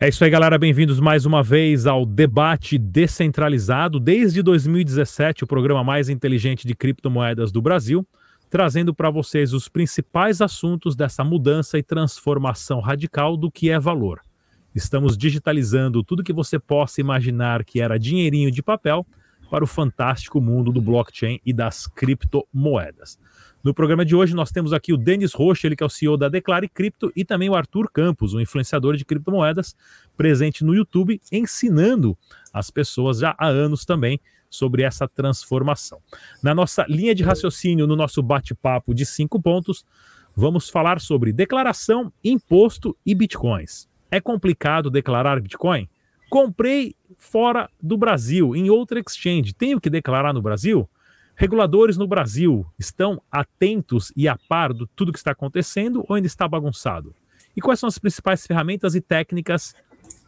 É 0.00 0.08
isso 0.08 0.22
aí, 0.22 0.30
galera. 0.30 0.56
Bem-vindos 0.56 1.00
mais 1.00 1.26
uma 1.26 1.42
vez 1.42 1.84
ao 1.84 2.06
Debate 2.06 2.78
Descentralizado. 2.78 3.98
Desde 3.98 4.44
2017, 4.44 5.42
o 5.42 5.46
programa 5.46 5.82
mais 5.82 6.08
inteligente 6.08 6.68
de 6.68 6.74
criptomoedas 6.76 7.50
do 7.50 7.60
Brasil, 7.60 8.06
trazendo 8.48 8.94
para 8.94 9.10
vocês 9.10 9.52
os 9.52 9.68
principais 9.68 10.40
assuntos 10.40 10.94
dessa 10.94 11.24
mudança 11.24 11.78
e 11.78 11.82
transformação 11.82 12.78
radical 12.78 13.36
do 13.36 13.50
que 13.50 13.70
é 13.70 13.80
valor. 13.80 14.20
Estamos 14.72 15.18
digitalizando 15.18 16.04
tudo 16.04 16.22
que 16.22 16.32
você 16.32 16.60
possa 16.60 17.00
imaginar 17.00 17.64
que 17.64 17.80
era 17.80 17.98
dinheirinho 17.98 18.52
de 18.52 18.62
papel 18.62 19.04
para 19.50 19.64
o 19.64 19.66
fantástico 19.66 20.40
mundo 20.40 20.70
do 20.70 20.80
blockchain 20.80 21.40
e 21.44 21.52
das 21.52 21.88
criptomoedas. 21.88 23.18
No 23.62 23.74
programa 23.74 24.04
de 24.04 24.14
hoje 24.14 24.34
nós 24.34 24.52
temos 24.52 24.72
aqui 24.72 24.92
o 24.92 24.96
Denis 24.96 25.32
Rocha, 25.32 25.66
ele 25.66 25.74
que 25.74 25.82
é 25.82 25.86
o 25.86 25.90
CEO 25.90 26.16
da 26.16 26.28
Declare 26.28 26.68
Cripto, 26.68 27.12
e 27.16 27.24
também 27.24 27.50
o 27.50 27.56
Arthur 27.56 27.90
Campos, 27.92 28.32
um 28.32 28.40
influenciador 28.40 28.96
de 28.96 29.04
criptomoedas, 29.04 29.76
presente 30.16 30.64
no 30.64 30.74
YouTube, 30.74 31.20
ensinando 31.32 32.16
as 32.52 32.70
pessoas 32.70 33.18
já 33.18 33.34
há 33.36 33.48
anos 33.48 33.84
também 33.84 34.20
sobre 34.48 34.82
essa 34.82 35.08
transformação. 35.08 36.00
Na 36.42 36.54
nossa 36.54 36.86
linha 36.88 37.14
de 37.14 37.22
raciocínio, 37.22 37.86
no 37.86 37.96
nosso 37.96 38.22
bate-papo 38.22 38.94
de 38.94 39.04
cinco 39.04 39.42
pontos, 39.42 39.84
vamos 40.36 40.70
falar 40.70 41.00
sobre 41.00 41.32
declaração, 41.32 42.12
imposto 42.24 42.96
e 43.04 43.14
bitcoins. 43.14 43.88
É 44.10 44.20
complicado 44.20 44.90
declarar 44.90 45.40
Bitcoin? 45.40 45.88
Comprei 46.30 46.94
fora 47.16 47.68
do 47.82 47.96
Brasil, 47.96 48.56
em 48.56 48.70
outra 48.70 49.00
exchange. 49.00 49.52
Tenho 49.52 49.80
que 49.80 49.90
declarar 49.90 50.32
no 50.32 50.40
Brasil? 50.40 50.88
Reguladores 51.40 51.96
no 51.96 52.08
Brasil 52.08 52.66
estão 52.76 53.22
atentos 53.30 54.12
e 54.16 54.26
a 54.26 54.36
par 54.48 54.74
de 54.74 54.88
tudo 54.96 55.12
que 55.12 55.18
está 55.18 55.30
acontecendo 55.30 56.04
ou 56.08 56.16
ainda 56.16 56.26
está 56.26 56.48
bagunçado? 56.48 57.14
E 57.56 57.60
quais 57.60 57.78
são 57.78 57.86
as 57.86 57.96
principais 57.96 58.44
ferramentas 58.44 58.96
e 58.96 59.00
técnicas 59.00 59.72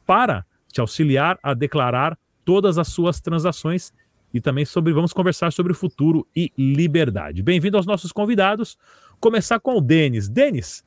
para 0.06 0.46
te 0.72 0.80
auxiliar 0.80 1.36
a 1.42 1.52
declarar 1.52 2.16
todas 2.44 2.78
as 2.78 2.86
suas 2.86 3.20
transações 3.20 3.92
e 4.32 4.40
também 4.40 4.64
sobre 4.64 4.92
vamos 4.92 5.12
conversar 5.12 5.50
sobre 5.50 5.72
o 5.72 5.74
futuro 5.74 6.24
e 6.34 6.52
liberdade. 6.56 7.42
Bem-vindo 7.42 7.76
aos 7.76 7.86
nossos 7.86 8.12
convidados. 8.12 8.78
Começar 9.18 9.58
com 9.58 9.78
o 9.78 9.80
Denis. 9.80 10.28
Denis, 10.28 10.84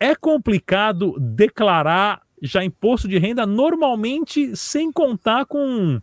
é 0.00 0.16
complicado 0.16 1.14
declarar 1.20 2.22
já 2.42 2.64
imposto 2.64 3.06
de 3.06 3.18
renda 3.18 3.46
normalmente 3.46 4.56
sem 4.56 4.90
contar 4.90 5.46
com 5.46 6.00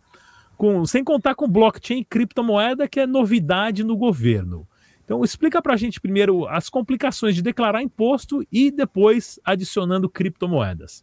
com, 0.62 0.86
sem 0.86 1.02
contar 1.02 1.34
com 1.34 1.48
blockchain 1.48 1.98
e 1.98 2.04
criptomoeda, 2.04 2.86
que 2.86 3.00
é 3.00 3.04
novidade 3.04 3.82
no 3.82 3.96
governo. 3.96 4.64
Então, 5.04 5.24
explica 5.24 5.60
para 5.60 5.74
a 5.74 5.76
gente 5.76 6.00
primeiro 6.00 6.46
as 6.46 6.68
complicações 6.68 7.34
de 7.34 7.42
declarar 7.42 7.82
imposto 7.82 8.46
e 8.52 8.70
depois 8.70 9.40
adicionando 9.44 10.08
criptomoedas. 10.08 11.02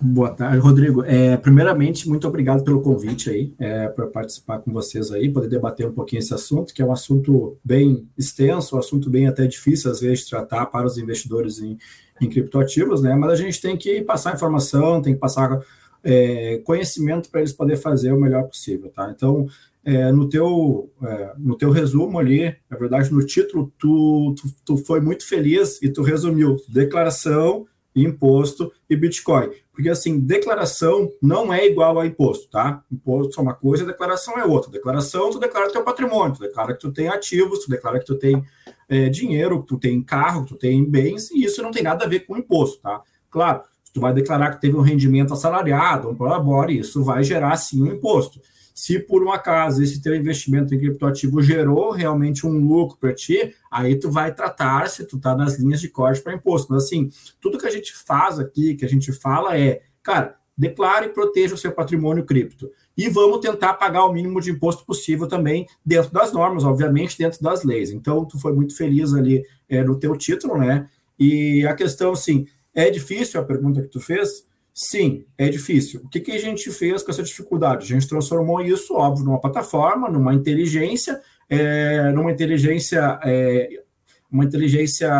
Boa 0.00 0.30
tarde, 0.30 0.58
Rodrigo. 0.58 1.04
É, 1.04 1.36
primeiramente, 1.36 2.08
muito 2.08 2.28
obrigado 2.28 2.62
pelo 2.62 2.80
convite 2.80 3.28
aí, 3.28 3.52
é, 3.58 3.88
para 3.88 4.06
participar 4.06 4.60
com 4.60 4.72
vocês 4.72 5.10
aí, 5.10 5.28
poder 5.28 5.48
debater 5.48 5.84
um 5.84 5.92
pouquinho 5.92 6.20
esse 6.20 6.32
assunto, 6.32 6.72
que 6.72 6.80
é 6.80 6.86
um 6.86 6.92
assunto 6.92 7.56
bem 7.64 8.06
extenso, 8.16 8.76
um 8.76 8.78
assunto 8.78 9.10
bem 9.10 9.26
até 9.26 9.48
difícil, 9.48 9.90
às 9.90 10.00
vezes, 10.00 10.20
de 10.20 10.30
tratar 10.30 10.66
para 10.66 10.86
os 10.86 10.96
investidores 10.96 11.60
em, 11.60 11.76
em 12.20 12.28
criptoativos, 12.28 13.02
né? 13.02 13.16
Mas 13.16 13.32
a 13.32 13.36
gente 13.36 13.60
tem 13.60 13.76
que 13.76 14.00
passar 14.02 14.32
informação, 14.32 15.02
tem 15.02 15.14
que 15.14 15.20
passar 15.20 15.60
é, 16.04 16.60
conhecimento 16.64 17.30
para 17.30 17.40
eles 17.40 17.52
poderem 17.52 17.80
fazer 17.80 18.12
o 18.12 18.20
melhor 18.20 18.44
possível, 18.44 18.90
tá? 18.90 19.12
Então, 19.14 19.46
é, 19.84 20.12
no, 20.12 20.28
teu, 20.28 20.90
é, 21.02 21.32
no 21.38 21.56
teu 21.56 21.70
resumo 21.70 22.18
ali, 22.18 22.56
na 22.70 22.76
verdade, 22.76 23.12
no 23.12 23.24
título, 23.24 23.72
tu, 23.78 24.34
tu, 24.34 24.48
tu, 24.64 24.76
foi 24.78 25.00
muito 25.00 25.26
feliz 25.26 25.80
e 25.82 25.88
tu 25.88 26.02
resumiu 26.02 26.56
declaração, 26.68 27.66
imposto 27.94 28.72
e 28.88 28.96
Bitcoin. 28.96 29.50
Porque, 29.72 29.88
assim, 29.88 30.20
declaração 30.20 31.10
não 31.20 31.52
é 31.52 31.66
igual 31.66 31.98
a 31.98 32.06
imposto, 32.06 32.48
tá? 32.50 32.82
Imposto 32.92 33.40
é 33.40 33.42
uma 33.42 33.54
coisa, 33.54 33.84
declaração 33.84 34.38
é 34.38 34.44
outra. 34.44 34.70
Declaração, 34.70 35.30
tu 35.30 35.38
declara 35.38 35.72
teu 35.72 35.82
patrimônio, 35.82 36.34
tu 36.34 36.40
declara 36.40 36.74
que 36.74 36.80
tu 36.80 36.92
tem 36.92 37.08
ativos, 37.08 37.60
tu 37.60 37.70
declara 37.70 37.98
que 37.98 38.04
tu 38.04 38.14
tem 38.14 38.44
é, 38.88 39.08
dinheiro, 39.08 39.62
que 39.62 39.68
tu 39.68 39.78
tem 39.78 40.02
carro, 40.02 40.44
que 40.44 40.50
tu 40.50 40.56
tem 40.56 40.84
bens, 40.84 41.30
e 41.30 41.44
isso 41.44 41.62
não 41.62 41.70
tem 41.70 41.82
nada 41.82 42.04
a 42.04 42.08
ver 42.08 42.20
com 42.20 42.36
imposto, 42.36 42.80
tá? 42.82 43.00
Claro, 43.30 43.62
tu 43.92 44.00
vai 44.00 44.12
declarar 44.12 44.54
que 44.54 44.60
teve 44.60 44.76
um 44.76 44.80
rendimento 44.80 45.32
assalariado, 45.32 46.08
um 46.08 46.14
prolabore, 46.14 46.78
isso 46.78 47.04
vai 47.04 47.22
gerar 47.22 47.56
sim 47.56 47.82
um 47.82 47.86
imposto. 47.86 48.40
Se 48.74 48.98
por 48.98 49.22
um 49.22 49.30
acaso 49.30 49.82
esse 49.82 50.00
teu 50.00 50.14
investimento 50.16 50.74
em 50.74 50.78
criptoativo 50.78 51.42
gerou 51.42 51.90
realmente 51.90 52.46
um 52.46 52.66
lucro 52.66 52.96
para 52.98 53.12
ti, 53.12 53.54
aí 53.70 53.96
tu 53.96 54.10
vai 54.10 54.34
tratar 54.34 54.88
se 54.88 55.04
tu 55.04 55.18
tá 55.18 55.36
nas 55.36 55.58
linhas 55.58 55.80
de 55.80 55.88
corte 55.88 56.22
para 56.22 56.34
imposto. 56.34 56.72
Mas 56.72 56.84
assim, 56.84 57.10
tudo 57.40 57.58
que 57.58 57.66
a 57.66 57.70
gente 57.70 57.94
faz 57.94 58.38
aqui, 58.38 58.74
que 58.74 58.84
a 58.84 58.88
gente 58.88 59.12
fala 59.12 59.58
é, 59.58 59.82
cara, 60.02 60.36
declare 60.56 61.06
e 61.06 61.10
proteja 61.10 61.54
o 61.54 61.58
seu 61.58 61.72
patrimônio 61.72 62.24
cripto. 62.24 62.70
E 62.96 63.08
vamos 63.08 63.40
tentar 63.40 63.74
pagar 63.74 64.04
o 64.04 64.12
mínimo 64.12 64.40
de 64.40 64.50
imposto 64.50 64.84
possível 64.84 65.26
também 65.26 65.66
dentro 65.84 66.12
das 66.12 66.32
normas, 66.32 66.64
obviamente, 66.64 67.18
dentro 67.18 67.42
das 67.42 67.64
leis. 67.64 67.90
Então, 67.90 68.24
tu 68.24 68.38
foi 68.38 68.52
muito 68.52 68.76
feliz 68.76 69.14
ali 69.14 69.44
é, 69.68 69.82
no 69.82 69.98
teu 69.98 70.16
título, 70.16 70.58
né? 70.58 70.88
E 71.18 71.66
a 71.66 71.74
questão, 71.74 72.12
assim, 72.12 72.46
é 72.74 72.90
difícil 72.90 73.40
a 73.40 73.44
pergunta 73.44 73.82
que 73.82 73.88
tu 73.88 74.00
fez? 74.00 74.46
Sim, 74.74 75.26
é 75.36 75.48
difícil. 75.48 76.00
O 76.04 76.08
que, 76.08 76.20
que 76.20 76.32
a 76.32 76.38
gente 76.38 76.70
fez 76.70 77.02
com 77.02 77.10
essa 77.10 77.22
dificuldade? 77.22 77.84
A 77.84 77.88
gente 77.88 78.08
transformou 78.08 78.60
isso, 78.62 78.94
óbvio, 78.94 79.24
numa 79.24 79.40
plataforma, 79.40 80.08
numa 80.08 80.32
inteligência, 80.32 81.20
é, 81.48 82.10
numa 82.12 82.32
inteligência, 82.32 83.20
é, 83.22 83.82
uma 84.30 84.44
inteligência, 84.44 85.10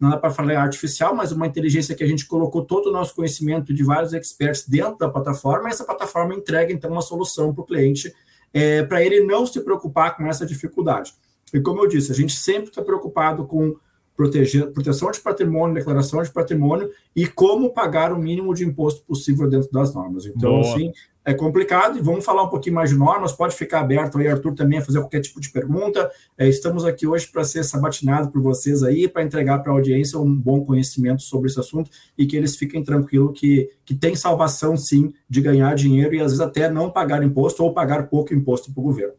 não 0.00 0.10
dá 0.10 0.16
para 0.16 0.30
falar 0.30 0.58
artificial, 0.58 1.14
mas 1.14 1.30
uma 1.30 1.46
inteligência 1.46 1.94
que 1.94 2.02
a 2.02 2.06
gente 2.08 2.26
colocou 2.26 2.64
todo 2.64 2.88
o 2.88 2.92
nosso 2.92 3.14
conhecimento 3.14 3.72
de 3.72 3.84
vários 3.84 4.12
experts 4.12 4.66
dentro 4.68 4.98
da 4.98 5.08
plataforma, 5.08 5.68
e 5.68 5.72
essa 5.72 5.84
plataforma 5.84 6.34
entrega, 6.34 6.72
então, 6.72 6.90
uma 6.90 7.02
solução 7.02 7.54
para 7.54 7.62
o 7.62 7.66
cliente, 7.66 8.12
é, 8.52 8.82
para 8.82 9.04
ele 9.04 9.20
não 9.20 9.46
se 9.46 9.60
preocupar 9.60 10.16
com 10.16 10.26
essa 10.26 10.44
dificuldade. 10.44 11.14
E 11.54 11.60
como 11.60 11.82
eu 11.82 11.86
disse, 11.86 12.10
a 12.10 12.14
gente 12.14 12.34
sempre 12.34 12.70
está 12.70 12.82
preocupado 12.82 13.46
com 13.46 13.76
proteger, 14.18 14.72
proteção 14.72 15.12
de 15.12 15.20
patrimônio, 15.20 15.76
declaração 15.76 16.20
de 16.20 16.32
patrimônio 16.32 16.90
e 17.14 17.24
como 17.24 17.70
pagar 17.70 18.12
o 18.12 18.18
mínimo 18.18 18.52
de 18.52 18.64
imposto 18.64 19.00
possível 19.02 19.48
dentro 19.48 19.70
das 19.70 19.94
normas. 19.94 20.26
Então, 20.26 20.60
Boa. 20.60 20.62
assim, 20.62 20.92
é 21.24 21.32
complicado 21.32 21.96
e 21.96 22.02
vamos 22.02 22.24
falar 22.24 22.42
um 22.42 22.48
pouquinho 22.48 22.74
mais 22.74 22.90
de 22.90 22.96
normas. 22.96 23.30
Pode 23.30 23.54
ficar 23.54 23.78
aberto 23.78 24.18
aí, 24.18 24.26
Arthur, 24.26 24.56
também 24.56 24.80
a 24.80 24.82
fazer 24.82 24.98
qualquer 24.98 25.20
tipo 25.20 25.40
de 25.40 25.50
pergunta. 25.50 26.10
É, 26.36 26.48
estamos 26.48 26.84
aqui 26.84 27.06
hoje 27.06 27.28
para 27.28 27.44
ser 27.44 27.62
sabatinado 27.62 28.28
por 28.32 28.42
vocês 28.42 28.82
aí, 28.82 29.06
para 29.06 29.22
entregar 29.22 29.60
para 29.62 29.70
a 29.70 29.76
audiência 29.76 30.18
um 30.18 30.34
bom 30.34 30.64
conhecimento 30.64 31.22
sobre 31.22 31.48
esse 31.48 31.60
assunto 31.60 31.88
e 32.16 32.26
que 32.26 32.36
eles 32.36 32.56
fiquem 32.56 32.82
tranquilos 32.82 33.38
que, 33.38 33.70
que 33.84 33.94
tem 33.94 34.16
salvação, 34.16 34.76
sim, 34.76 35.14
de 35.30 35.40
ganhar 35.40 35.76
dinheiro 35.76 36.16
e 36.16 36.18
às 36.18 36.32
vezes 36.32 36.40
até 36.40 36.68
não 36.68 36.90
pagar 36.90 37.22
imposto 37.22 37.62
ou 37.62 37.72
pagar 37.72 38.08
pouco 38.08 38.34
imposto 38.34 38.72
para 38.72 38.80
o 38.80 38.84
governo. 38.84 39.14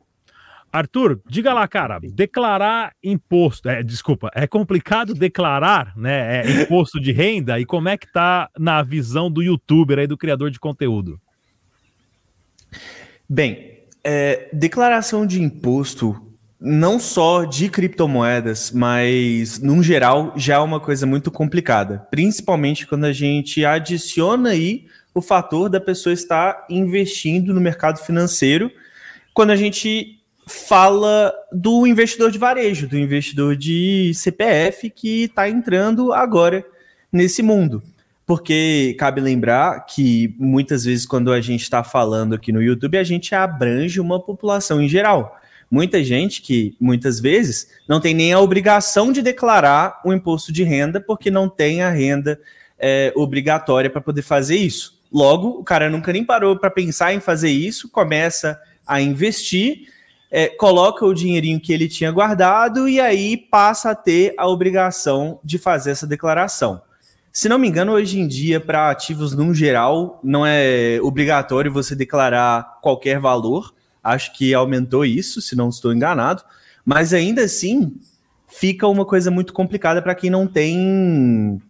Arthur, 0.72 1.20
diga 1.28 1.54
lá, 1.54 1.68
cara, 1.68 2.00
declarar 2.02 2.94
imposto, 3.04 3.68
é, 3.70 3.82
desculpa, 3.82 4.30
é 4.36 4.46
complicado 4.46 5.14
declarar, 5.14 5.94
né, 5.98 6.42
é, 6.42 6.62
imposto 6.62 7.00
de 7.00 7.12
renda? 7.12 7.60
E 7.60 7.66
como 7.66 7.90
é 7.90 7.98
que 7.98 8.12
tá 8.12 8.50
na 8.58 8.84
visão 8.84 9.32
do 9.32 9.42
youtuber 9.42 10.00
aí, 10.00 10.08
do 10.08 10.18
criador 10.18 10.52
de 10.52 10.60
conteúdo? 10.60 11.20
Bem, 13.28 13.80
é, 14.04 14.50
declaração 14.54 15.26
de 15.26 15.42
imposto, 15.42 16.16
não 16.60 17.00
só 17.00 17.46
de 17.46 17.70
criptomoedas, 17.70 18.72
mas, 18.72 19.60
num 19.60 19.82
geral, 19.82 20.34
já 20.36 20.56
é 20.56 20.60
uma 20.60 20.80
coisa 20.80 21.06
muito 21.06 21.32
complicada, 21.32 22.08
principalmente 22.12 22.86
quando 22.86 23.06
a 23.06 23.14
gente 23.14 23.66
adiciona 23.66 24.50
aí 24.50 24.86
o 25.14 25.22
fator 25.22 25.70
da 25.70 25.80
pessoa 25.80 26.14
estar 26.14 26.66
investindo 26.70 27.54
no 27.54 27.62
mercado 27.62 28.00
financeiro, 28.00 28.72
quando 29.34 29.52
a 29.52 29.56
gente 29.56 30.19
fala 30.50 31.34
do 31.52 31.86
investidor 31.88 32.32
de 32.32 32.38
varejo, 32.38 32.88
do 32.88 32.98
investidor 32.98 33.56
de 33.56 34.12
CPF 34.14 34.90
que 34.90 35.26
está 35.26 35.48
entrando 35.48 36.12
agora 36.12 36.66
nesse 37.12 37.42
mundo. 37.42 37.82
Porque 38.26 38.96
cabe 39.00 39.22
lembrar 39.22 39.86
que 39.86 40.36
muitas 40.38 40.86
vezes, 40.86 41.06
quando 41.06 41.32
a 41.32 41.42
gente 41.42 41.62
está 41.62 41.84
falando 41.84 42.36
aqui 42.36 42.52
no 42.52 42.62
YouTube, 42.62 42.98
a 42.98 43.04
gente 43.04 43.34
abrange 43.34 44.00
uma 44.00 44.20
população 44.20 44.82
em 44.82 44.88
geral. 44.88 45.40
Muita 45.72 46.04
gente 46.04 46.42
que 46.42 46.76
muitas 46.80 47.20
vezes 47.20 47.70
não 47.88 48.00
tem 48.00 48.14
nem 48.14 48.34
a 48.34 48.40
obrigação 48.40 49.12
de 49.12 49.22
declarar 49.22 50.02
o 50.04 50.14
imposto 50.14 50.52
de 50.52 50.64
renda, 50.64 51.00
porque 51.00 51.32
não 51.32 51.48
tem 51.48 51.82
a 51.82 51.90
renda 51.90 52.40
é, 52.78 53.14
obrigatória 53.16 53.90
para 53.90 54.02
poder 54.02 54.24
fazer 54.24 54.58
isso. 54.58 55.00
Logo, 55.12 55.50
o 55.50 55.64
cara 55.64 55.90
nunca 55.90 56.14
nem 56.14 56.24
parou 56.24 56.58
para 56.58 56.70
pensar 56.70 57.14
em 57.14 57.20
fazer 57.20 57.50
isso, 57.50 57.90
começa 57.90 58.60
a 58.86 59.02
investir 59.02 59.88
é, 60.32 60.48
coloca 60.48 61.06
o 61.06 61.14
dinheirinho 61.14 61.60
que 61.60 61.74
ele 61.74 61.88
tinha 61.88 62.12
guardado 62.12 62.88
e 62.88 63.00
aí 63.00 63.36
passa 63.36 63.92
a 63.92 63.96
ter 63.96 64.34
a 64.38 64.48
obrigação 64.48 65.40
de 65.44 65.58
fazer 65.58 65.92
essa 65.92 66.06
declaração. 66.06 66.82
Se 67.32 67.48
não 67.48 67.58
me 67.58 67.68
engano, 67.68 67.94
hoje 67.94 68.20
em 68.20 68.28
dia, 68.28 68.60
para 68.60 68.90
ativos 68.90 69.34
no 69.34 69.54
geral, 69.54 70.20
não 70.24 70.46
é 70.46 71.00
obrigatório 71.02 71.72
você 71.72 71.96
declarar 71.96 72.80
qualquer 72.82 73.20
valor. 73.20 73.74
Acho 74.04 74.34
que 74.34 74.54
aumentou 74.54 75.06
isso, 75.06 75.42
se 75.42 75.56
não 75.56 75.70
estou 75.70 75.94
enganado. 75.94 76.44
Mas 76.86 77.14
ainda 77.14 77.44
assim, 77.44 77.96
fica 78.48 78.88
uma 78.88 79.06
coisa 79.06 79.30
muito 79.30 79.54
complicada 79.54 80.02
para 80.02 80.16
quem 80.16 80.30
não 80.30 80.48
tem 80.48 81.62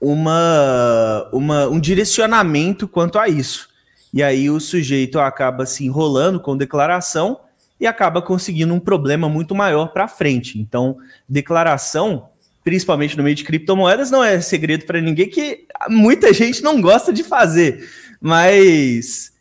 uma, 0.00 1.28
uma, 1.32 1.66
um 1.66 1.80
direcionamento 1.80 2.86
quanto 2.86 3.18
a 3.18 3.28
isso. 3.28 3.68
E 4.14 4.22
aí 4.22 4.48
o 4.48 4.60
sujeito 4.60 5.18
acaba 5.18 5.66
se 5.66 5.84
enrolando 5.84 6.38
com 6.40 6.56
declaração 6.56 7.40
e 7.78 7.86
acaba 7.86 8.22
conseguindo 8.22 8.72
um 8.72 8.80
problema 8.80 9.28
muito 9.28 9.54
maior 9.54 9.88
para 9.88 10.08
frente. 10.08 10.58
Então, 10.58 10.96
declaração, 11.28 12.28
principalmente 12.64 13.16
no 13.16 13.22
meio 13.22 13.36
de 13.36 13.44
criptomoedas, 13.44 14.10
não 14.10 14.24
é 14.24 14.40
segredo 14.40 14.86
para 14.86 15.00
ninguém 15.00 15.28
que 15.28 15.66
muita 15.88 16.32
gente 16.32 16.62
não 16.62 16.80
gosta 16.80 17.12
de 17.12 17.22
fazer, 17.22 17.88
mas 18.20 19.32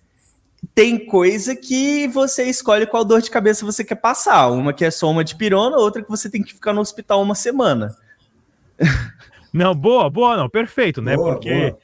tem 0.74 1.06
coisa 1.06 1.56
que 1.56 2.08
você 2.08 2.44
escolhe 2.44 2.86
qual 2.86 3.06
dor 3.06 3.22
de 3.22 3.30
cabeça 3.30 3.66
você 3.66 3.84
quer 3.84 3.96
passar. 3.96 4.50
Uma 4.50 4.74
que 4.74 4.84
é 4.84 4.92
só 4.92 5.10
uma 5.10 5.24
de 5.24 5.36
pirona, 5.36 5.78
outra 5.78 6.04
que 6.04 6.10
você 6.10 6.30
tem 6.30 6.44
que 6.44 6.54
ficar 6.54 6.74
no 6.74 6.82
hospital 6.82 7.22
uma 7.22 7.36
semana. 7.36 7.96
Não, 9.54 9.74
boa, 9.74 10.10
boa, 10.10 10.36
não, 10.36 10.50
perfeito, 10.50 11.02
né? 11.02 11.16
Boa, 11.16 11.36
Porque 11.36 11.50
boa. 11.50 11.80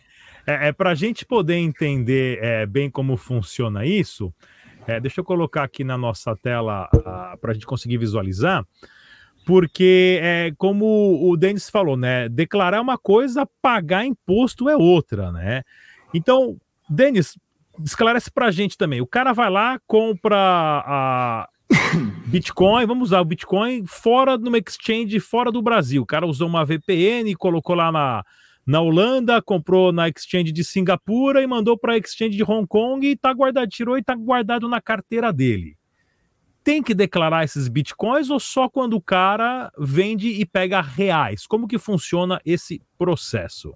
é, 0.45 0.67
é 0.67 0.71
para 0.73 0.89
a 0.89 0.93
gente 0.93 1.25
poder 1.25 1.55
entender 1.55 2.37
é, 2.43 2.65
bem 2.65 2.89
como 2.89 3.15
funciona 3.15 3.85
isso. 3.85 4.33
É, 4.91 4.99
deixa 4.99 5.21
eu 5.21 5.25
colocar 5.25 5.63
aqui 5.63 5.83
na 5.83 5.97
nossa 5.97 6.35
tela 6.35 6.89
para 7.39 7.51
a 7.51 7.53
gente 7.53 7.65
conseguir 7.65 7.97
visualizar, 7.97 8.65
porque 9.45 10.19
é 10.21 10.51
como 10.57 11.29
o 11.29 11.37
Denis 11.37 11.69
falou, 11.69 11.95
né? 11.95 12.27
Declarar 12.27 12.81
uma 12.81 12.97
coisa, 12.97 13.47
pagar 13.61 14.05
imposto 14.05 14.69
é 14.69 14.75
outra, 14.75 15.31
né? 15.31 15.63
Então, 16.13 16.57
Denis, 16.89 17.37
esclarece 17.83 18.29
para 18.29 18.47
a 18.47 18.51
gente 18.51 18.77
também. 18.77 19.01
O 19.01 19.07
cara 19.07 19.33
vai 19.33 19.49
lá, 19.49 19.79
compra 19.87 20.37
a 20.37 21.49
Bitcoin, 22.27 22.85
vamos 22.85 23.09
usar 23.09 23.21
o 23.21 23.25
Bitcoin 23.25 23.85
fora 23.85 24.37
de 24.37 24.47
uma 24.47 24.57
exchange 24.57 25.19
fora 25.19 25.51
do 25.51 25.61
Brasil. 25.61 26.01
O 26.01 26.05
cara 26.05 26.27
usou 26.27 26.47
uma 26.47 26.65
VPN, 26.65 27.33
colocou 27.35 27.75
lá 27.75 27.91
na, 27.91 28.25
na 28.65 28.79
Holanda, 28.79 29.41
comprou 29.41 29.91
na 29.91 30.07
exchange 30.07 30.51
de 30.51 30.63
Singapura 30.63 31.41
e 31.41 31.47
mandou 31.47 31.77
para 31.77 31.93
a 31.93 31.97
exchange 31.97 32.35
de 32.35 32.43
Hong 32.43 32.67
Kong 32.67 33.05
e 33.05 33.15
tá 33.15 33.33
guardado, 33.33 33.69
tirou 33.69 33.97
e 33.97 34.03
tá 34.03 34.15
guardado 34.15 34.67
na 34.69 34.79
carteira 34.79 35.33
dele. 35.33 35.77
Tem 36.63 36.83
que 36.83 36.93
declarar 36.93 37.43
esses 37.43 37.67
bitcoins 37.67 38.29
ou 38.29 38.39
só 38.39 38.69
quando 38.69 38.93
o 38.93 39.01
cara 39.01 39.71
vende 39.77 40.27
e 40.27 40.45
pega 40.45 40.79
reais? 40.79 41.47
Como 41.47 41.67
que 41.67 41.79
funciona 41.79 42.39
esse 42.45 42.81
processo? 42.97 43.73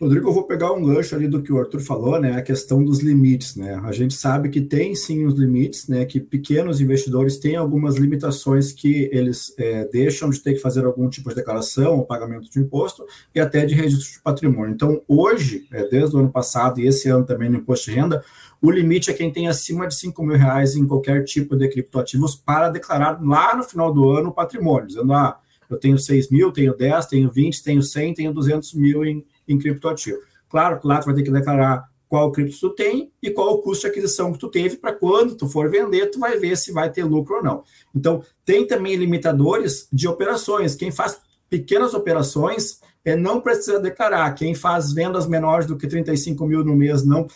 Rodrigo, 0.00 0.28
eu 0.28 0.32
vou 0.32 0.42
pegar 0.42 0.72
um 0.72 0.82
gancho 0.82 1.14
ali 1.14 1.28
do 1.28 1.40
que 1.40 1.52
o 1.52 1.58
Arthur 1.58 1.80
falou, 1.80 2.20
né? 2.20 2.32
A 2.32 2.42
questão 2.42 2.84
dos 2.84 2.98
limites, 2.98 3.54
né? 3.54 3.80
A 3.84 3.92
gente 3.92 4.14
sabe 4.14 4.48
que 4.48 4.60
tem 4.60 4.92
sim 4.92 5.24
os 5.24 5.38
limites, 5.38 5.86
né? 5.86 6.04
Que 6.04 6.18
pequenos 6.18 6.80
investidores 6.80 7.38
têm 7.38 7.54
algumas 7.54 7.94
limitações 7.94 8.72
que 8.72 9.08
eles 9.12 9.54
é, 9.56 9.84
deixam 9.86 10.30
de 10.30 10.40
ter 10.40 10.54
que 10.54 10.58
fazer 10.58 10.84
algum 10.84 11.08
tipo 11.08 11.28
de 11.28 11.36
declaração 11.36 11.96
ou 11.96 12.04
pagamento 12.04 12.50
de 12.50 12.58
imposto 12.58 13.06
e 13.32 13.38
até 13.38 13.64
de 13.64 13.74
registro 13.74 14.14
de 14.14 14.20
patrimônio. 14.20 14.74
Então, 14.74 15.00
hoje, 15.06 15.64
é, 15.72 15.86
desde 15.88 16.16
o 16.16 16.18
ano 16.18 16.30
passado 16.30 16.80
e 16.80 16.88
esse 16.88 17.08
ano 17.08 17.24
também 17.24 17.48
no 17.48 17.58
imposto 17.58 17.88
de 17.88 17.96
renda, 17.96 18.24
o 18.60 18.72
limite 18.72 19.12
é 19.12 19.14
quem 19.14 19.30
tem 19.30 19.46
acima 19.46 19.86
de 19.86 19.94
5 19.94 20.24
mil 20.24 20.36
reais 20.36 20.74
em 20.74 20.88
qualquer 20.88 21.22
tipo 21.22 21.54
de 21.54 21.68
criptoativos 21.68 22.34
para 22.34 22.68
declarar 22.68 23.22
lá 23.22 23.54
no 23.56 23.62
final 23.62 23.92
do 23.92 24.10
ano 24.10 24.30
o 24.30 24.34
patrimônio, 24.34 24.88
dizendo, 24.88 25.12
ah, 25.12 25.38
eu 25.70 25.78
tenho 25.78 25.98
6 25.98 26.30
mil, 26.30 26.50
tenho 26.50 26.76
10, 26.76 27.06
tenho 27.06 27.30
20, 27.30 27.62
tenho 27.62 27.82
100, 27.82 28.14
tenho 28.14 28.32
200 28.32 28.74
mil 28.74 29.04
em 29.04 29.24
em 29.48 29.58
criptoativo. 29.58 30.18
Claro 30.48 30.80
que 30.80 30.86
lá 30.86 31.00
tu 31.00 31.06
vai 31.06 31.14
ter 31.14 31.22
que 31.22 31.30
declarar 31.30 31.88
qual 32.08 32.30
cripto 32.30 32.60
tu 32.60 32.70
tem 32.70 33.10
e 33.22 33.30
qual 33.30 33.54
o 33.54 33.58
custo 33.62 33.82
de 33.82 33.86
aquisição 33.88 34.32
que 34.32 34.38
tu 34.38 34.48
teve 34.48 34.76
para 34.76 34.92
quando 34.92 35.34
tu 35.34 35.48
for 35.48 35.68
vender, 35.68 36.06
tu 36.10 36.20
vai 36.20 36.38
ver 36.38 36.56
se 36.56 36.72
vai 36.72 36.90
ter 36.90 37.02
lucro 37.02 37.36
ou 37.36 37.42
não. 37.42 37.64
Então, 37.94 38.22
tem 38.44 38.66
também 38.66 38.94
limitadores 38.94 39.88
de 39.92 40.06
operações. 40.06 40.74
Quem 40.74 40.92
faz 40.92 41.20
pequenas 41.50 41.94
operações 41.94 42.80
é, 43.04 43.16
não 43.16 43.40
precisa 43.40 43.80
declarar. 43.80 44.32
Quem 44.34 44.54
faz 44.54 44.92
vendas 44.92 45.26
menores 45.26 45.66
do 45.66 45.76
que 45.76 45.86
35 45.86 46.46
mil 46.46 46.64
no 46.64 46.76
mês 46.76 47.04
não 47.04 47.26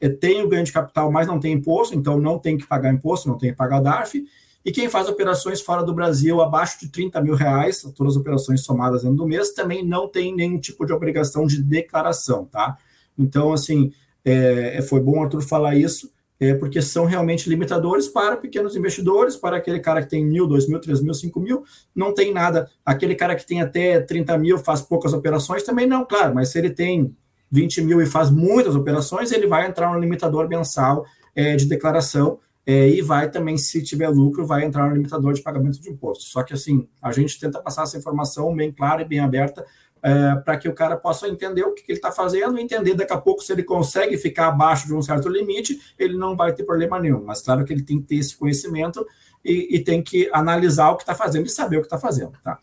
é, 0.00 0.08
tem 0.08 0.42
o 0.42 0.48
ganho 0.48 0.64
de 0.64 0.72
capital, 0.72 1.10
mas 1.10 1.26
não 1.26 1.40
tem 1.40 1.52
imposto, 1.52 1.94
então 1.94 2.20
não 2.20 2.38
tem 2.38 2.56
que 2.56 2.66
pagar 2.66 2.92
imposto, 2.92 3.28
não 3.28 3.38
tem 3.38 3.50
que 3.50 3.56
pagar 3.56 3.80
DARF. 3.80 4.24
E 4.68 4.70
quem 4.70 4.86
faz 4.86 5.08
operações 5.08 5.62
fora 5.62 5.82
do 5.82 5.94
Brasil 5.94 6.42
abaixo 6.42 6.78
de 6.80 6.88
30 6.90 7.22
mil 7.22 7.34
reais, 7.34 7.80
todas 7.96 8.12
as 8.12 8.20
operações 8.20 8.60
somadas 8.60 9.00
dentro 9.00 9.16
do 9.16 9.26
mês, 9.26 9.54
também 9.54 9.82
não 9.82 10.06
tem 10.06 10.36
nenhum 10.36 10.60
tipo 10.60 10.84
de 10.84 10.92
obrigação 10.92 11.46
de 11.46 11.62
declaração, 11.62 12.44
tá? 12.44 12.76
Então, 13.18 13.50
assim, 13.50 13.94
é, 14.22 14.76
é, 14.76 14.82
foi 14.82 15.00
bom 15.00 15.22
Arthur 15.22 15.40
falar 15.40 15.74
isso, 15.74 16.12
é, 16.38 16.52
porque 16.52 16.82
são 16.82 17.06
realmente 17.06 17.48
limitadores 17.48 18.08
para 18.08 18.36
pequenos 18.36 18.76
investidores, 18.76 19.36
para 19.36 19.56
aquele 19.56 19.80
cara 19.80 20.02
que 20.02 20.10
tem 20.10 20.22
mil, 20.22 20.46
dois 20.46 20.68
mil, 20.68 20.78
três 20.78 21.00
mil, 21.00 21.14
cinco 21.14 21.40
mil, 21.40 21.64
não 21.96 22.12
tem 22.12 22.30
nada. 22.30 22.70
Aquele 22.84 23.14
cara 23.14 23.34
que 23.34 23.46
tem 23.46 23.62
até 23.62 23.98
30 24.00 24.36
mil, 24.36 24.58
faz 24.58 24.82
poucas 24.82 25.14
operações, 25.14 25.62
também 25.62 25.86
não, 25.86 26.04
claro, 26.04 26.34
mas 26.34 26.50
se 26.50 26.58
ele 26.58 26.68
tem 26.68 27.16
20 27.50 27.80
mil 27.80 28.02
e 28.02 28.06
faz 28.06 28.28
muitas 28.28 28.76
operações, 28.76 29.32
ele 29.32 29.46
vai 29.46 29.66
entrar 29.66 29.90
no 29.90 29.98
limitador 29.98 30.46
mensal 30.46 31.06
é, 31.34 31.56
de 31.56 31.64
declaração, 31.64 32.38
é, 32.68 32.86
e 32.86 33.00
vai 33.00 33.30
também, 33.30 33.56
se 33.56 33.82
tiver 33.82 34.10
lucro, 34.10 34.46
vai 34.46 34.62
entrar 34.62 34.90
no 34.90 34.94
limitador 34.94 35.32
de 35.32 35.40
pagamento 35.40 35.80
de 35.80 35.88
imposto. 35.88 36.24
Só 36.24 36.42
que, 36.42 36.52
assim, 36.52 36.86
a 37.00 37.10
gente 37.12 37.40
tenta 37.40 37.62
passar 37.62 37.84
essa 37.84 37.96
informação 37.96 38.54
bem 38.54 38.70
clara 38.70 39.00
e 39.00 39.06
bem 39.06 39.20
aberta 39.20 39.64
é, 40.02 40.34
para 40.44 40.58
que 40.58 40.68
o 40.68 40.74
cara 40.74 40.94
possa 40.94 41.26
entender 41.28 41.62
o 41.62 41.72
que, 41.72 41.82
que 41.82 41.92
ele 41.92 41.98
está 41.98 42.12
fazendo, 42.12 42.58
entender 42.58 42.92
daqui 42.92 43.14
a 43.14 43.16
pouco 43.16 43.42
se 43.42 43.50
ele 43.54 43.62
consegue 43.62 44.18
ficar 44.18 44.48
abaixo 44.48 44.86
de 44.86 44.92
um 44.94 45.00
certo 45.00 45.30
limite, 45.30 45.80
ele 45.98 46.18
não 46.18 46.36
vai 46.36 46.52
ter 46.52 46.62
problema 46.62 47.00
nenhum. 47.00 47.24
Mas 47.24 47.40
claro 47.40 47.64
que 47.64 47.72
ele 47.72 47.82
tem 47.82 48.02
que 48.02 48.06
ter 48.06 48.16
esse 48.16 48.36
conhecimento 48.36 49.02
e, 49.42 49.76
e 49.76 49.80
tem 49.82 50.02
que 50.02 50.28
analisar 50.30 50.90
o 50.90 50.96
que 50.96 51.04
está 51.04 51.14
fazendo 51.14 51.46
e 51.46 51.50
saber 51.50 51.78
o 51.78 51.80
que 51.80 51.86
está 51.86 51.98
fazendo, 51.98 52.32
tá? 52.44 52.58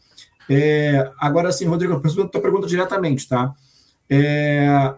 É, 0.48 1.12
agora 1.18 1.52
sim, 1.52 1.66
Rodrigo, 1.66 1.94
eu 1.94 2.00
respondo 2.00 2.28
a 2.28 2.30
tua 2.30 2.42
pergunta 2.42 2.68
diretamente, 2.68 3.28
tá? 3.28 3.52
É, 4.08 4.94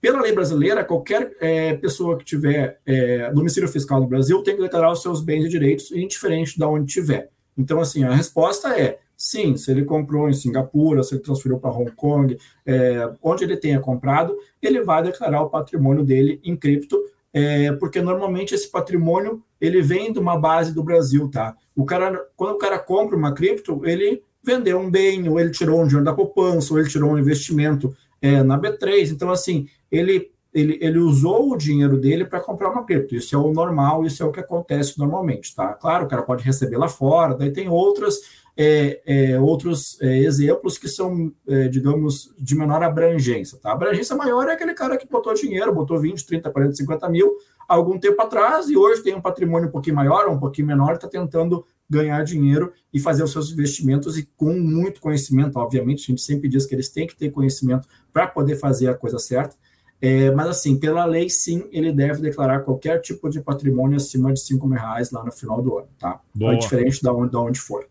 pela 0.00 0.20
lei 0.20 0.32
brasileira, 0.32 0.84
qualquer 0.84 1.36
é, 1.40 1.74
pessoa 1.74 2.16
que 2.16 2.24
tiver 2.24 2.80
é, 2.86 3.30
domicílio 3.32 3.68
fiscal 3.68 4.00
no 4.00 4.06
Brasil 4.06 4.42
tem 4.42 4.56
que 4.56 4.62
declarar 4.62 4.92
os 4.92 5.02
seus 5.02 5.20
bens 5.20 5.44
e 5.44 5.48
direitos, 5.48 5.92
indiferente 5.92 6.56
de 6.56 6.64
onde 6.64 6.92
tiver. 6.92 7.28
Então, 7.56 7.80
assim, 7.80 8.04
a 8.04 8.14
resposta 8.14 8.68
é 8.78 8.98
sim, 9.20 9.54
se 9.54 9.70
ele 9.70 9.84
comprou 9.84 10.30
em 10.30 10.32
Singapura, 10.32 11.02
se 11.02 11.14
ele 11.14 11.22
transferiu 11.22 11.58
para 11.58 11.70
Hong 11.70 11.90
Kong, 11.92 12.38
é, 12.64 13.12
onde 13.22 13.44
ele 13.44 13.54
tenha 13.54 13.78
comprado, 13.78 14.34
ele 14.62 14.82
vai 14.82 15.02
declarar 15.02 15.42
o 15.42 15.50
patrimônio 15.50 16.02
dele 16.02 16.40
em 16.42 16.56
cripto, 16.56 16.98
é, 17.30 17.70
porque 17.72 18.00
normalmente 18.00 18.54
esse 18.54 18.70
patrimônio 18.70 19.42
ele 19.60 19.82
vem 19.82 20.10
de 20.10 20.18
uma 20.18 20.38
base 20.38 20.72
do 20.72 20.82
Brasil, 20.82 21.28
tá? 21.30 21.54
O 21.76 21.84
cara, 21.84 22.18
quando 22.34 22.54
o 22.54 22.58
cara 22.58 22.78
compra 22.78 23.14
uma 23.14 23.34
cripto, 23.34 23.82
ele 23.84 24.22
vendeu 24.42 24.78
um 24.78 24.90
bem, 24.90 25.28
ou 25.28 25.38
ele 25.38 25.50
tirou 25.50 25.82
um 25.82 25.84
dinheiro 25.84 26.04
da 26.04 26.14
poupança, 26.14 26.72
ou 26.72 26.80
ele 26.80 26.88
tirou 26.88 27.10
um 27.10 27.18
investimento 27.18 27.94
é, 28.20 28.42
na 28.42 28.58
B3. 28.58 29.10
Então, 29.10 29.30
assim, 29.30 29.68
ele, 29.90 30.30
ele, 30.52 30.78
ele 30.80 30.98
usou 30.98 31.52
o 31.52 31.56
dinheiro 31.56 31.96
dele 31.96 32.24
para 32.24 32.40
comprar 32.40 32.70
uma 32.70 32.84
cripto. 32.84 33.14
Isso 33.14 33.34
é 33.34 33.38
o 33.38 33.52
normal, 33.52 34.04
isso 34.04 34.22
é 34.22 34.26
o 34.26 34.32
que 34.32 34.40
acontece 34.40 34.98
normalmente, 34.98 35.54
tá? 35.54 35.72
Claro, 35.74 36.04
o 36.04 36.08
cara 36.08 36.22
pode 36.22 36.44
receber 36.44 36.76
lá 36.76 36.88
fora, 36.88 37.34
daí 37.34 37.52
tem 37.52 37.68
outras, 37.68 38.20
é, 38.56 39.00
é, 39.06 39.40
outros 39.40 40.00
é, 40.00 40.18
exemplos 40.18 40.76
que 40.76 40.88
são, 40.88 41.32
é, 41.48 41.68
digamos, 41.68 42.32
de 42.38 42.54
menor 42.54 42.82
abrangência, 42.82 43.58
tá? 43.58 43.70
A 43.70 43.72
abrangência 43.72 44.16
maior 44.16 44.48
é 44.48 44.52
aquele 44.52 44.74
cara 44.74 44.96
que 44.96 45.08
botou 45.08 45.34
dinheiro, 45.34 45.74
botou 45.74 45.98
20, 45.98 46.26
30, 46.26 46.50
40, 46.50 46.74
50 46.74 47.08
mil 47.08 47.36
algum 47.70 47.96
tempo 47.98 48.20
atrás 48.20 48.68
e 48.68 48.76
hoje 48.76 49.00
tem 49.00 49.14
um 49.14 49.20
patrimônio 49.20 49.68
um 49.68 49.70
pouquinho 49.70 49.94
maior, 49.94 50.28
um 50.28 50.38
pouquinho 50.38 50.66
menor, 50.66 50.94
está 50.94 51.06
tentando 51.06 51.64
ganhar 51.90 52.22
dinheiro 52.22 52.72
e 52.94 53.00
fazer 53.00 53.24
os 53.24 53.32
seus 53.32 53.50
investimentos 53.50 54.16
e 54.16 54.28
com 54.36 54.52
muito 54.54 55.00
conhecimento, 55.00 55.58
obviamente, 55.58 56.04
a 56.04 56.06
gente 56.06 56.22
sempre 56.22 56.48
diz 56.48 56.64
que 56.64 56.74
eles 56.74 56.88
têm 56.88 57.06
que 57.06 57.16
ter 57.16 57.30
conhecimento 57.30 57.88
para 58.12 58.28
poder 58.28 58.54
fazer 58.54 58.88
a 58.88 58.94
coisa 58.94 59.18
certa, 59.18 59.56
é, 60.00 60.30
mas 60.30 60.48
assim, 60.48 60.78
pela 60.78 61.04
lei, 61.04 61.28
sim, 61.28 61.68
ele 61.70 61.92
deve 61.92 62.22
declarar 62.22 62.60
qualquer 62.60 63.00
tipo 63.00 63.28
de 63.28 63.40
patrimônio 63.40 63.96
acima 63.96 64.32
de 64.32 64.40
5 64.40 64.66
mil 64.66 64.78
reais 64.78 65.10
lá 65.10 65.22
no 65.22 65.30
final 65.30 65.60
do 65.60 65.76
ano, 65.76 65.88
tá? 65.98 66.20
Boa. 66.34 66.54
É 66.54 66.56
diferente 66.56 67.02
da 67.02 67.12
onde, 67.12 67.32
da 67.32 67.40
onde 67.40 67.60
for. 67.60 67.86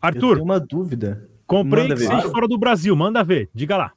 Arthur, 0.00 0.38
uma 0.38 0.58
dúvida. 0.58 1.28
Comprei 1.46 1.94
fora 2.30 2.48
do 2.48 2.56
Brasil, 2.56 2.96
manda 2.96 3.22
ver, 3.22 3.50
diga 3.52 3.76
lá. 3.76 3.92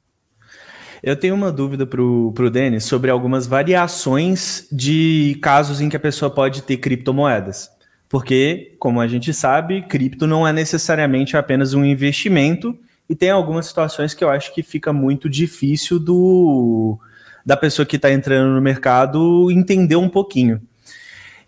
Eu 1.02 1.16
tenho 1.16 1.34
uma 1.34 1.52
dúvida 1.52 1.86
para 1.86 2.02
o 2.02 2.50
Denis 2.50 2.84
sobre 2.84 3.10
algumas 3.10 3.46
variações 3.46 4.66
de 4.72 5.38
casos 5.42 5.80
em 5.80 5.88
que 5.88 5.96
a 5.96 6.00
pessoa 6.00 6.30
pode 6.30 6.62
ter 6.62 6.78
criptomoedas. 6.78 7.70
Porque, 8.14 8.76
como 8.78 9.00
a 9.00 9.08
gente 9.08 9.34
sabe, 9.34 9.82
cripto 9.82 10.24
não 10.24 10.46
é 10.46 10.52
necessariamente 10.52 11.36
apenas 11.36 11.74
um 11.74 11.84
investimento, 11.84 12.78
e 13.10 13.14
tem 13.16 13.28
algumas 13.28 13.66
situações 13.66 14.14
que 14.14 14.22
eu 14.22 14.30
acho 14.30 14.54
que 14.54 14.62
fica 14.62 14.92
muito 14.92 15.28
difícil 15.28 15.98
do 15.98 16.96
da 17.44 17.56
pessoa 17.56 17.84
que 17.84 17.96
está 17.96 18.12
entrando 18.12 18.54
no 18.54 18.60
mercado 18.60 19.50
entender 19.50 19.96
um 19.96 20.08
pouquinho. 20.08 20.62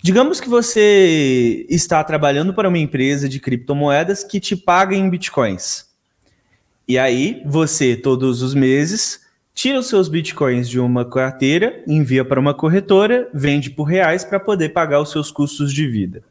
Digamos 0.02 0.40
que 0.40 0.48
você 0.48 1.64
está 1.70 2.02
trabalhando 2.02 2.52
para 2.52 2.68
uma 2.68 2.78
empresa 2.78 3.28
de 3.28 3.38
criptomoedas 3.38 4.24
que 4.24 4.40
te 4.40 4.56
paga 4.56 4.96
em 4.96 5.08
bitcoins. 5.08 5.86
E 6.88 6.98
aí, 6.98 7.42
você, 7.46 7.94
todos 7.94 8.42
os 8.42 8.54
meses, 8.54 9.20
tira 9.54 9.78
os 9.78 9.86
seus 9.86 10.08
bitcoins 10.08 10.68
de 10.68 10.80
uma 10.80 11.04
carteira, 11.04 11.84
envia 11.86 12.24
para 12.24 12.40
uma 12.40 12.52
corretora, 12.52 13.30
vende 13.32 13.70
por 13.70 13.84
reais 13.84 14.24
para 14.24 14.40
poder 14.40 14.70
pagar 14.70 15.00
os 15.00 15.12
seus 15.12 15.30
custos 15.30 15.72
de 15.72 15.86
vida. 15.86 16.24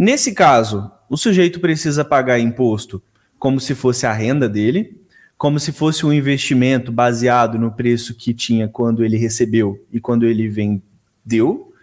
Nesse 0.00 0.32
caso, 0.32 0.90
o 1.10 1.16
sujeito 1.18 1.60
precisa 1.60 2.02
pagar 2.02 2.40
imposto 2.40 3.02
como 3.38 3.60
se 3.60 3.74
fosse 3.74 4.06
a 4.06 4.12
renda 4.14 4.48
dele, 4.48 4.98
como 5.36 5.60
se 5.60 5.72
fosse 5.72 6.06
um 6.06 6.12
investimento 6.12 6.90
baseado 6.90 7.58
no 7.58 7.70
preço 7.70 8.14
que 8.14 8.32
tinha 8.32 8.66
quando 8.66 9.04
ele 9.04 9.18
recebeu 9.18 9.78
e 9.92 10.00
quando 10.00 10.24
ele 10.24 10.48
vendeu? 10.48 11.74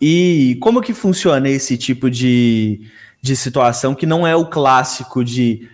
E 0.00 0.58
como 0.60 0.82
que 0.82 0.92
funciona 0.92 1.48
esse 1.48 1.78
tipo 1.78 2.10
de, 2.10 2.80
de 3.22 3.36
situação 3.36 3.94
que 3.94 4.06
não 4.06 4.26
é 4.26 4.34
o 4.34 4.46
clássico 4.46 5.24
de 5.24 5.68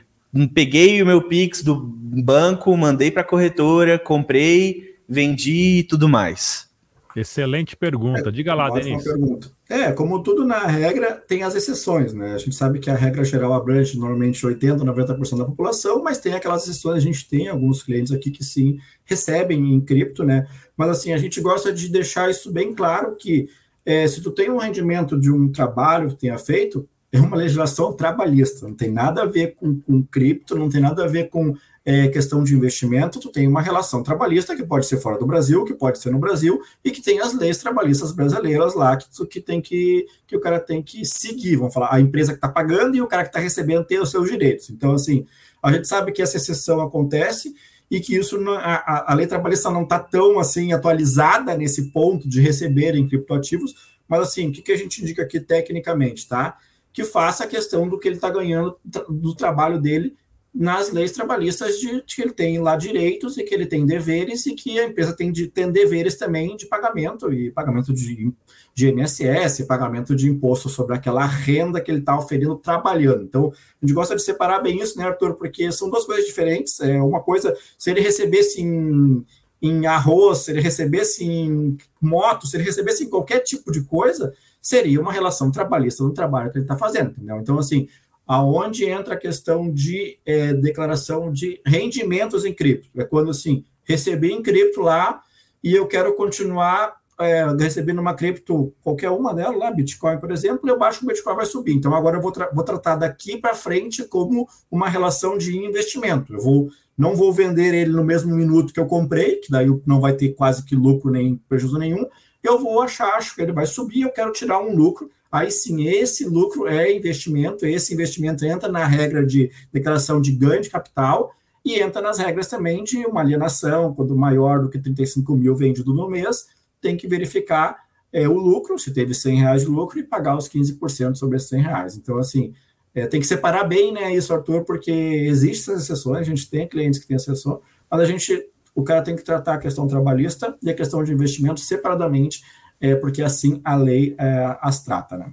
peguei 0.52 1.00
o 1.00 1.07
meu 1.07 1.23
Pix 1.23 1.62
do 1.62 1.75
banco, 1.75 2.76
mandei 2.76 3.11
para 3.11 3.23
a 3.23 3.25
corretora, 3.26 3.99
comprei, 3.99 4.95
vendi 5.09 5.78
e 5.78 5.83
tudo 5.85 6.07
mais? 6.07 6.67
Excelente 7.16 7.76
pergunta. 7.76 8.30
Diga 8.30 8.54
lá, 8.54 8.70
Denis. 8.70 9.02
Pergunta. 9.02 9.50
É, 9.68 9.92
como 9.92 10.22
tudo 10.22 10.44
na 10.44 10.66
regra, 10.66 11.12
tem 11.12 11.42
as 11.42 11.54
exceções, 11.54 12.12
né? 12.12 12.34
A 12.34 12.38
gente 12.38 12.54
sabe 12.54 12.78
que 12.78 12.90
a 12.90 12.94
regra 12.94 13.24
geral 13.24 13.52
abrange 13.52 13.98
normalmente 13.98 14.46
80%, 14.46 14.78
90% 14.78 15.38
da 15.38 15.44
população, 15.44 16.02
mas 16.02 16.18
tem 16.18 16.34
aquelas 16.34 16.62
exceções, 16.62 16.96
a 16.96 17.06
gente 17.06 17.28
tem 17.28 17.48
alguns 17.48 17.82
clientes 17.82 18.12
aqui 18.12 18.30
que 18.30 18.44
sim 18.44 18.78
recebem 19.04 19.74
em 19.74 19.80
cripto, 19.80 20.24
né? 20.24 20.46
Mas 20.76 20.90
assim, 20.90 21.12
a 21.12 21.18
gente 21.18 21.40
gosta 21.40 21.72
de 21.72 21.88
deixar 21.88 22.30
isso 22.30 22.52
bem 22.52 22.74
claro 22.74 23.16
que 23.16 23.48
é, 23.84 24.06
se 24.06 24.20
tu 24.20 24.30
tem 24.30 24.50
um 24.50 24.58
rendimento 24.58 25.18
de 25.18 25.30
um 25.30 25.50
trabalho 25.50 26.10
que 26.10 26.16
tenha 26.16 26.38
feito, 26.38 26.88
é 27.10 27.18
uma 27.18 27.36
legislação 27.36 27.92
trabalhista, 27.92 28.66
não 28.66 28.74
tem 28.74 28.90
nada 28.90 29.22
a 29.22 29.26
ver 29.26 29.54
com, 29.54 29.80
com 29.80 30.02
cripto, 30.02 30.56
não 30.56 30.68
tem 30.68 30.80
nada 30.80 31.04
a 31.04 31.08
ver 31.08 31.30
com 31.30 31.54
é, 31.85 32.08
questão 32.08 32.44
de 32.44 32.54
investimento, 32.54 33.18
tu 33.18 33.30
tem 33.30 33.47
uma 33.47 33.62
relação 33.62 34.02
trabalhista 34.02 34.54
que 34.54 34.62
pode 34.62 34.87
ser 34.87 34.99
fora 34.99 35.18
do 35.18 35.26
Brasil, 35.26 35.64
que 35.64 35.73
pode 35.73 35.99
ser 35.99 36.11
no 36.11 36.18
Brasil, 36.18 36.61
e 36.85 36.90
que 36.90 37.00
tem 37.00 37.20
as 37.20 37.32
leis 37.32 37.58
trabalhistas 37.58 38.12
brasileiras 38.12 38.75
lá 38.75 38.97
que, 38.97 39.08
que 39.26 39.40
tem 39.40 39.61
que, 39.61 40.06
que 40.26 40.37
o 40.37 40.40
cara 40.40 40.61
tem 40.61 40.82
que 40.82 41.04
seguir, 41.04 41.56
vamos 41.56 41.73
falar, 41.73 41.94
a 41.94 42.00
empresa 42.00 42.32
que 42.32 42.38
está 42.38 42.49
pagando 42.49 42.97
e 42.97 43.00
o 43.00 43.06
cara 43.06 43.23
que 43.23 43.30
está 43.30 43.40
recebendo 43.40 43.85
tem 43.85 44.00
os 44.00 44.11
seus 44.11 44.30
direitos. 44.30 44.68
Então, 44.70 44.92
assim, 44.92 45.26
a 45.62 45.73
gente 45.73 45.88
sabe 45.88 46.12
que 46.12 46.23
essa 46.23 46.37
exceção 46.37 46.80
acontece 46.80 47.54
e 47.90 48.00
que 48.00 48.14
isso 48.14 48.38
a, 48.50 49.12
a 49.12 49.14
lei 49.14 49.26
trabalhista 49.26 49.70
não 49.70 49.82
está 49.82 49.99
tão 49.99 50.38
assim 50.38 50.73
atualizada 50.73 51.56
nesse 51.56 51.90
ponto 51.90 52.28
de 52.28 52.40
receber 52.40 52.94
em 52.94 53.08
criptoativos, 53.08 53.75
mas 54.06 54.20
assim, 54.20 54.49
o 54.49 54.52
que, 54.52 54.62
que 54.62 54.73
a 54.73 54.76
gente 54.76 55.02
indica 55.02 55.23
aqui 55.23 55.40
tecnicamente, 55.40 56.28
tá? 56.28 56.58
Que 56.92 57.04
faça 57.04 57.44
a 57.44 57.47
questão 57.47 57.88
do 57.88 57.99
que 57.99 58.08
ele 58.08 58.16
está 58.16 58.30
ganhando 58.30 58.76
do 58.85 59.35
trabalho 59.35 59.80
dele 59.80 60.14
nas 60.58 60.90
leis 60.90 61.12
trabalhistas 61.12 61.78
de, 61.78 62.02
de, 62.04 62.16
que 62.16 62.20
ele 62.20 62.32
tem 62.32 62.58
lá 62.58 62.74
direitos 62.74 63.38
e 63.38 63.44
que 63.44 63.54
ele 63.54 63.64
tem 63.64 63.86
deveres 63.86 64.44
e 64.44 64.56
que 64.56 64.76
a 64.80 64.86
empresa 64.86 65.14
tem, 65.14 65.30
de, 65.30 65.46
tem 65.46 65.70
deveres 65.70 66.16
também 66.16 66.56
de 66.56 66.66
pagamento 66.66 67.32
e 67.32 67.52
pagamento 67.52 67.94
de, 67.94 68.34
de 68.74 68.88
INSS, 68.88 69.64
pagamento 69.68 70.16
de 70.16 70.28
imposto 70.28 70.68
sobre 70.68 70.96
aquela 70.96 71.24
renda 71.24 71.80
que 71.80 71.88
ele 71.88 72.00
está 72.00 72.18
oferindo 72.18 72.56
trabalhando. 72.56 73.22
Então, 73.22 73.52
a 73.80 73.86
gente 73.86 73.94
gosta 73.94 74.16
de 74.16 74.22
separar 74.22 74.58
bem 74.58 74.82
isso, 74.82 74.98
né, 74.98 75.04
Arthur? 75.04 75.34
Porque 75.34 75.70
são 75.70 75.88
duas 75.88 76.04
coisas 76.04 76.26
diferentes. 76.26 76.80
É 76.80 77.00
uma 77.00 77.20
coisa, 77.20 77.56
se 77.78 77.92
ele 77.92 78.00
recebesse 78.00 78.60
em, 78.60 79.24
em 79.62 79.86
arroz, 79.86 80.38
se 80.38 80.50
ele 80.50 80.60
recebesse 80.60 81.24
em 81.24 81.78
moto, 82.02 82.48
se 82.48 82.56
ele 82.56 82.64
recebesse 82.64 83.04
em 83.04 83.08
qualquer 83.08 83.44
tipo 83.44 83.70
de 83.70 83.84
coisa, 83.84 84.34
seria 84.60 85.00
uma 85.00 85.12
relação 85.12 85.52
trabalhista 85.52 86.02
no 86.02 86.12
trabalho 86.12 86.50
que 86.50 86.58
ele 86.58 86.64
está 86.64 86.76
fazendo, 86.76 87.12
entendeu? 87.12 87.36
Então, 87.36 87.60
assim, 87.60 87.86
aonde 88.28 88.85
entra 88.85 89.14
a 89.14 89.18
questão 89.18 89.73
de 89.73 90.18
é, 90.26 90.52
declaração 90.52 91.32
de 91.32 91.62
rendimentos 91.64 92.44
em 92.44 92.52
cripto. 92.52 92.88
É 93.00 93.04
quando, 93.04 93.30
assim, 93.30 93.64
recebi 93.85 94.30
em 94.30 94.42
cripto 94.42 94.82
lá 94.82 95.23
e 95.64 95.75
eu 95.75 95.87
quero 95.87 96.14
continuar 96.14 96.99
é, 97.18 97.47
recebendo 97.58 98.00
uma 98.00 98.14
cripto, 98.14 98.73
qualquer 98.82 99.11
uma 99.11 99.35
delas, 99.35 99.58
lá, 99.58 99.70
Bitcoin, 99.70 100.18
por 100.18 100.30
exemplo, 100.30 100.68
eu 100.68 100.78
baixo 100.78 101.00
que 101.00 101.06
o 101.06 101.08
Bitcoin 101.08 101.37
vai 101.37 101.47
subir. 101.47 101.73
Então, 101.73 101.94
agora 101.94 102.18
eu 102.18 102.23
vou, 102.23 102.30
tra 102.30 102.50
vou 102.52 102.62
tratar 102.62 102.97
daqui 102.97 103.38
para 103.38 103.54
frente 103.54 104.04
como 104.04 104.47
uma 104.70 104.90
relação 104.90 105.38
de 105.38 105.56
investimento. 105.56 106.35
Eu 106.35 106.40
vou, 106.40 106.68
não 106.97 107.16
vou 107.16 107.32
vender 107.32 107.75
ele 107.75 107.90
no 107.90 108.04
mesmo 108.04 108.37
minuto 108.37 108.75
que 108.75 108.78
eu 108.78 108.87
comprei, 108.87 109.37
que 109.37 109.50
daí 109.50 109.66
não 109.87 110.00
vai 110.00 110.12
ter 110.12 110.35
quase 110.35 110.64
que 110.64 110.76
lucro 110.76 111.11
nem 111.11 111.37
prejuízo 111.49 111.78
nenhum. 111.78 112.06
Eu 112.42 112.58
vou 112.58 112.80
achar, 112.82 113.14
acho 113.14 113.35
que 113.35 113.40
ele 113.40 113.52
vai 113.52 113.66
subir, 113.66 114.02
eu 114.02 114.12
quero 114.12 114.32
tirar 114.32 114.61
um 114.61 114.76
lucro 114.76 115.11
aí 115.30 115.50
sim, 115.50 115.87
esse 115.87 116.25
lucro 116.25 116.66
é 116.66 116.94
investimento, 116.94 117.66
esse 117.66 117.92
investimento 117.92 118.44
entra 118.44 118.70
na 118.70 118.85
regra 118.87 119.25
de 119.25 119.50
declaração 119.73 120.20
de 120.20 120.32
ganho 120.32 120.62
de 120.62 120.70
capital 120.70 121.32
e 121.64 121.80
entra 121.80 122.00
nas 122.00 122.18
regras 122.18 122.47
também 122.47 122.82
de 122.82 123.04
uma 123.04 123.20
alienação, 123.20 123.94
quando 123.94 124.16
maior 124.16 124.62
do 124.62 124.68
que 124.68 124.78
35 124.78 125.35
mil 125.35 125.54
vendido 125.54 125.92
no 125.92 126.08
mês, 126.08 126.47
tem 126.80 126.97
que 126.97 127.06
verificar 127.06 127.76
é, 128.12 128.28
o 128.28 128.38
lucro, 128.38 128.78
se 128.78 128.92
teve 128.92 129.14
100 129.14 129.37
reais 129.40 129.62
de 129.62 129.68
lucro, 129.68 129.99
e 129.99 130.02
pagar 130.02 130.37
os 130.37 130.49
15% 130.49 131.16
sobre 131.16 131.37
esses 131.37 131.49
100 131.49 131.62
reais. 131.62 131.97
Então, 131.97 132.16
assim, 132.18 132.54
é, 132.94 133.06
tem 133.06 133.20
que 133.20 133.26
separar 133.26 133.64
bem 133.64 133.92
né, 133.92 134.14
isso, 134.14 134.32
Arthur, 134.32 134.64
porque 134.64 134.90
existem 134.90 135.75
essas 135.75 135.85
exceções, 135.85 136.20
a 136.20 136.30
gente 136.30 136.49
tem 136.49 136.66
clientes 136.66 137.00
que 137.00 137.06
têm 137.06 137.16
exceção, 137.16 137.61
mas 137.90 138.00
a 138.00 138.04
gente, 138.04 138.47
o 138.75 138.82
cara 138.82 139.02
tem 139.02 139.14
que 139.14 139.23
tratar 139.23 139.54
a 139.54 139.58
questão 139.58 139.87
trabalhista 139.87 140.56
e 140.62 140.70
a 140.70 140.75
questão 140.75 141.02
de 141.04 141.12
investimento 141.12 141.61
separadamente, 141.61 142.42
é, 142.80 142.94
porque 142.94 143.23
assim 143.23 143.61
a 143.64 143.75
lei 143.75 144.14
é, 144.18 144.56
as 144.61 144.82
trata, 144.82 145.16
né? 145.16 145.32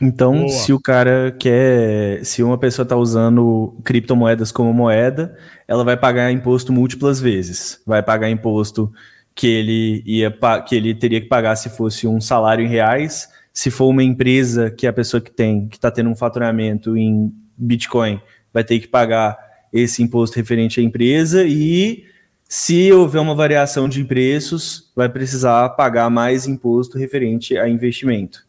Então, 0.00 0.34
Boa. 0.34 0.48
se 0.48 0.72
o 0.72 0.80
cara 0.80 1.34
quer, 1.38 2.24
se 2.24 2.42
uma 2.42 2.56
pessoa 2.56 2.84
está 2.84 2.96
usando 2.96 3.76
criptomoedas 3.84 4.50
como 4.50 4.72
moeda, 4.72 5.36
ela 5.68 5.84
vai 5.84 5.96
pagar 5.96 6.30
imposto 6.32 6.72
múltiplas 6.72 7.20
vezes. 7.20 7.80
Vai 7.86 8.02
pagar 8.02 8.30
imposto 8.30 8.90
que 9.34 9.46
ele 9.46 10.02
ia 10.06 10.30
que 10.66 10.74
ele 10.74 10.94
teria 10.94 11.20
que 11.20 11.28
pagar 11.28 11.56
se 11.56 11.70
fosse 11.70 12.06
um 12.06 12.20
salário 12.20 12.64
em 12.64 12.68
reais, 12.68 13.28
se 13.52 13.70
for 13.70 13.88
uma 13.88 14.02
empresa 14.02 14.70
que 14.70 14.86
a 14.86 14.92
pessoa 14.92 15.20
que 15.20 15.30
tem, 15.30 15.68
que 15.68 15.76
está 15.76 15.90
tendo 15.90 16.10
um 16.10 16.16
faturamento 16.16 16.96
em 16.96 17.32
Bitcoin, 17.56 18.20
vai 18.52 18.64
ter 18.64 18.80
que 18.80 18.88
pagar 18.88 19.38
esse 19.72 20.02
imposto 20.02 20.36
referente 20.36 20.80
à 20.80 20.82
empresa 20.82 21.44
e 21.44 22.04
se 22.52 22.92
houver 22.92 23.20
uma 23.20 23.32
variação 23.32 23.88
de 23.88 24.02
preços, 24.02 24.90
vai 24.96 25.08
precisar 25.08 25.68
pagar 25.68 26.10
mais 26.10 26.48
imposto 26.48 26.98
referente 26.98 27.56
a 27.56 27.68
investimento. 27.68 28.44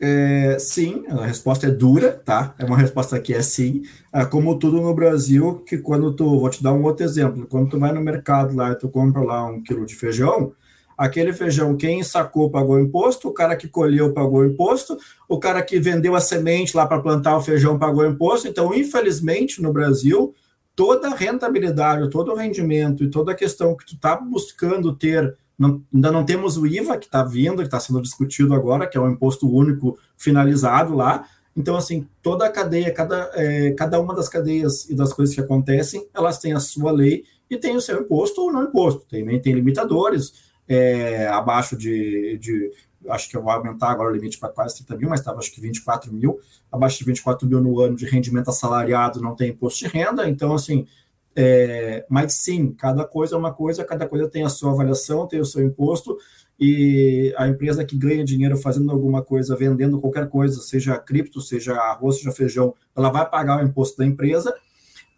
É, 0.00 0.56
sim, 0.58 1.04
a 1.10 1.26
resposta 1.26 1.66
é 1.66 1.70
dura, 1.70 2.10
tá? 2.10 2.54
É 2.58 2.64
uma 2.64 2.78
resposta 2.78 3.20
que 3.20 3.34
é 3.34 3.42
sim. 3.42 3.82
É 4.10 4.24
como 4.24 4.58
tudo 4.58 4.80
no 4.80 4.94
Brasil, 4.94 5.62
que 5.68 5.76
quando 5.76 6.10
tu, 6.14 6.40
vou 6.40 6.48
te 6.48 6.62
dar 6.62 6.72
um 6.72 6.82
outro 6.82 7.04
exemplo, 7.04 7.46
quando 7.46 7.68
tu 7.68 7.78
vai 7.78 7.92
no 7.92 8.00
mercado 8.00 8.56
lá 8.56 8.70
e 8.70 8.76
tu 8.76 8.88
compra 8.88 9.20
lá 9.20 9.44
um 9.44 9.62
quilo 9.62 9.84
de 9.84 9.94
feijão, 9.94 10.54
aquele 10.96 11.34
feijão, 11.34 11.76
quem 11.76 12.02
sacou 12.02 12.50
pagou 12.50 12.80
imposto, 12.80 13.28
o 13.28 13.34
cara 13.34 13.56
que 13.56 13.68
colheu 13.68 14.14
pagou 14.14 14.42
imposto, 14.42 14.96
o 15.28 15.38
cara 15.38 15.60
que 15.60 15.78
vendeu 15.78 16.14
a 16.14 16.20
semente 16.20 16.74
lá 16.74 16.86
para 16.86 17.02
plantar 17.02 17.36
o 17.36 17.42
feijão 17.42 17.78
pagou 17.78 18.06
imposto. 18.06 18.48
Então, 18.48 18.72
infelizmente, 18.72 19.60
no 19.60 19.70
Brasil, 19.70 20.34
toda 20.80 21.08
a 21.08 21.14
rentabilidade, 21.14 22.08
todo 22.08 22.32
o 22.32 22.34
rendimento 22.34 23.04
e 23.04 23.10
toda 23.10 23.32
a 23.32 23.34
questão 23.34 23.76
que 23.76 23.84
tu 23.84 23.96
está 23.96 24.16
buscando 24.16 24.96
ter, 24.96 25.36
não, 25.58 25.82
ainda 25.92 26.10
não 26.10 26.24
temos 26.24 26.56
o 26.56 26.66
IVA 26.66 26.96
que 26.96 27.04
está 27.04 27.22
vindo, 27.22 27.58
que 27.58 27.64
está 27.64 27.78
sendo 27.78 28.00
discutido 28.00 28.54
agora, 28.54 28.86
que 28.86 28.96
é 28.96 29.00
o 29.00 29.06
imposto 29.06 29.46
único 29.46 29.98
finalizado 30.16 30.94
lá. 30.94 31.28
Então, 31.54 31.76
assim, 31.76 32.08
toda 32.22 32.46
a 32.46 32.50
cadeia, 32.50 32.90
cada, 32.94 33.30
é, 33.34 33.72
cada 33.72 34.00
uma 34.00 34.14
das 34.14 34.26
cadeias 34.26 34.88
e 34.88 34.94
das 34.94 35.12
coisas 35.12 35.34
que 35.34 35.40
acontecem, 35.42 36.06
elas 36.14 36.38
têm 36.38 36.54
a 36.54 36.60
sua 36.60 36.90
lei 36.90 37.24
e 37.50 37.58
tem 37.58 37.76
o 37.76 37.80
seu 37.82 38.00
imposto 38.00 38.40
ou 38.40 38.50
não 38.50 38.64
imposto. 38.64 39.04
Também 39.06 39.38
tem 39.38 39.52
limitadores 39.52 40.32
é, 40.66 41.28
abaixo 41.28 41.76
de, 41.76 42.38
de 42.38 42.72
acho 43.08 43.28
que 43.28 43.38
vou 43.38 43.50
aumentar 43.50 43.90
agora 43.90 44.10
o 44.10 44.14
limite 44.14 44.38
para 44.38 44.50
quase 44.50 44.76
30 44.76 44.96
mil, 44.96 45.08
mas 45.08 45.20
estava 45.20 45.38
acho 45.38 45.52
que 45.52 45.60
24 45.60 46.12
mil, 46.12 46.38
abaixo 46.70 46.98
de 46.98 47.04
24 47.04 47.48
mil 47.48 47.60
no 47.60 47.80
ano 47.80 47.96
de 47.96 48.06
rendimento 48.06 48.50
assalariado 48.50 49.20
não 49.20 49.34
tem 49.34 49.50
imposto 49.50 49.80
de 49.80 49.86
renda, 49.88 50.28
então 50.28 50.54
assim, 50.54 50.86
é, 51.34 52.04
mas 52.08 52.34
sim, 52.34 52.72
cada 52.72 53.04
coisa 53.04 53.34
é 53.34 53.38
uma 53.38 53.52
coisa, 53.52 53.84
cada 53.84 54.06
coisa 54.06 54.28
tem 54.28 54.44
a 54.44 54.48
sua 54.48 54.72
avaliação, 54.72 55.26
tem 55.26 55.40
o 55.40 55.44
seu 55.44 55.64
imposto, 55.64 56.18
e 56.58 57.32
a 57.38 57.48
empresa 57.48 57.84
que 57.84 57.96
ganha 57.96 58.22
dinheiro 58.22 58.56
fazendo 58.56 58.90
alguma 58.90 59.22
coisa, 59.22 59.56
vendendo 59.56 59.98
qualquer 59.98 60.28
coisa, 60.28 60.60
seja 60.60 60.98
cripto, 60.98 61.40
seja 61.40 61.74
arroz, 61.74 62.16
seja 62.16 62.32
feijão, 62.32 62.74
ela 62.94 63.08
vai 63.08 63.28
pagar 63.28 63.62
o 63.62 63.66
imposto 63.66 63.96
da 63.96 64.04
empresa, 64.04 64.54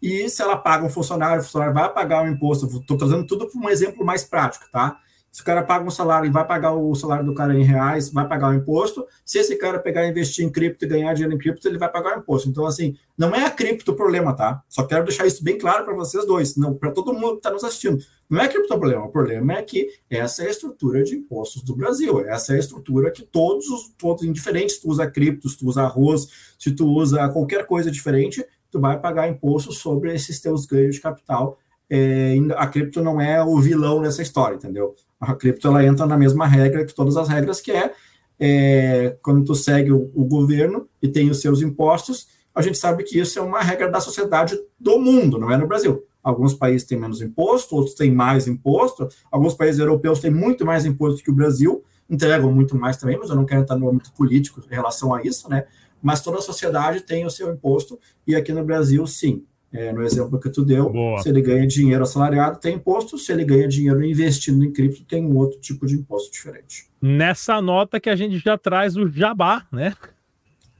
e 0.01 0.29
se 0.29 0.41
ela 0.41 0.57
paga 0.57 0.85
um 0.85 0.89
funcionário, 0.89 1.41
o 1.41 1.43
funcionário 1.43 1.73
vai 1.73 1.91
pagar 1.93 2.23
o 2.23 2.27
imposto, 2.27 2.65
estou 2.65 2.97
trazendo 2.97 3.25
tudo 3.25 3.49
para 3.49 3.59
um 3.59 3.69
exemplo 3.69 4.05
mais 4.05 4.23
prático, 4.23 4.65
tá? 4.71 4.97
Se 5.33 5.41
o 5.41 5.45
cara 5.45 5.63
paga 5.63 5.83
um 5.83 5.89
salário, 5.89 6.27
ele 6.27 6.31
vai 6.31 6.45
pagar 6.45 6.73
o 6.73 6.93
salário 6.93 7.25
do 7.25 7.33
cara 7.33 7.57
em 7.57 7.63
reais, 7.63 8.11
vai 8.11 8.27
pagar 8.27 8.51
o 8.51 8.53
imposto. 8.53 9.03
Se 9.25 9.39
esse 9.39 9.55
cara 9.55 9.79
pegar 9.79 10.05
e 10.05 10.11
investir 10.11 10.45
em 10.45 10.49
cripto 10.51 10.85
e 10.85 10.87
ganhar 10.87 11.11
dinheiro 11.15 11.33
em 11.33 11.39
cripto, 11.39 11.67
ele 11.67 11.79
vai 11.79 11.91
pagar 11.91 12.15
o 12.15 12.19
imposto. 12.19 12.47
Então, 12.47 12.67
assim, 12.67 12.95
não 13.17 13.33
é 13.33 13.43
a 13.43 13.49
cripto 13.49 13.93
o 13.93 13.95
problema, 13.95 14.35
tá? 14.35 14.61
Só 14.69 14.83
quero 14.83 15.05
deixar 15.05 15.25
isso 15.25 15.43
bem 15.43 15.57
claro 15.57 15.85
para 15.85 15.95
vocês 15.95 16.23
dois, 16.27 16.55
não 16.55 16.75
para 16.75 16.91
todo 16.91 17.15
mundo 17.15 17.31
que 17.31 17.37
está 17.37 17.49
nos 17.49 17.63
assistindo. 17.63 17.97
Não 18.29 18.39
é 18.39 18.47
cripto 18.47 18.75
o 18.75 18.77
problema, 18.77 19.05
o 19.05 19.09
problema 19.09 19.53
é 19.53 19.63
que 19.63 19.89
essa 20.07 20.43
é 20.43 20.47
a 20.49 20.51
estrutura 20.51 21.03
de 21.03 21.15
impostos 21.15 21.63
do 21.63 21.75
Brasil. 21.75 22.19
Essa 22.27 22.53
é 22.53 22.57
a 22.57 22.59
estrutura 22.59 23.09
que 23.09 23.23
todos 23.23 23.67
os, 23.69 23.91
todos, 23.97 24.23
indiferentes, 24.23 24.77
tu 24.77 24.87
usa 24.89 25.09
cripto, 25.09 25.49
se 25.49 25.57
tu 25.57 25.67
usa 25.67 25.81
arroz, 25.81 26.27
se 26.59 26.69
tu 26.69 26.87
usa 26.87 27.27
qualquer 27.29 27.65
coisa 27.65 27.89
diferente, 27.89 28.45
tu 28.69 28.79
vai 28.79 28.99
pagar 28.99 29.27
imposto 29.27 29.71
sobre 29.71 30.13
esses 30.13 30.39
teus 30.39 30.67
ganhos 30.67 30.93
de 30.93 31.01
capital 31.01 31.57
é, 31.95 32.35
a 32.55 32.65
cripto 32.65 33.03
não 33.03 33.21
é 33.21 33.43
o 33.43 33.59
vilão 33.59 34.01
nessa 34.01 34.23
história, 34.23 34.55
entendeu? 34.55 34.95
A 35.23 35.35
cripto 35.35 35.67
ela 35.67 35.85
entra 35.85 36.05
na 36.05 36.17
mesma 36.17 36.45
regra 36.45 36.85
que 36.85 36.93
todas 36.93 37.15
as 37.17 37.29
regras, 37.29 37.61
que 37.61 37.71
é, 37.71 37.93
é 38.39 39.17
quando 39.21 39.45
tu 39.45 39.55
segue 39.55 39.91
o, 39.91 40.11
o, 40.13 40.25
governo 40.25 40.87
e 41.01 41.07
tem 41.07 41.29
os 41.29 41.39
seus 41.39 41.61
impostos, 41.61 42.27
a 42.53 42.61
gente 42.61 42.77
sabe 42.77 43.03
que 43.03 43.19
isso 43.19 43.39
é 43.39 43.41
uma 43.41 43.61
regra 43.61 43.89
da 43.89 43.99
sociedade 43.99 44.59
do 44.79 44.99
mundo, 44.99 45.39
não 45.39 45.51
é 45.51 45.57
no 45.57 45.67
Brasil. 45.67 46.03
Alguns 46.21 46.53
países 46.53 46.87
têm 46.87 46.99
menos 46.99 47.21
imposto, 47.21 47.75
outros 47.75 47.95
têm 47.95 48.11
mais 48.11 48.47
imposto. 48.47 49.09
Alguns 49.31 49.53
países 49.53 49.79
europeus 49.79 50.19
têm 50.19 50.31
muito 50.31 50.65
mais 50.65 50.85
imposto 50.85 51.23
que 51.23 51.31
o 51.31 51.35
Brasil, 51.35 51.83
entregam 52.09 52.51
muito 52.51 52.77
mais 52.77 52.97
também, 52.97 53.17
mas 53.17 53.29
eu 53.29 53.35
não 53.35 53.45
quero 53.45 53.61
entrar 53.61 53.75
no 53.75 53.89
âmbito 53.89 54.11
político 54.13 54.61
em 54.69 54.73
relação 54.73 55.13
a 55.13 55.21
isso, 55.23 55.49
né? 55.49 55.65
Mas 56.01 56.21
toda 56.21 56.37
a 56.37 56.41
sociedade 56.41 57.01
tem 57.01 57.25
o 57.25 57.29
seu 57.29 57.51
imposto, 57.51 57.99
e 58.27 58.35
aqui 58.35 58.51
no 58.51 58.63
Brasil, 58.63 59.05
sim. 59.07 59.45
É, 59.73 59.91
no 59.91 60.03
exemplo 60.03 60.39
que 60.39 60.51
tu 60.51 60.63
deu, 60.63 60.87
Boa. 60.91 61.19
se 61.19 61.29
ele 61.29 61.41
ganha 61.41 61.65
dinheiro 61.65 62.03
assalariado, 62.03 62.59
tem 62.59 62.75
imposto, 62.75 63.17
se 63.17 63.31
ele 63.31 63.43
ganha 63.43 63.67
dinheiro 63.67 64.05
investindo 64.05 64.63
em 64.63 64.71
cripto, 64.71 65.03
tem 65.03 65.25
um 65.25 65.35
outro 65.35 65.59
tipo 65.59 65.87
de 65.87 65.95
imposto 65.95 66.31
diferente. 66.31 66.85
Nessa 67.01 67.59
nota 67.59 67.99
que 67.99 68.09
a 68.09 68.15
gente 68.15 68.37
já 68.37 68.55
traz 68.55 68.95
o 68.95 69.07
jabá, 69.07 69.65
né? 69.71 69.95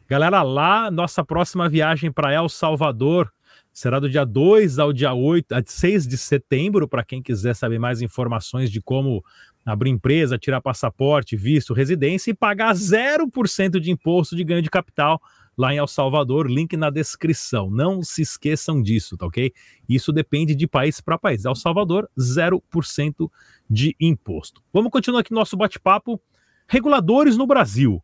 Galera, 0.08 0.44
lá, 0.44 0.92
nossa 0.92 1.24
próxima 1.24 1.68
viagem 1.68 2.12
para 2.12 2.32
El 2.32 2.48
Salvador 2.48 3.32
será 3.74 4.00
do 4.00 4.08
dia 4.08 4.24
2 4.24 4.78
ao 4.78 4.94
dia 4.94 5.12
8, 5.12 5.52
a 5.54 5.64
6 5.66 6.08
de 6.08 6.18
setembro, 6.18 6.88
para 6.88 7.04
quem 7.04 7.22
quiser 7.22 7.56
saber 7.56 7.80
mais 7.80 8.02
informações 8.02 8.70
de 8.70 8.80
como 8.80 9.24
abrir 9.66 9.90
empresa, 9.90 10.38
tirar 10.38 10.62
passaporte, 10.62 11.36
visto, 11.36 11.74
residência 11.74 12.30
e 12.30 12.36
pagar 12.36 12.76
0% 12.76 13.80
de 13.80 13.90
imposto 13.90 14.36
de 14.36 14.44
ganho 14.44 14.62
de 14.62 14.70
capital 14.70 15.20
lá 15.58 15.74
em 15.74 15.78
El 15.78 15.88
Salvador, 15.88 16.50
link 16.50 16.76
na 16.76 16.90
descrição. 16.90 17.70
Não 17.70 18.02
se 18.02 18.22
esqueçam 18.22 18.82
disso, 18.82 19.18
tá 19.18 19.26
ok? 19.26 19.52
Isso 19.88 20.12
depende 20.12 20.56
de 20.56 20.68
país 20.68 21.00
para 21.00 21.18
país. 21.18 21.46
El 21.46 21.56
Salvador, 21.56 22.10
0% 22.18 23.30
de 23.70 23.96
imposto. 24.00 24.62
Vamos 24.72 24.92
continuar 24.92 25.22
aqui 25.22 25.34
nosso 25.34 25.56
bate-papo. 25.56 26.20
Reguladores 26.68 27.38
no 27.38 27.46
Brasil. 27.46 28.02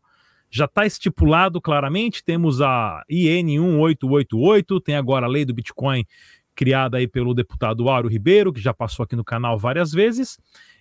Já 0.50 0.64
está 0.64 0.84
estipulado 0.84 1.60
claramente, 1.60 2.24
temos 2.24 2.60
a 2.60 3.04
IN 3.08 3.44
1888, 3.44 4.80
tem 4.80 4.96
agora 4.96 5.26
a 5.26 5.28
lei 5.28 5.44
do 5.44 5.54
Bitcoin 5.54 6.04
criada 6.56 6.98
aí 6.98 7.06
pelo 7.06 7.32
deputado 7.32 7.88
Auro 7.88 8.08
Ribeiro, 8.08 8.52
que 8.52 8.60
já 8.60 8.74
passou 8.74 9.04
aqui 9.04 9.14
no 9.14 9.24
canal 9.24 9.56
várias 9.56 9.92
vezes. 9.92 10.38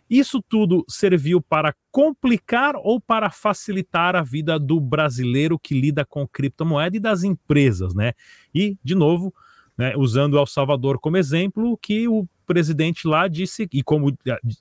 Isso 0.09 0.41
tudo 0.41 0.83
serviu 0.87 1.39
para 1.39 1.75
complicar 1.91 2.75
ou 2.75 2.99
para 2.99 3.29
facilitar 3.29 4.15
a 4.15 4.23
vida 4.23 4.57
do 4.57 4.79
brasileiro 4.79 5.59
que 5.59 5.79
lida 5.79 6.03
com 6.03 6.27
criptomoeda 6.27 6.97
e 6.97 6.99
das 6.99 7.23
empresas, 7.23 7.93
né? 7.93 8.13
E, 8.53 8.77
de 8.83 8.95
novo, 8.95 9.33
né, 9.77 9.93
usando 9.95 10.37
El 10.37 10.45
Salvador 10.45 10.99
como 10.99 11.15
exemplo, 11.15 11.77
que 11.77 12.07
o 12.07 12.27
presidente 12.45 13.07
lá 13.07 13.27
disse, 13.27 13.67
e 13.71 13.83
como 13.83 14.11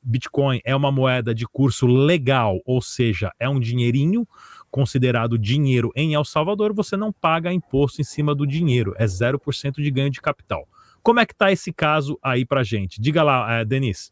Bitcoin 0.02 0.60
é 0.62 0.76
uma 0.76 0.92
moeda 0.92 1.34
de 1.34 1.46
curso 1.46 1.86
legal, 1.86 2.60
ou 2.66 2.82
seja, 2.82 3.32
é 3.40 3.48
um 3.48 3.58
dinheirinho 3.58 4.28
considerado 4.70 5.38
dinheiro 5.38 5.90
em 5.96 6.12
El 6.12 6.24
Salvador, 6.24 6.74
você 6.74 6.96
não 6.96 7.10
paga 7.10 7.50
imposto 7.50 8.02
em 8.02 8.04
cima 8.04 8.34
do 8.34 8.46
dinheiro, 8.46 8.94
é 8.98 9.06
0% 9.06 9.76
de 9.76 9.90
ganho 9.90 10.10
de 10.10 10.20
capital. 10.20 10.68
Como 11.02 11.18
é 11.18 11.24
que 11.24 11.32
está 11.32 11.50
esse 11.50 11.72
caso 11.72 12.18
aí 12.22 12.44
para 12.44 12.62
gente? 12.62 13.00
Diga 13.00 13.22
lá, 13.22 13.54
é, 13.54 13.64
Denise. 13.64 14.10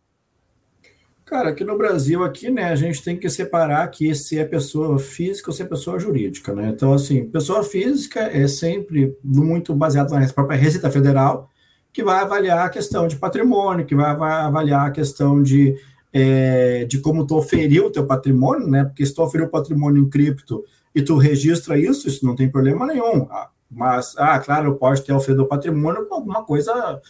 Cara, 1.27 1.49
aqui 1.49 1.65
no 1.65 1.77
Brasil, 1.77 2.23
aqui, 2.23 2.51
né, 2.51 2.67
a 2.67 2.77
gente 2.77 3.03
tem 3.03 3.17
que 3.17 3.29
separar 3.29 3.85
que 3.89 4.15
se 4.15 4.39
é 4.39 4.45
pessoa 4.45 4.97
física 4.97 5.51
ou 5.51 5.53
se 5.53 5.61
é 5.61 5.67
pessoa 5.67 5.99
jurídica, 5.99 6.55
né? 6.55 6.69
Então, 6.69 6.93
assim, 6.93 7.29
pessoa 7.29 7.65
física 7.65 8.21
é 8.21 8.47
sempre 8.47 9.19
muito 9.25 9.75
baseado 9.75 10.13
na 10.13 10.25
própria 10.33 10.57
Receita 10.57 10.89
Federal, 10.89 11.51
que 11.93 12.05
vai 12.05 12.21
avaliar 12.21 12.67
a 12.67 12.71
questão 12.71 13.09
de 13.09 13.17
patrimônio, 13.17 13.85
que 13.85 13.95
vai 13.97 14.09
avaliar 14.09 14.87
a 14.87 14.91
questão 14.93 15.43
de, 15.43 15.75
é, 16.13 16.85
de 16.85 17.01
como 17.01 17.27
tu 17.27 17.35
oferiu 17.37 17.87
o 17.87 17.91
teu 17.91 18.07
patrimônio, 18.07 18.69
né? 18.69 18.85
Porque 18.85 19.05
se 19.05 19.13
tu 19.13 19.21
oferiu 19.21 19.49
patrimônio 19.49 20.01
em 20.01 20.09
cripto 20.09 20.65
e 20.95 21.03
tu 21.03 21.17
registra 21.17 21.77
isso, 21.77 22.07
isso 22.07 22.25
não 22.25 22.37
tem 22.37 22.49
problema 22.49 22.87
nenhum. 22.87 23.27
Ah, 23.29 23.49
mas, 23.69 24.15
ah, 24.17 24.39
claro, 24.39 24.77
pode 24.77 25.03
ter 25.03 25.13
oferido 25.13 25.43
o 25.43 25.49
patrimônio 25.49 26.07
com 26.07 26.15
alguma 26.15 26.45
coisa 26.45 27.01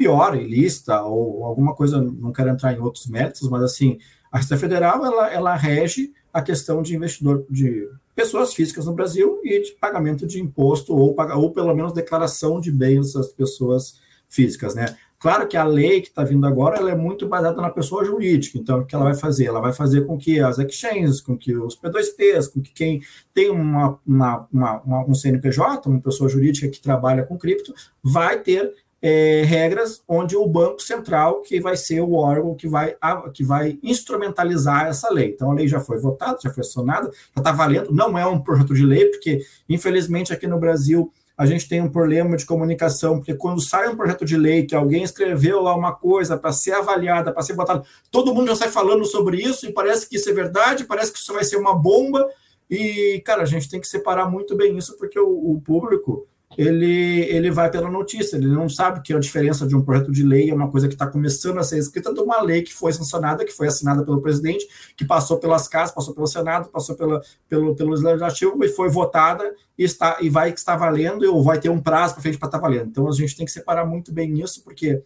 pior, 0.00 0.34
ilícita, 0.34 1.02
ou 1.02 1.44
alguma 1.44 1.74
coisa, 1.74 2.00
não 2.00 2.32
quero 2.32 2.48
entrar 2.48 2.72
em 2.72 2.80
outros 2.80 3.06
méritos, 3.06 3.46
mas 3.50 3.62
assim, 3.62 3.98
a 4.32 4.38
Receita 4.38 4.58
Federal, 4.58 5.04
ela, 5.04 5.30
ela 5.30 5.54
rege 5.54 6.10
a 6.32 6.40
questão 6.40 6.80
de 6.80 6.96
investidor, 6.96 7.44
de 7.50 7.86
pessoas 8.14 8.54
físicas 8.54 8.86
no 8.86 8.94
Brasil 8.94 9.42
e 9.44 9.60
de 9.60 9.72
pagamento 9.72 10.26
de 10.26 10.40
imposto, 10.40 10.96
ou, 10.96 11.14
ou 11.36 11.50
pelo 11.52 11.74
menos 11.74 11.92
declaração 11.92 12.62
de 12.62 12.72
bens 12.72 13.12
das 13.12 13.28
pessoas 13.28 14.00
físicas, 14.26 14.74
né? 14.74 14.96
Claro 15.18 15.46
que 15.46 15.54
a 15.54 15.64
lei 15.64 16.00
que 16.00 16.08
está 16.08 16.24
vindo 16.24 16.46
agora 16.46 16.78
ela 16.78 16.92
é 16.92 16.96
muito 16.96 17.28
baseada 17.28 17.60
na 17.60 17.68
pessoa 17.68 18.02
jurídica. 18.02 18.56
Então, 18.56 18.80
o 18.80 18.86
que 18.86 18.94
ela 18.94 19.04
vai 19.04 19.14
fazer? 19.14 19.44
Ela 19.44 19.60
vai 19.60 19.74
fazer 19.74 20.06
com 20.06 20.16
que 20.16 20.40
as 20.40 20.58
exchanges, 20.58 21.20
com 21.20 21.36
que 21.36 21.54
os 21.54 21.76
P2Ps, 21.76 22.50
com 22.50 22.62
que 22.62 22.72
quem 22.72 23.02
tem 23.34 23.50
uma, 23.50 23.98
uma, 24.06 24.48
uma 24.50 25.04
um 25.06 25.14
CNPJ, 25.14 25.86
uma 25.90 26.00
pessoa 26.00 26.30
jurídica 26.30 26.70
que 26.70 26.80
trabalha 26.80 27.22
com 27.22 27.36
cripto, 27.36 27.74
vai 28.02 28.40
ter 28.40 28.72
é, 29.02 29.42
regras 29.46 30.02
onde 30.06 30.36
o 30.36 30.46
Banco 30.46 30.82
Central 30.82 31.40
que 31.42 31.60
vai 31.60 31.76
ser 31.76 32.00
o 32.00 32.14
órgão 32.14 32.54
que 32.54 32.68
vai, 32.68 32.94
que 33.32 33.42
vai 33.42 33.78
instrumentalizar 33.82 34.86
essa 34.86 35.10
lei. 35.10 35.30
Então, 35.30 35.50
a 35.50 35.54
lei 35.54 35.66
já 35.66 35.80
foi 35.80 35.98
votada, 35.98 36.38
já 36.42 36.50
foi 36.50 36.62
acionada, 36.62 37.10
já 37.34 37.40
está 37.40 37.52
valendo. 37.52 37.92
Não 37.92 38.18
é 38.18 38.26
um 38.26 38.40
projeto 38.40 38.74
de 38.74 38.84
lei, 38.84 39.06
porque, 39.06 39.40
infelizmente, 39.68 40.32
aqui 40.32 40.46
no 40.46 40.58
Brasil, 40.58 41.10
a 41.36 41.46
gente 41.46 41.66
tem 41.66 41.80
um 41.80 41.88
problema 41.88 42.36
de 42.36 42.44
comunicação, 42.44 43.16
porque 43.16 43.34
quando 43.34 43.62
sai 43.62 43.88
um 43.88 43.96
projeto 43.96 44.26
de 44.26 44.36
lei 44.36 44.66
que 44.66 44.74
alguém 44.74 45.02
escreveu 45.02 45.62
lá 45.62 45.74
uma 45.74 45.94
coisa 45.94 46.36
para 46.36 46.52
ser 46.52 46.72
avaliada, 46.72 47.32
para 47.32 47.42
ser 47.42 47.54
votada, 47.54 47.82
todo 48.10 48.34
mundo 48.34 48.48
já 48.48 48.56
sai 48.56 48.68
falando 48.68 49.06
sobre 49.06 49.38
isso 49.38 49.66
e 49.66 49.72
parece 49.72 50.06
que 50.06 50.16
isso 50.16 50.28
é 50.28 50.34
verdade, 50.34 50.84
parece 50.84 51.10
que 51.10 51.18
isso 51.18 51.32
vai 51.32 51.42
ser 51.42 51.56
uma 51.56 51.74
bomba. 51.74 52.28
E, 52.68 53.22
cara, 53.24 53.42
a 53.42 53.46
gente 53.46 53.70
tem 53.70 53.80
que 53.80 53.88
separar 53.88 54.30
muito 54.30 54.54
bem 54.54 54.76
isso, 54.76 54.98
porque 54.98 55.18
o, 55.18 55.52
o 55.52 55.60
público 55.62 56.28
ele, 56.58 57.20
ele 57.30 57.50
vai 57.50 57.70
pela 57.70 57.88
notícia, 57.88 58.36
ele 58.36 58.48
não 58.48 58.68
sabe 58.68 59.02
que 59.02 59.14
a 59.14 59.18
diferença 59.20 59.66
de 59.66 59.76
um 59.76 59.82
projeto 59.82 60.10
de 60.10 60.24
lei 60.24 60.50
é 60.50 60.54
uma 60.54 60.68
coisa 60.70 60.88
que 60.88 60.94
está 60.94 61.06
começando 61.06 61.58
a 61.58 61.62
ser 61.62 61.78
escrita 61.78 62.12
de 62.12 62.20
uma 62.20 62.42
lei 62.42 62.62
que 62.62 62.74
foi 62.74 62.92
sancionada, 62.92 63.44
que 63.44 63.52
foi 63.52 63.68
assinada 63.68 64.04
pelo 64.04 64.20
presidente, 64.20 64.66
que 64.96 65.04
passou 65.04 65.38
pelas 65.38 65.68
casas, 65.68 65.94
passou 65.94 66.12
pelo 66.12 66.26
Senado, 66.26 66.68
passou 66.68 66.96
pela, 66.96 67.22
pelo, 67.48 67.76
pelo 67.76 67.90
Legislativo 67.94 68.64
e 68.64 68.68
foi 68.68 68.88
votada 68.88 69.54
e, 69.78 69.84
está, 69.84 70.18
e 70.20 70.28
vai 70.28 70.50
estar 70.50 70.76
valendo, 70.76 71.22
ou 71.32 71.42
vai 71.42 71.60
ter 71.60 71.68
um 71.68 71.80
prazo 71.80 72.14
para 72.14 72.22
frente 72.22 72.38
para 72.38 72.48
estar 72.48 72.58
tá 72.58 72.62
valendo. 72.62 72.88
Então 72.88 73.08
a 73.08 73.12
gente 73.12 73.36
tem 73.36 73.46
que 73.46 73.52
separar 73.52 73.86
muito 73.86 74.12
bem 74.12 74.40
isso, 74.40 74.64
porque 74.64 75.02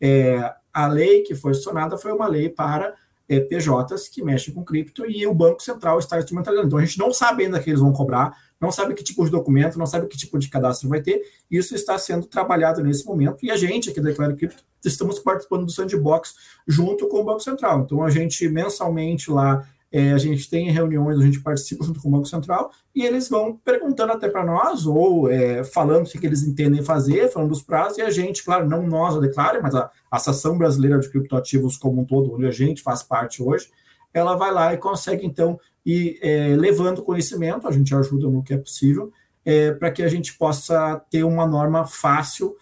é, 0.00 0.52
a 0.72 0.88
lei 0.88 1.22
que 1.22 1.34
foi 1.34 1.54
sancionada 1.54 1.96
foi 1.96 2.12
uma 2.12 2.26
lei 2.26 2.48
para 2.48 2.92
é, 3.28 3.38
PJs 3.38 4.08
que 4.08 4.22
mexem 4.22 4.52
com 4.52 4.64
cripto 4.64 5.08
e 5.08 5.26
o 5.26 5.34
Banco 5.34 5.62
Central 5.62 5.98
está 6.00 6.18
instrumentalizando. 6.18 6.66
Então 6.66 6.78
a 6.78 6.84
gente 6.84 6.98
não 6.98 7.12
sabe 7.12 7.44
ainda 7.44 7.60
que 7.60 7.70
eles 7.70 7.80
vão 7.80 7.92
cobrar, 7.92 8.36
não 8.60 8.72
sabe 8.72 8.94
que 8.94 9.04
tipo 9.04 9.24
de 9.24 9.30
documento, 9.30 9.78
não 9.78 9.86
sabe 9.86 10.06
que 10.08 10.16
tipo 10.16 10.38
de 10.38 10.48
cadastro 10.48 10.88
vai 10.88 11.00
ter. 11.00 11.22
Isso 11.50 11.74
está 11.74 11.96
sendo 11.98 12.26
trabalhado 12.26 12.82
nesse 12.82 13.06
momento 13.06 13.44
e 13.44 13.50
a 13.50 13.56
gente 13.56 13.90
aqui 13.90 14.00
da 14.00 14.10
Declare 14.10 14.34
Cripto 14.34 14.64
estamos 14.84 15.18
participando 15.18 15.64
do 15.64 15.72
sandbox 15.72 16.34
junto 16.66 17.08
com 17.08 17.20
o 17.20 17.24
Banco 17.24 17.40
Central. 17.40 17.80
Então 17.80 18.02
a 18.02 18.10
gente 18.10 18.48
mensalmente 18.48 19.30
lá 19.30 19.66
é, 19.90 20.12
a 20.12 20.18
gente 20.18 20.50
tem 20.50 20.70
reuniões, 20.70 21.18
a 21.18 21.22
gente 21.22 21.40
participa 21.40 21.84
junto 21.86 22.00
com 22.00 22.08
o 22.08 22.12
Banco 22.12 22.26
Central 22.26 22.70
e 22.94 23.04
eles 23.04 23.28
vão 23.28 23.56
perguntando 23.56 24.12
até 24.12 24.28
para 24.28 24.44
nós, 24.44 24.86
ou 24.86 25.30
é, 25.30 25.64
falando 25.64 26.06
o 26.06 26.10
que 26.10 26.26
eles 26.26 26.42
entendem 26.42 26.82
fazer, 26.82 27.30
falando 27.30 27.50
dos 27.50 27.62
prazos, 27.62 27.98
e 27.98 28.02
a 28.02 28.10
gente, 28.10 28.44
claro, 28.44 28.68
não 28.68 28.86
nós 28.86 29.16
a 29.16 29.20
Declare, 29.20 29.62
mas 29.62 29.74
a 29.74 29.90
Associação 30.10 30.58
Brasileira 30.58 30.98
de 30.98 31.08
Criptoativos 31.08 31.76
como 31.76 32.02
um 32.02 32.04
todo, 32.04 32.34
onde 32.34 32.46
a 32.46 32.50
gente 32.50 32.82
faz 32.82 33.02
parte 33.02 33.42
hoje, 33.42 33.70
ela 34.12 34.34
vai 34.36 34.52
lá 34.52 34.74
e 34.74 34.78
consegue, 34.78 35.24
então, 35.24 35.60
ir 35.88 36.18
é, 36.20 36.54
levando 36.54 37.02
conhecimento, 37.02 37.66
a 37.66 37.72
gente 37.72 37.94
ajuda 37.94 38.28
no 38.28 38.42
que 38.42 38.52
é 38.52 38.58
possível, 38.58 39.10
é, 39.44 39.72
para 39.72 39.90
que 39.90 40.02
a 40.02 40.08
gente 40.08 40.36
possa 40.36 41.00
ter 41.10 41.24
uma 41.24 41.46
norma 41.46 41.86
fácil, 41.86 42.54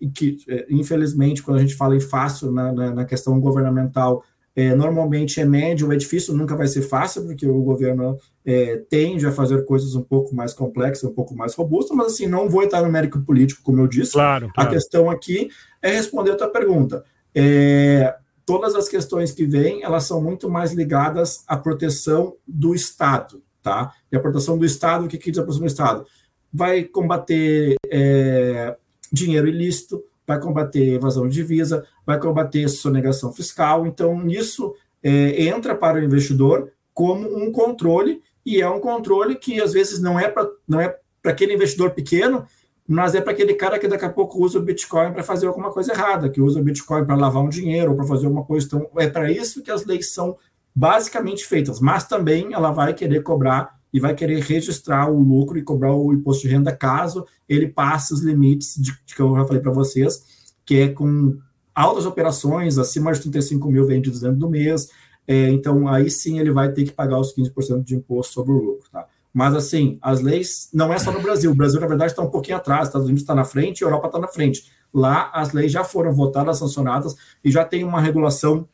e 0.00 0.08
que, 0.08 0.38
é, 0.48 0.66
infelizmente, 0.70 1.42
quando 1.42 1.58
a 1.58 1.60
gente 1.60 1.74
fala 1.74 1.96
em 1.96 2.00
fácil 2.00 2.52
na, 2.52 2.72
na, 2.72 2.94
na 2.94 3.04
questão 3.04 3.38
governamental, 3.40 4.22
é, 4.54 4.74
normalmente 4.74 5.40
é 5.40 5.44
médio, 5.44 5.92
é 5.92 5.96
difícil, 5.96 6.34
nunca 6.34 6.56
vai 6.56 6.68
ser 6.68 6.82
fácil, 6.82 7.24
porque 7.24 7.46
o 7.46 7.62
governo 7.62 8.18
é, 8.44 8.82
tende 8.88 9.26
a 9.26 9.32
fazer 9.32 9.64
coisas 9.64 9.94
um 9.94 10.02
pouco 10.02 10.34
mais 10.34 10.52
complexas, 10.52 11.10
um 11.10 11.14
pouco 11.14 11.34
mais 11.34 11.54
robustas, 11.54 11.96
mas 11.96 12.08
assim, 12.08 12.26
não 12.26 12.48
vou 12.48 12.62
entrar 12.62 12.82
no 12.82 12.90
mérito 12.90 13.20
político, 13.22 13.62
como 13.62 13.80
eu 13.80 13.86
disse. 13.88 14.12
Claro, 14.12 14.50
claro. 14.52 14.70
A 14.70 14.72
questão 14.72 15.10
aqui 15.10 15.48
é 15.82 15.90
responder 15.90 16.32
a 16.32 16.36
tua 16.36 16.48
pergunta. 16.48 17.04
É, 17.34 18.14
todas 18.50 18.74
as 18.74 18.88
questões 18.88 19.30
que 19.30 19.46
vêm, 19.46 19.84
elas 19.84 20.02
são 20.02 20.20
muito 20.20 20.50
mais 20.50 20.72
ligadas 20.72 21.44
à 21.46 21.56
proteção 21.56 22.34
do 22.44 22.74
Estado, 22.74 23.40
tá? 23.62 23.94
E 24.10 24.16
a 24.16 24.20
proteção 24.20 24.58
do 24.58 24.64
Estado, 24.64 25.04
o 25.04 25.08
que, 25.08 25.18
que 25.18 25.30
diz 25.30 25.38
a 25.38 25.44
proteção 25.44 25.64
do 25.64 25.70
Estado? 25.70 26.06
Vai 26.52 26.82
combater 26.82 27.76
é, 27.88 28.76
dinheiro 29.12 29.46
ilícito, 29.46 30.02
vai 30.26 30.40
combater 30.40 30.94
evasão 30.94 31.28
de 31.28 31.34
divisa, 31.36 31.86
vai 32.04 32.18
combater 32.18 32.68
sonegação 32.68 33.32
fiscal. 33.32 33.86
Então, 33.86 34.26
isso 34.26 34.74
é, 35.00 35.44
entra 35.44 35.76
para 35.76 36.00
o 36.00 36.02
investidor 36.02 36.72
como 36.92 37.32
um 37.32 37.52
controle, 37.52 38.20
e 38.44 38.60
é 38.60 38.68
um 38.68 38.80
controle 38.80 39.36
que 39.36 39.60
às 39.60 39.72
vezes 39.72 40.00
não 40.00 40.18
é 40.18 40.26
para 40.26 40.50
não 40.66 40.80
é 40.80 40.96
para 41.22 41.30
aquele 41.30 41.54
investidor 41.54 41.92
pequeno, 41.92 42.44
mas 42.92 43.14
é 43.14 43.20
para 43.20 43.30
aquele 43.30 43.54
cara 43.54 43.78
que 43.78 43.86
daqui 43.86 44.04
a 44.04 44.10
pouco 44.10 44.44
usa 44.44 44.58
o 44.58 44.62
Bitcoin 44.62 45.12
para 45.12 45.22
fazer 45.22 45.46
alguma 45.46 45.70
coisa 45.70 45.92
errada, 45.92 46.28
que 46.28 46.40
usa 46.40 46.58
o 46.58 46.62
Bitcoin 46.64 47.04
para 47.04 47.14
lavar 47.14 47.40
um 47.40 47.48
dinheiro 47.48 47.92
ou 47.92 47.96
para 47.96 48.04
fazer 48.04 48.26
alguma 48.26 48.44
coisa. 48.44 48.66
Então, 48.66 48.90
é 48.96 49.08
para 49.08 49.30
isso 49.30 49.62
que 49.62 49.70
as 49.70 49.86
leis 49.86 50.12
são 50.12 50.36
basicamente 50.74 51.46
feitas, 51.46 51.78
mas 51.78 52.02
também 52.02 52.52
ela 52.52 52.72
vai 52.72 52.92
querer 52.92 53.22
cobrar 53.22 53.78
e 53.92 54.00
vai 54.00 54.12
querer 54.12 54.40
registrar 54.40 55.08
o 55.08 55.20
lucro 55.20 55.56
e 55.56 55.62
cobrar 55.62 55.94
o 55.94 56.12
imposto 56.12 56.42
de 56.42 56.52
renda 56.52 56.74
caso 56.74 57.24
ele 57.48 57.68
passe 57.68 58.12
os 58.12 58.22
limites 58.22 58.74
de, 58.74 58.90
de 59.06 59.14
que 59.14 59.22
eu 59.22 59.36
já 59.36 59.44
falei 59.44 59.62
para 59.62 59.70
vocês, 59.70 60.50
que 60.66 60.80
é 60.80 60.88
com 60.88 61.38
altas 61.72 62.06
operações, 62.06 62.76
acima 62.76 63.12
de 63.12 63.20
35 63.20 63.70
mil 63.70 63.86
vendidos 63.86 64.20
dentro 64.20 64.38
do 64.38 64.50
mês, 64.50 64.90
é, 65.28 65.48
então 65.50 65.86
aí 65.86 66.10
sim 66.10 66.40
ele 66.40 66.50
vai 66.50 66.72
ter 66.72 66.82
que 66.82 66.92
pagar 66.92 67.20
os 67.20 67.32
15% 67.32 67.84
de 67.84 67.94
imposto 67.94 68.32
sobre 68.32 68.50
o 68.50 68.58
lucro, 68.58 68.90
tá? 68.90 69.06
Mas 69.32 69.54
assim, 69.54 69.98
as 70.02 70.20
leis 70.20 70.68
não 70.72 70.92
é 70.92 70.98
só 70.98 71.12
no 71.12 71.20
Brasil. 71.20 71.50
O 71.50 71.54
Brasil, 71.54 71.80
na 71.80 71.86
verdade, 71.86 72.12
está 72.12 72.22
um 72.22 72.30
pouquinho 72.30 72.56
atrás, 72.56 72.88
Estados 72.88 73.06
Unidos 73.06 73.22
está 73.22 73.34
na 73.34 73.44
frente 73.44 73.84
a 73.84 73.86
Europa 73.86 74.08
está 74.08 74.18
na 74.18 74.28
frente. 74.28 74.70
Lá 74.92 75.30
as 75.32 75.52
leis 75.52 75.70
já 75.70 75.84
foram 75.84 76.12
votadas, 76.12 76.58
sancionadas 76.58 77.14
e 77.44 77.50
já 77.50 77.64
tem 77.64 77.84
uma 77.84 78.00
regulação 78.00 78.68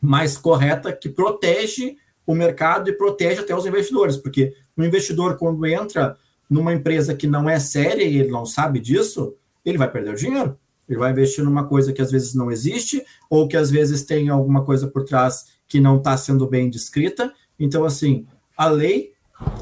mais 0.00 0.36
correta 0.36 0.92
que 0.92 1.08
protege 1.08 1.96
o 2.26 2.34
mercado 2.34 2.90
e 2.90 2.92
protege 2.92 3.40
até 3.40 3.54
os 3.54 3.64
investidores, 3.64 4.16
porque 4.16 4.54
o 4.76 4.82
investidor, 4.82 5.36
quando 5.36 5.64
entra 5.66 6.16
numa 6.50 6.72
empresa 6.72 7.14
que 7.14 7.26
não 7.26 7.48
é 7.48 7.58
séria 7.58 8.04
e 8.04 8.18
ele 8.18 8.30
não 8.30 8.44
sabe 8.44 8.80
disso, 8.80 9.36
ele 9.64 9.78
vai 9.78 9.90
perder 9.90 10.14
o 10.14 10.16
dinheiro. 10.16 10.58
Ele 10.88 10.98
vai 10.98 11.12
investir 11.12 11.44
numa 11.44 11.64
coisa 11.64 11.92
que 11.92 12.02
às 12.02 12.10
vezes 12.10 12.34
não 12.34 12.50
existe, 12.50 13.02
ou 13.30 13.48
que 13.48 13.56
às 13.56 13.70
vezes 13.70 14.02
tem 14.02 14.28
alguma 14.28 14.64
coisa 14.64 14.88
por 14.88 15.04
trás 15.04 15.46
que 15.66 15.80
não 15.80 15.96
está 15.98 16.16
sendo 16.16 16.46
bem 16.46 16.68
descrita. 16.68 17.32
Então, 17.58 17.84
assim, 17.84 18.26
a 18.56 18.68
lei 18.68 19.11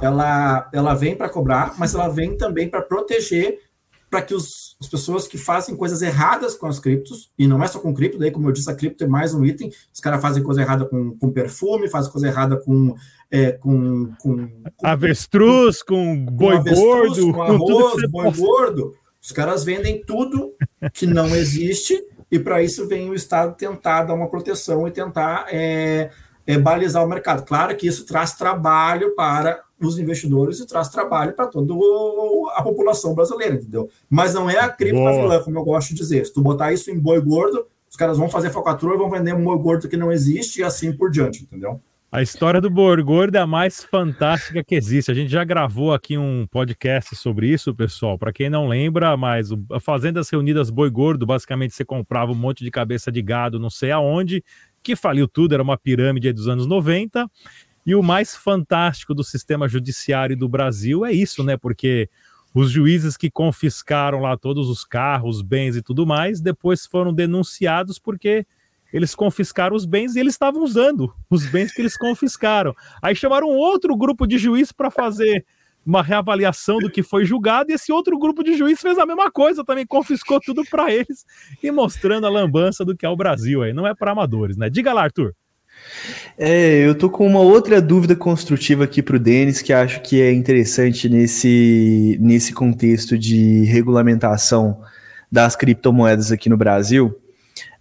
ela, 0.00 0.68
ela 0.72 0.94
vem 0.94 1.14
para 1.14 1.28
cobrar, 1.28 1.74
mas 1.78 1.94
ela 1.94 2.08
vem 2.08 2.36
também 2.36 2.68
para 2.68 2.82
proteger 2.82 3.58
para 4.10 4.22
que 4.22 4.34
os, 4.34 4.76
as 4.80 4.88
pessoas 4.88 5.28
que 5.28 5.38
fazem 5.38 5.76
coisas 5.76 6.02
erradas 6.02 6.56
com 6.56 6.66
as 6.66 6.80
criptos, 6.80 7.30
e 7.38 7.46
não 7.46 7.62
é 7.62 7.68
só 7.68 7.78
com 7.78 7.94
cripto, 7.94 8.18
daí, 8.18 8.32
como 8.32 8.48
eu 8.48 8.52
disse, 8.52 8.68
a 8.68 8.74
cripto 8.74 9.04
é 9.04 9.06
mais 9.06 9.32
um 9.32 9.44
item, 9.44 9.70
os 9.94 10.00
caras 10.00 10.20
fazem 10.20 10.42
coisa 10.42 10.60
errada 10.60 10.84
com, 10.84 11.16
com 11.16 11.30
perfume, 11.30 11.88
fazem 11.88 12.10
coisa 12.10 12.26
errada 12.26 12.56
com. 12.56 12.96
É, 13.30 13.52
com, 13.52 14.12
com, 14.20 14.48
com 14.76 14.86
avestruz, 14.86 15.84
com 15.84 16.26
boi 16.26 16.54
com 16.54 16.60
avestruz, 16.60 17.18
gordo, 17.18 17.32
com 17.32 17.42
arroz, 17.42 18.10
boi 18.10 18.32
gordo. 18.32 18.94
Os 19.22 19.30
caras 19.30 19.62
vendem 19.62 20.02
tudo 20.04 20.54
que 20.92 21.06
não 21.06 21.28
existe, 21.36 22.02
e 22.28 22.38
para 22.38 22.60
isso 22.60 22.88
vem 22.88 23.08
o 23.10 23.14
Estado 23.14 23.54
tentar 23.54 24.02
dar 24.02 24.14
uma 24.14 24.28
proteção 24.28 24.88
e 24.88 24.90
tentar 24.90 25.46
é, 25.50 26.10
é, 26.44 26.58
balizar 26.58 27.04
o 27.04 27.08
mercado. 27.08 27.44
Claro 27.44 27.76
que 27.76 27.86
isso 27.86 28.04
traz 28.04 28.32
trabalho 28.32 29.14
para 29.14 29.60
os 29.86 29.98
investidores 29.98 30.60
e 30.60 30.66
traz 30.66 30.88
trabalho 30.88 31.32
para 31.32 31.46
toda 31.46 31.72
a 32.54 32.62
população 32.62 33.14
brasileira, 33.14 33.54
entendeu? 33.54 33.88
Mas 34.08 34.34
não 34.34 34.48
é 34.48 34.58
a 34.58 34.68
cripto 34.68 34.98
filé, 34.98 35.40
como 35.40 35.58
eu 35.58 35.64
gosto 35.64 35.90
de 35.90 35.94
dizer. 35.94 36.26
Se 36.26 36.32
tu 36.32 36.42
botar 36.42 36.72
isso 36.72 36.90
em 36.90 36.98
boi 36.98 37.20
gordo, 37.20 37.66
os 37.88 37.96
caras 37.96 38.18
vão 38.18 38.28
fazer 38.28 38.50
falcatrua 38.50 38.94
e 38.94 38.98
vão 38.98 39.10
vender 39.10 39.34
um 39.34 39.42
boi 39.42 39.58
gordo 39.58 39.88
que 39.88 39.96
não 39.96 40.12
existe 40.12 40.60
e 40.60 40.64
assim 40.64 40.92
por 40.92 41.10
diante, 41.10 41.42
entendeu? 41.42 41.80
A 42.12 42.22
história 42.22 42.60
do 42.60 42.68
boi 42.68 43.00
gordo 43.04 43.36
é 43.36 43.38
a 43.38 43.46
mais 43.46 43.84
fantástica 43.84 44.64
que 44.64 44.74
existe. 44.74 45.12
A 45.12 45.14
gente 45.14 45.30
já 45.30 45.44
gravou 45.44 45.94
aqui 45.94 46.18
um 46.18 46.44
podcast 46.50 47.14
sobre 47.14 47.46
isso, 47.46 47.72
pessoal. 47.72 48.18
Para 48.18 48.32
quem 48.32 48.50
não 48.50 48.66
lembra, 48.66 49.16
mas 49.16 49.50
Fazendas 49.80 50.28
Reunidas 50.28 50.70
Boi 50.70 50.90
Gordo, 50.90 51.24
basicamente 51.24 51.72
você 51.72 51.84
comprava 51.84 52.32
um 52.32 52.34
monte 52.34 52.64
de 52.64 52.70
cabeça 52.72 53.12
de 53.12 53.22
gado, 53.22 53.60
não 53.60 53.70
sei 53.70 53.92
aonde, 53.92 54.42
que 54.82 54.96
faliu 54.96 55.28
tudo, 55.28 55.54
era 55.54 55.62
uma 55.62 55.78
pirâmide 55.78 56.32
dos 56.32 56.48
anos 56.48 56.66
90 56.66 57.30
e 57.86 57.94
o 57.94 58.02
mais 58.02 58.34
fantástico 58.34 59.14
do 59.14 59.24
sistema 59.24 59.68
judiciário 59.68 60.36
do 60.36 60.48
Brasil 60.48 61.04
é 61.04 61.12
isso, 61.12 61.42
né? 61.42 61.56
Porque 61.56 62.08
os 62.54 62.70
juízes 62.70 63.16
que 63.16 63.30
confiscaram 63.30 64.20
lá 64.20 64.36
todos 64.36 64.68
os 64.68 64.84
carros, 64.84 65.40
bens 65.40 65.76
e 65.76 65.82
tudo 65.82 66.06
mais, 66.06 66.40
depois 66.40 66.84
foram 66.84 67.12
denunciados 67.12 67.98
porque 67.98 68.46
eles 68.92 69.14
confiscaram 69.14 69.76
os 69.76 69.84
bens 69.84 70.16
e 70.16 70.20
eles 70.20 70.34
estavam 70.34 70.62
usando 70.62 71.14
os 71.28 71.46
bens 71.46 71.72
que 71.72 71.80
eles 71.80 71.96
confiscaram. 71.96 72.74
Aí 73.00 73.14
chamaram 73.14 73.48
outro 73.48 73.96
grupo 73.96 74.26
de 74.26 74.36
juízes 74.36 74.72
para 74.72 74.90
fazer 74.90 75.44
uma 75.86 76.02
reavaliação 76.02 76.78
do 76.78 76.90
que 76.90 77.02
foi 77.02 77.24
julgado 77.24 77.70
e 77.70 77.74
esse 77.74 77.90
outro 77.92 78.18
grupo 78.18 78.42
de 78.42 78.56
juízes 78.56 78.82
fez 78.82 78.98
a 78.98 79.06
mesma 79.06 79.30
coisa, 79.30 79.64
também 79.64 79.86
confiscou 79.86 80.40
tudo 80.40 80.62
para 80.64 80.92
eles 80.92 81.24
e 81.62 81.70
mostrando 81.70 82.26
a 82.26 82.30
lambança 82.30 82.84
do 82.84 82.96
que 82.96 83.06
é 83.06 83.08
o 83.08 83.16
Brasil 83.16 83.62
aí. 83.62 83.72
Não 83.72 83.86
é 83.86 83.94
para 83.94 84.10
amadores, 84.10 84.56
né? 84.56 84.68
Diga 84.68 84.92
lá, 84.92 85.04
Arthur. 85.04 85.34
É, 86.36 86.86
eu 86.86 86.94
tô 86.94 87.10
com 87.10 87.26
uma 87.26 87.40
outra 87.40 87.80
dúvida 87.80 88.16
construtiva 88.16 88.84
aqui 88.84 89.02
para 89.02 89.16
o 89.16 89.18
Denis, 89.18 89.60
que 89.60 89.72
acho 89.72 90.00
que 90.00 90.20
é 90.20 90.32
interessante 90.32 91.08
nesse, 91.08 92.18
nesse 92.20 92.52
contexto 92.52 93.18
de 93.18 93.64
regulamentação 93.64 94.80
das 95.30 95.54
criptomoedas 95.54 96.32
aqui 96.32 96.48
no 96.48 96.56
Brasil. 96.56 97.16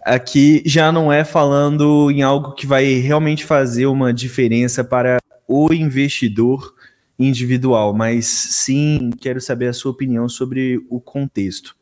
Aqui 0.06 0.62
já 0.66 0.92
não 0.92 1.12
é 1.12 1.24
falando 1.24 2.10
em 2.12 2.22
algo 2.22 2.54
que 2.54 2.66
vai 2.66 2.86
realmente 2.96 3.46
fazer 3.46 3.86
uma 3.86 4.14
diferença 4.14 4.84
para 4.84 5.20
o 5.48 5.74
investidor 5.74 6.74
individual, 7.18 7.94
mas 7.94 8.26
sim 8.28 9.10
quero 9.20 9.42
saber 9.42 9.68
a 9.68 9.74
sua 9.74 9.92
opinião 9.92 10.30
sobre 10.30 10.80
o 10.90 11.02
contexto. 11.02 11.76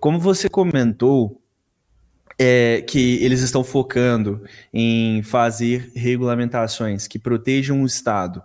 Como 0.00 0.18
você 0.18 0.48
comentou, 0.48 1.41
é, 2.44 2.82
que 2.82 3.22
eles 3.22 3.40
estão 3.40 3.62
focando 3.62 4.42
em 4.74 5.22
fazer 5.22 5.92
regulamentações 5.94 7.06
que 7.06 7.16
protejam 7.16 7.80
o 7.80 7.86
Estado 7.86 8.42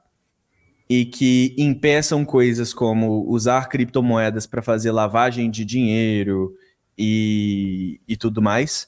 e 0.88 1.04
que 1.04 1.56
impeçam 1.58 2.24
coisas 2.24 2.76
como 2.76 3.28
usar 3.28 3.68
criptomoedas 3.68 4.46
para 4.46 4.62
fazer 4.62 4.92
lavagem 4.92 5.50
de 5.50 5.66
dinheiro 5.66 6.54
e, 6.96 8.00
e 8.08 8.16
tudo 8.16 8.40
mais. 8.40 8.88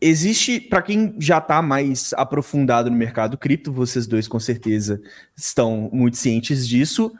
Existe, 0.00 0.58
para 0.58 0.82
quem 0.82 1.14
já 1.20 1.38
está 1.38 1.62
mais 1.62 2.12
aprofundado 2.14 2.90
no 2.90 2.96
mercado 2.96 3.38
cripto, 3.38 3.72
vocês 3.72 4.08
dois 4.08 4.26
com 4.26 4.40
certeza 4.40 5.00
estão 5.36 5.88
muito 5.92 6.16
cientes 6.16 6.66
disso, 6.66 7.12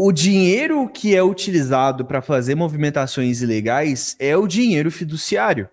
o 0.00 0.12
dinheiro 0.12 0.88
que 0.88 1.16
é 1.16 1.22
utilizado 1.22 2.04
para 2.04 2.22
fazer 2.22 2.54
movimentações 2.54 3.42
ilegais 3.42 4.14
é 4.20 4.36
o 4.36 4.46
dinheiro 4.46 4.92
fiduciário. 4.92 5.68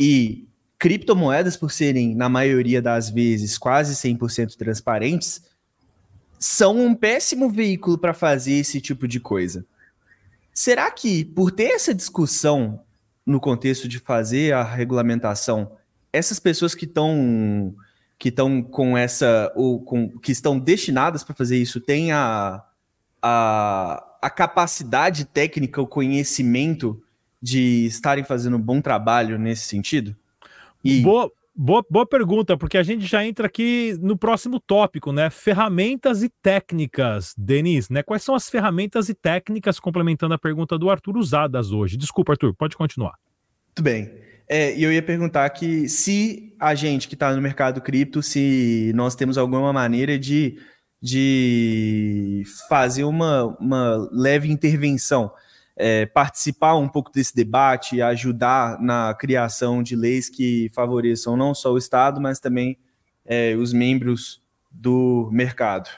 E 0.00 0.48
criptomoedas, 0.78 1.58
por 1.58 1.70
serem, 1.70 2.14
na 2.14 2.26
maioria 2.26 2.80
das 2.80 3.10
vezes, 3.10 3.58
quase 3.58 3.94
100% 3.94 4.56
transparentes, 4.56 5.42
são 6.38 6.78
um 6.80 6.94
péssimo 6.94 7.50
veículo 7.50 7.98
para 7.98 8.14
fazer 8.14 8.54
esse 8.54 8.80
tipo 8.80 9.06
de 9.06 9.20
coisa. 9.20 9.66
Será 10.54 10.90
que, 10.90 11.22
por 11.22 11.50
ter 11.50 11.72
essa 11.72 11.94
discussão 11.94 12.80
no 13.26 13.38
contexto 13.38 13.86
de 13.86 13.98
fazer 13.98 14.54
a 14.54 14.62
regulamentação, 14.62 15.72
essas 16.10 16.40
pessoas 16.40 16.74
que 16.74 16.86
estão 16.86 17.74
que 18.18 18.30
estão 18.30 18.62
com 18.62 18.96
essa 18.96 19.52
ou 19.54 19.78
com, 19.82 20.08
que 20.20 20.32
estão 20.32 20.58
destinadas 20.58 21.22
para 21.22 21.34
fazer 21.34 21.58
isso 21.58 21.78
têm 21.78 22.12
a 22.12 22.64
a, 23.26 24.04
a 24.22 24.30
capacidade 24.30 25.24
técnica, 25.24 25.82
o 25.82 25.86
conhecimento 25.86 27.02
de 27.42 27.86
estarem 27.86 28.24
fazendo 28.24 28.56
um 28.56 28.60
bom 28.60 28.80
trabalho 28.80 29.38
nesse 29.38 29.66
sentido? 29.66 30.16
E... 30.84 31.00
Boa, 31.00 31.30
boa, 31.54 31.84
boa 31.90 32.06
pergunta, 32.06 32.56
porque 32.56 32.78
a 32.78 32.82
gente 32.82 33.04
já 33.04 33.24
entra 33.24 33.46
aqui 33.46 33.98
no 34.00 34.16
próximo 34.16 34.60
tópico, 34.60 35.12
né? 35.12 35.28
Ferramentas 35.28 36.22
e 36.22 36.28
técnicas, 36.40 37.34
Denis, 37.36 37.88
né? 37.88 38.02
Quais 38.02 38.22
são 38.22 38.34
as 38.34 38.48
ferramentas 38.48 39.08
e 39.08 39.14
técnicas, 39.14 39.80
complementando 39.80 40.34
a 40.34 40.38
pergunta 40.38 40.78
do 40.78 40.88
Arthur, 40.88 41.16
usadas 41.16 41.72
hoje? 41.72 41.96
Desculpa, 41.96 42.32
Arthur, 42.32 42.54
pode 42.54 42.76
continuar. 42.76 43.14
Tudo 43.74 43.84
bem. 43.84 44.10
É, 44.48 44.76
e 44.76 44.84
eu 44.84 44.92
ia 44.92 45.02
perguntar 45.02 45.50
que 45.50 45.88
se 45.88 46.54
a 46.60 46.72
gente 46.74 47.08
que 47.08 47.14
está 47.14 47.34
no 47.34 47.42
mercado 47.42 47.80
cripto, 47.80 48.22
se 48.22 48.92
nós 48.94 49.16
temos 49.16 49.36
alguma 49.36 49.72
maneira 49.72 50.16
de 50.16 50.56
de 51.00 52.42
fazer 52.68 53.04
uma, 53.04 53.56
uma 53.60 54.08
leve 54.10 54.50
intervenção, 54.50 55.30
é, 55.76 56.06
participar 56.06 56.76
um 56.76 56.88
pouco 56.88 57.12
desse 57.12 57.34
debate, 57.34 58.00
ajudar 58.00 58.80
na 58.80 59.14
criação 59.14 59.82
de 59.82 59.94
leis 59.94 60.28
que 60.28 60.70
favoreçam 60.74 61.36
não 61.36 61.54
só 61.54 61.72
o 61.72 61.78
Estado, 61.78 62.20
mas 62.20 62.40
também 62.40 62.78
é, 63.24 63.54
os 63.54 63.72
membros 63.72 64.42
do 64.70 65.28
mercado. 65.32 65.88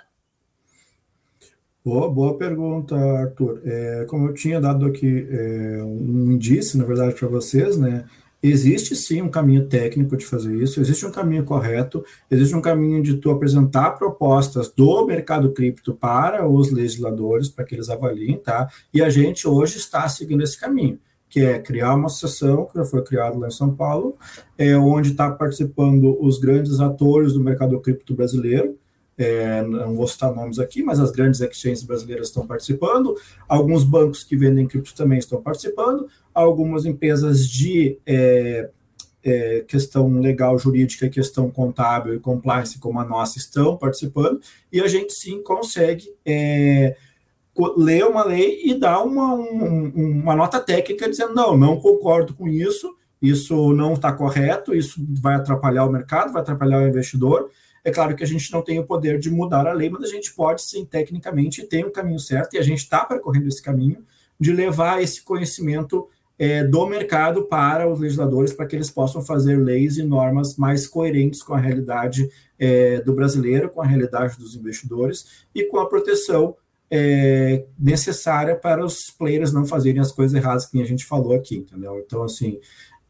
Boa, 1.85 2.11
boa 2.11 2.37
pergunta, 2.37 2.97
Arthur. 2.97 3.63
É, 3.65 4.05
como 4.09 4.29
eu 4.29 4.35
tinha 4.35 4.61
dado 4.61 4.85
aqui 4.85 5.27
é, 5.31 5.83
um 5.83 6.33
indício, 6.33 6.79
na 6.79 6.85
verdade, 6.85 7.15
para 7.15 7.29
vocês, 7.29 7.79
né? 7.79 8.05
Existe 8.41 8.95
sim 8.95 9.21
um 9.21 9.29
caminho 9.29 9.67
técnico 9.67 10.17
de 10.17 10.25
fazer 10.25 10.55
isso, 10.63 10.81
existe 10.81 11.05
um 11.05 11.11
caminho 11.11 11.45
correto, 11.45 12.05
existe 12.31 12.55
um 12.55 12.61
caminho 12.61 13.03
de 13.03 13.17
tu 13.17 13.31
apresentar 13.31 13.93
propostas 13.93 14.69
do 14.71 15.05
mercado 15.05 15.51
cripto 15.51 15.93
para 15.93 16.49
os 16.49 16.71
legisladores, 16.71 17.49
para 17.49 17.65
que 17.65 17.75
eles 17.75 17.89
avaliem, 17.89 18.39
tá? 18.39 18.69
E 18.95 19.03
a 19.03 19.11
gente 19.11 19.49
hoje 19.49 19.79
está 19.79 20.09
seguindo 20.09 20.45
esse 20.45 20.59
caminho, 20.59 21.01
que 21.29 21.41
é 21.41 21.59
criar 21.59 21.95
uma 21.95 22.07
associação 22.07 22.67
que 22.67 22.79
já 22.79 22.85
foi 22.85 23.03
criada 23.03 23.37
lá 23.37 23.49
em 23.49 23.51
São 23.51 23.75
Paulo, 23.75 24.17
é, 24.57 24.77
onde 24.77 25.11
está 25.11 25.31
participando 25.33 26.17
os 26.21 26.39
grandes 26.39 26.79
atores 26.79 27.33
do 27.33 27.41
mercado 27.41 27.79
cripto 27.81 28.15
brasileiro, 28.15 28.79
é, 29.19 29.63
não 29.63 29.97
vou 29.97 30.07
citar 30.07 30.33
nomes 30.33 30.61
aqui, 30.61 30.81
mas 30.81 31.01
as 31.01 31.11
grandes 31.11 31.41
exchanges 31.41 31.83
brasileiras 31.83 32.29
estão 32.29 32.47
participando, 32.47 33.17
alguns 33.49 33.83
bancos 33.83 34.23
que 34.23 34.37
vendem 34.37 34.69
cripto 34.69 34.95
também 34.95 35.19
estão 35.19 35.43
participando, 35.43 36.09
algumas 36.43 36.85
empresas 36.85 37.49
de 37.49 37.99
é, 38.07 38.71
é, 39.23 39.65
questão 39.67 40.21
legal, 40.21 40.59
jurídica, 40.59 41.09
questão 41.09 41.51
contábil 41.51 42.15
e 42.15 42.21
compliance, 42.21 42.79
como 42.79 43.01
a 43.01 43.05
nossa, 43.05 43.39
estão 43.39 43.77
participando, 43.77 44.41
e 44.73 44.81
a 44.81 44.89
gente 44.89 45.13
sim 45.13 45.43
consegue, 45.43 46.09
é, 46.25 46.97
ler 47.77 48.07
uma 48.07 48.25
lei 48.25 48.63
e 48.65 48.75
dar 48.75 49.03
uma, 49.03 49.35
um, 49.35 50.21
uma 50.23 50.37
nota 50.37 50.61
técnica 50.61 51.09
dizendo: 51.09 51.35
não, 51.35 51.57
não 51.57 51.81
concordo 51.81 52.35
com 52.35 52.49
isso, 52.49 52.95
isso 53.21 53.73
não 53.75 53.95
está 53.95 54.13
correto, 54.13 54.75
isso 54.75 55.01
vai 55.21 55.35
atrapalhar 55.35 55.85
o 55.85 55.93
mercado, 55.93 56.33
vai 56.33 56.43
atrapalhar 56.43 56.83
o 56.83 56.89
investidor. 56.89 57.51
É 57.85 57.91
claro 57.91 58.15
que 58.15 58.23
a 58.23 58.27
gente 58.27 58.53
não 58.53 58.63
tem 58.63 58.79
o 58.79 58.85
poder 58.85 59.19
de 59.19 59.31
mudar 59.31 59.67
a 59.67 59.73
lei, 59.73 59.89
mas 59.89 60.03
a 60.03 60.13
gente 60.13 60.33
pode, 60.35 60.63
sim, 60.63 60.85
tecnicamente, 60.85 61.65
tem 61.65 61.85
o 61.85 61.91
caminho 61.91 62.21
certo 62.21 62.55
e 62.55 62.59
a 62.59 62.63
gente 62.63 62.79
está 62.79 63.05
percorrendo 63.05 63.49
esse 63.49 63.63
caminho 63.63 64.05
de 64.39 64.53
levar 64.53 65.03
esse 65.03 65.23
conhecimento 65.23 66.09
é, 66.39 66.63
do 66.63 66.87
mercado 66.87 67.45
para 67.45 67.91
os 67.91 67.99
legisladores, 67.99 68.53
para 68.53 68.67
que 68.67 68.77
eles 68.77 68.91
possam 68.91 69.21
fazer 69.21 69.57
leis 69.57 69.99
e 69.99 70.05
normas 70.05 70.57
mais 70.57 70.87
coerentes 70.87 71.43
com 71.43 71.55
a 71.55 71.59
realidade 71.59 72.31
é, 72.59 73.01
do 73.01 73.13
brasileiro, 73.13 73.69
com 73.69 73.83
a 73.83 73.87
realidade 73.87 74.39
dos 74.39 74.55
investidores 74.55 75.45
e 75.55 75.65
com 75.65 75.79
a 75.79 75.89
proteção 75.89 76.55
é, 76.91 77.65
necessária 77.79 78.55
para 78.55 78.85
os 78.85 79.11
players 79.11 79.53
não 79.53 79.67
fazerem 79.67 80.01
as 80.01 80.13
coisas 80.13 80.35
erradas 80.35 80.67
que 80.67 80.81
a 80.81 80.87
gente 80.87 81.05
falou 81.05 81.35
aqui, 81.35 81.57
entendeu? 81.57 81.99
Então, 81.99 82.23
assim, 82.23 82.59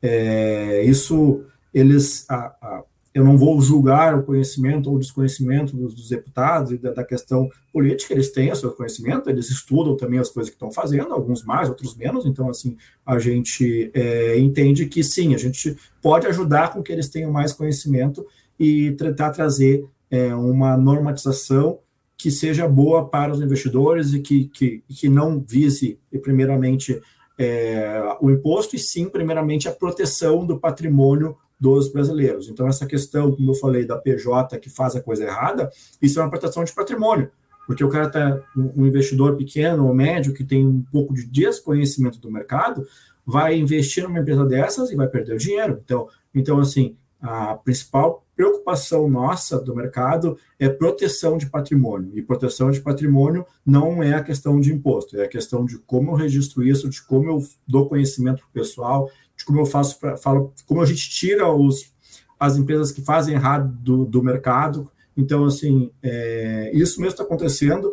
é, 0.02 0.82
isso 0.82 1.44
eles. 1.72 2.28
A, 2.28 2.54
a, 2.60 2.84
eu 3.18 3.24
não 3.24 3.36
vou 3.36 3.60
julgar 3.60 4.16
o 4.16 4.22
conhecimento 4.22 4.88
ou 4.88 4.94
o 4.94 4.98
desconhecimento 5.00 5.76
dos, 5.76 5.92
dos 5.92 6.08
deputados 6.08 6.70
e 6.70 6.78
da, 6.78 6.92
da, 6.92 7.02
questão 7.02 7.50
política, 7.72 8.14
eles 8.14 8.30
têm 8.30 8.52
o 8.52 8.54
seu 8.54 8.70
conhecimento, 8.70 9.28
eles 9.28 9.50
estudam 9.50 9.96
também 9.96 10.20
as 10.20 10.30
coisas 10.30 10.50
que 10.50 10.54
estão 10.54 10.70
fazendo, 10.70 11.12
alguns 11.12 11.42
mais, 11.42 11.68
outros 11.68 11.96
menos, 11.96 12.24
então, 12.26 12.48
assim, 12.48 12.76
a 13.04 13.18
gente 13.18 13.90
é, 13.92 14.38
entende 14.38 14.86
que 14.86 15.02
sim, 15.02 15.34
a 15.34 15.36
gente 15.36 15.76
pode 16.00 16.28
ajudar 16.28 16.72
com 16.72 16.80
que 16.80 16.92
eles 16.92 17.08
tenham 17.08 17.32
mais 17.32 17.52
conhecimento 17.52 18.24
e 18.56 18.92
tentar 18.92 19.30
trazer 19.30 19.84
é, 20.08 20.32
uma 20.32 20.76
normatização 20.76 21.80
que 22.16 22.30
seja 22.30 22.68
boa 22.68 23.08
para 23.08 23.32
os 23.32 23.40
investidores 23.40 24.12
e 24.12 24.20
que, 24.20 24.44
que, 24.44 24.84
que 24.88 25.08
não 25.08 25.44
vise, 25.44 25.98
primeiramente, 26.22 27.00
é, 27.36 28.16
o 28.20 28.30
imposto, 28.30 28.76
e 28.76 28.78
sim, 28.78 29.08
primeiramente, 29.08 29.68
a 29.68 29.72
proteção 29.72 30.46
do 30.46 30.56
patrimônio 30.56 31.36
dos 31.58 31.88
brasileiros. 31.88 32.48
Então, 32.48 32.68
essa 32.68 32.86
questão, 32.86 33.32
como 33.32 33.50
eu 33.50 33.54
falei, 33.54 33.84
da 33.84 33.96
PJ 33.96 34.58
que 34.58 34.70
faz 34.70 34.94
a 34.94 35.00
coisa 35.00 35.24
errada, 35.24 35.70
isso 36.00 36.20
é 36.20 36.22
uma 36.22 36.30
proteção 36.30 36.62
de 36.64 36.72
patrimônio, 36.72 37.30
porque 37.66 37.84
o 37.84 37.88
cara 37.88 38.06
está, 38.06 38.40
um 38.56 38.86
investidor 38.86 39.36
pequeno 39.36 39.86
ou 39.86 39.94
médio 39.94 40.32
que 40.32 40.44
tem 40.44 40.66
um 40.66 40.82
pouco 40.92 41.14
de 41.14 41.26
desconhecimento 41.26 42.18
do 42.18 42.30
mercado, 42.30 42.86
vai 43.26 43.58
investir 43.58 44.04
numa 44.04 44.20
empresa 44.20 44.46
dessas 44.46 44.90
e 44.90 44.96
vai 44.96 45.08
perder 45.08 45.34
o 45.34 45.38
dinheiro. 45.38 45.80
Então, 45.84 46.08
então 46.34 46.58
assim, 46.58 46.96
a 47.20 47.56
principal 47.56 48.24
preocupação 48.34 49.10
nossa 49.10 49.58
do 49.58 49.74
mercado 49.74 50.38
é 50.60 50.68
proteção 50.68 51.36
de 51.36 51.50
patrimônio. 51.50 52.12
E 52.14 52.22
proteção 52.22 52.70
de 52.70 52.80
patrimônio 52.80 53.44
não 53.66 54.00
é 54.00 54.14
a 54.14 54.22
questão 54.22 54.60
de 54.60 54.72
imposto, 54.72 55.18
é 55.18 55.24
a 55.24 55.28
questão 55.28 55.64
de 55.64 55.76
como 55.78 56.12
eu 56.12 56.14
registro 56.14 56.62
isso, 56.62 56.88
de 56.88 57.02
como 57.02 57.28
eu 57.28 57.44
dou 57.66 57.88
conhecimento 57.88 58.44
pessoal, 58.52 59.10
como 59.48 59.60
eu 59.60 59.66
faço, 59.66 59.98
pra, 59.98 60.14
falo, 60.18 60.52
como 60.66 60.82
a 60.82 60.84
gente 60.84 61.08
tira 61.08 61.50
os, 61.50 61.90
as 62.38 62.58
empresas 62.58 62.92
que 62.92 63.00
fazem 63.00 63.34
errado 63.34 63.74
do, 63.80 64.04
do 64.04 64.22
mercado. 64.22 64.90
Então, 65.16 65.46
assim, 65.46 65.90
é, 66.02 66.70
isso 66.74 67.00
mesmo 67.00 67.12
está 67.12 67.22
acontecendo. 67.22 67.90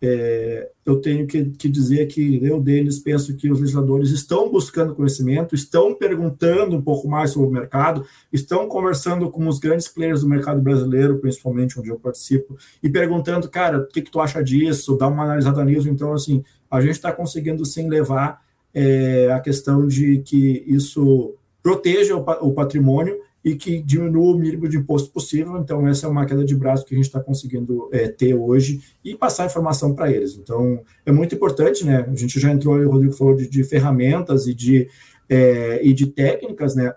É, 0.00 0.70
eu 0.84 0.96
tenho 0.96 1.26
que, 1.26 1.44
que, 1.50 1.68
dizer 1.68 2.06
que 2.06 2.42
eu, 2.42 2.58
Denis, 2.58 2.98
penso 2.98 3.36
que 3.36 3.50
os 3.50 3.60
legisladores 3.60 4.10
estão 4.10 4.50
buscando 4.50 4.94
conhecimento, 4.94 5.54
estão 5.54 5.94
perguntando 5.94 6.74
um 6.74 6.80
pouco 6.80 7.06
mais 7.06 7.32
sobre 7.32 7.48
o 7.48 7.52
mercado, 7.52 8.04
estão 8.32 8.66
conversando 8.66 9.30
com 9.30 9.46
os 9.46 9.58
grandes 9.58 9.88
players 9.88 10.22
do 10.22 10.28
mercado 10.28 10.60
brasileiro, 10.62 11.18
principalmente 11.18 11.78
onde 11.78 11.90
eu 11.90 11.98
participo, 11.98 12.56
e 12.82 12.88
perguntando, 12.88 13.48
cara, 13.48 13.78
o 13.78 13.86
que, 13.86 14.00
que 14.00 14.10
tu 14.10 14.20
acha 14.20 14.42
disso? 14.42 14.96
Dá 14.96 15.06
uma 15.06 15.24
analisada 15.24 15.62
nisso. 15.64 15.88
Então, 15.88 16.14
assim, 16.14 16.42
a 16.70 16.80
gente 16.80 16.92
está 16.92 17.12
conseguindo 17.12 17.64
sim 17.66 17.90
levar 17.90 18.42
é, 18.74 19.30
a 19.32 19.40
questão 19.40 19.86
de 19.86 20.18
que 20.18 20.64
isso 20.66 21.34
proteja 21.62 22.16
o, 22.16 22.20
o 22.20 22.52
patrimônio 22.52 23.18
e 23.44 23.54
que 23.54 23.82
diminua 23.82 24.34
o 24.34 24.38
mínimo 24.38 24.68
de 24.68 24.78
imposto 24.78 25.10
possível. 25.10 25.58
Então, 25.58 25.86
essa 25.86 26.06
é 26.06 26.08
uma 26.08 26.24
queda 26.24 26.44
de 26.44 26.56
braço 26.56 26.84
que 26.84 26.94
a 26.94 26.96
gente 26.96 27.06
está 27.06 27.20
conseguindo 27.20 27.90
é, 27.92 28.08
ter 28.08 28.34
hoje 28.34 28.80
e 29.04 29.14
passar 29.14 29.46
informação 29.46 29.94
para 29.94 30.10
eles. 30.10 30.34
Então, 30.34 30.82
é 31.04 31.12
muito 31.12 31.34
importante, 31.34 31.84
né? 31.84 32.06
A 32.10 32.14
gente 32.14 32.40
já 32.40 32.50
entrou, 32.50 32.76
o 32.76 32.90
Rodrigo 32.90 33.12
falou 33.12 33.36
de, 33.36 33.46
de 33.46 33.62
ferramentas 33.62 34.46
e 34.46 34.54
de, 34.54 34.88
é, 35.28 35.86
e 35.86 35.92
de 35.92 36.06
técnicas, 36.06 36.74
né? 36.74 36.94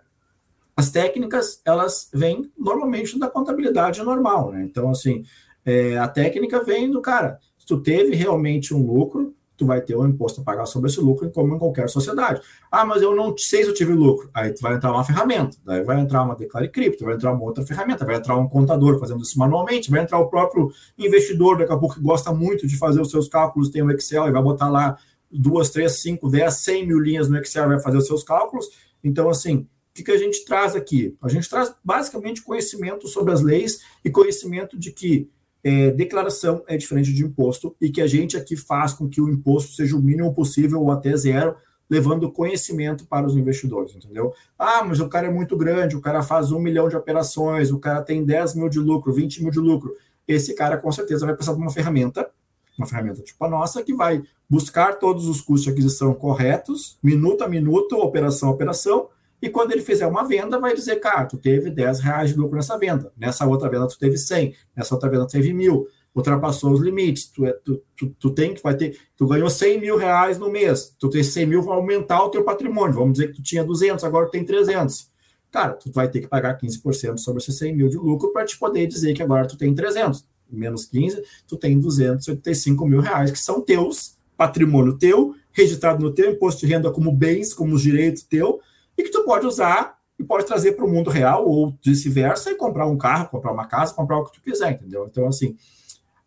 As 0.75 0.89
técnicas, 0.89 1.59
elas 1.65 2.07
vêm 2.13 2.49
normalmente 2.57 3.19
da 3.19 3.27
contabilidade 3.27 4.01
normal, 4.01 4.51
né? 4.51 4.63
Então, 4.63 4.89
assim, 4.89 5.25
é, 5.65 5.97
a 5.97 6.07
técnica 6.07 6.63
vem 6.63 6.89
do 6.89 7.01
cara, 7.01 7.39
se 7.57 7.65
tu 7.65 7.81
teve 7.81 8.15
realmente 8.15 8.73
um 8.73 8.85
lucro, 8.85 9.35
tu 9.57 9.65
vai 9.65 9.81
ter 9.81 9.97
um 9.97 10.07
imposto 10.07 10.41
a 10.41 10.43
pagar 10.43 10.67
sobre 10.67 10.89
esse 10.89 11.01
lucro, 11.01 11.29
como 11.31 11.55
em 11.55 11.57
qualquer 11.57 11.89
sociedade. 11.89 12.41
Ah, 12.71 12.85
mas 12.85 13.01
eu 13.01 13.15
não 13.15 13.35
sei 13.37 13.63
se 13.63 13.69
eu 13.69 13.73
tive 13.73 13.93
lucro. 13.93 14.29
Aí 14.33 14.53
tu 14.53 14.61
vai 14.61 14.75
entrar 14.75 14.91
uma 14.91 15.03
ferramenta, 15.03 15.57
daí 15.65 15.83
vai 15.83 15.99
entrar 15.99 16.23
uma 16.23 16.35
Declare 16.35 16.69
Cripto, 16.69 17.03
vai 17.03 17.15
entrar 17.15 17.33
uma 17.33 17.43
outra 17.43 17.65
ferramenta, 17.65 18.05
vai 18.05 18.15
entrar 18.15 18.37
um 18.37 18.47
contador 18.47 18.99
fazendo 18.99 19.21
isso 19.21 19.37
manualmente, 19.39 19.89
vai 19.89 20.01
entrar 20.01 20.19
o 20.19 20.29
próprio 20.29 20.71
investidor, 20.97 21.57
daqui 21.57 21.73
a 21.73 21.77
pouco 21.77 21.95
que 21.95 22.01
gosta 22.01 22.31
muito 22.31 22.67
de 22.67 22.77
fazer 22.77 23.01
os 23.01 23.09
seus 23.09 23.27
cálculos, 23.27 23.69
tem 23.69 23.81
o 23.81 23.91
Excel 23.91 24.27
e 24.27 24.31
vai 24.31 24.41
botar 24.41 24.69
lá 24.69 24.97
duas, 25.31 25.69
três, 25.69 25.99
cinco, 26.01 26.29
dez, 26.29 26.55
cem 26.55 26.85
mil 26.85 26.99
linhas 26.99 27.27
no 27.27 27.37
Excel, 27.37 27.67
vai 27.67 27.79
fazer 27.79 27.97
os 27.97 28.05
seus 28.05 28.23
cálculos. 28.23 28.67
Então, 29.03 29.29
assim, 29.29 29.57
o 29.57 29.67
que, 29.93 30.03
que 30.03 30.11
a 30.11 30.17
gente 30.17 30.45
traz 30.45 30.75
aqui? 30.75 31.17
A 31.23 31.29
gente 31.29 31.49
traz 31.49 31.73
basicamente 31.83 32.43
conhecimento 32.43 33.07
sobre 33.07 33.33
as 33.33 33.41
leis 33.41 33.81
e 34.05 34.09
conhecimento 34.11 34.77
de 34.77 34.91
que 34.91 35.29
é, 35.63 35.91
declaração 35.91 36.63
é 36.67 36.77
diferente 36.77 37.13
de 37.13 37.23
imposto 37.23 37.75
e 37.81 37.89
que 37.89 38.01
a 38.01 38.07
gente 38.07 38.37
aqui 38.37 38.55
faz 38.55 38.93
com 38.93 39.07
que 39.09 39.21
o 39.21 39.29
imposto 39.29 39.73
seja 39.73 39.95
o 39.95 40.01
mínimo 40.01 40.33
possível 40.33 40.81
ou 40.81 40.91
até 40.91 41.15
zero, 41.15 41.55
levando 41.89 42.31
conhecimento 42.31 43.05
para 43.05 43.25
os 43.25 43.35
investidores, 43.35 43.95
entendeu? 43.95 44.33
Ah, 44.57 44.83
mas 44.83 44.99
o 44.99 45.07
cara 45.07 45.27
é 45.27 45.31
muito 45.31 45.55
grande, 45.55 45.95
o 45.95 46.01
cara 46.01 46.21
faz 46.21 46.51
um 46.51 46.59
milhão 46.59 46.89
de 46.89 46.95
operações, 46.95 47.71
o 47.71 47.79
cara 47.79 48.01
tem 48.01 48.25
10 48.25 48.55
mil 48.55 48.69
de 48.69 48.79
lucro, 48.79 49.13
20 49.13 49.41
mil 49.43 49.51
de 49.51 49.59
lucro. 49.59 49.95
Esse 50.27 50.53
cara 50.53 50.77
com 50.77 50.91
certeza 50.91 51.25
vai 51.25 51.33
precisar 51.33 51.55
de 51.55 51.61
uma 51.61 51.71
ferramenta, 51.71 52.29
uma 52.77 52.85
ferramenta 52.85 53.21
tipo 53.21 53.43
a 53.43 53.49
nossa, 53.49 53.81
que 53.83 53.93
vai 53.93 54.21
buscar 54.49 54.99
todos 54.99 55.27
os 55.27 55.41
custos 55.41 55.63
de 55.63 55.69
aquisição 55.71 56.13
corretos, 56.13 56.97
minuto 57.01 57.43
a 57.43 57.47
minuto, 57.47 57.97
operação 57.97 58.49
a 58.49 58.51
operação, 58.51 59.09
e 59.41 59.50
quando 59.50 59.71
ele 59.71 59.82
fizer 59.82 60.08
uma 60.08 60.23
venda, 60.23 60.60
vai 60.60 60.73
dizer, 60.73 60.95
cara, 60.97 61.26
tu 61.26 61.38
teve 61.38 61.69
10 61.69 62.00
reais 62.00 62.30
de 62.32 62.38
lucro 62.38 62.56
nessa 62.56 62.78
venda, 62.78 63.12
nessa 63.15 63.45
outra 63.45 63.69
venda 63.69 63.88
tu 63.88 63.97
teve 63.97 64.17
100, 64.17 64.56
nessa 64.76 64.95
outra 64.95 65.10
venda 65.10 65.28
tu 65.28 65.32
teve 65.32 65.54
mil, 65.54 65.88
ultrapassou 66.15 66.71
os 66.71 66.82
limites, 66.82 67.26
tu, 67.28 67.45
é, 67.45 67.54
tu, 67.54 67.82
tu, 67.95 68.10
tu, 68.19 68.32
tem 68.32 68.54
que 68.54 68.63
vai 68.63 68.76
ter, 68.76 68.97
tu 69.15 69.28
ganhou 69.28 69.50
100 69.50 69.80
mil 69.80 69.95
reais 69.95 70.39
no 70.39 70.50
mês, 70.50 70.95
tu 70.97 71.10
tem 71.10 71.23
100 71.23 71.45
mil, 71.45 71.62
vai 71.62 71.76
aumentar 71.76 72.23
o 72.23 72.30
teu 72.30 72.43
patrimônio, 72.43 72.95
vamos 72.95 73.13
dizer 73.13 73.28
que 73.28 73.36
tu 73.36 73.43
tinha 73.43 73.63
200, 73.63 74.04
agora 74.04 74.26
tu 74.26 74.32
tem 74.32 74.43
300. 74.43 75.08
Cara, 75.52 75.73
tu 75.73 75.91
vai 75.91 76.10
ter 76.10 76.21
que 76.21 76.28
pagar 76.28 76.58
15% 76.60 77.19
sobre 77.19 77.41
esses 77.41 77.58
100 77.58 77.76
mil 77.76 77.89
de 77.89 77.97
lucro 77.97 78.34
para 78.34 78.45
te 78.45 78.58
poder 78.58 78.88
dizer 78.88 79.13
que 79.13 79.23
agora 79.23 79.47
tu 79.47 79.56
tem 79.56 79.73
300. 79.73 80.26
Menos 80.50 80.86
15, 80.86 81.21
tu 81.47 81.58
tem 81.58 81.80
285 81.80 82.86
mil 82.86 83.02
reais, 83.02 83.32
que 83.32 83.39
são 83.39 83.62
teus, 83.62 84.17
patrimônio 84.36 84.97
teu, 84.97 85.36
registrado 85.52 86.04
no 86.04 86.13
teu 86.13 86.32
imposto 86.32 86.65
de 86.65 86.71
renda 86.71 86.91
como 86.91 87.12
bens, 87.12 87.54
como 87.54 87.78
direito 87.78 88.26
teu, 88.30 88.60
e 88.97 89.03
que 89.03 89.12
tu 89.12 89.23
pode 89.23 89.45
usar 89.45 89.97
e 90.19 90.23
pode 90.23 90.45
trazer 90.45 90.71
para 90.73 90.86
o 90.86 90.89
mundo 90.89 91.10
real 91.10 91.47
ou 91.47 91.77
vice-versa 91.86 92.51
e 92.51 92.55
comprar 92.55 92.88
um 92.88 92.97
carro, 92.97 93.29
comprar 93.29 93.51
uma 93.51 93.67
casa, 93.67 93.93
comprar 93.93 94.17
o 94.17 94.25
que 94.25 94.33
tu 94.33 94.41
quiser, 94.41 94.71
entendeu? 94.71 95.05
Então, 95.05 95.27
assim, 95.27 95.55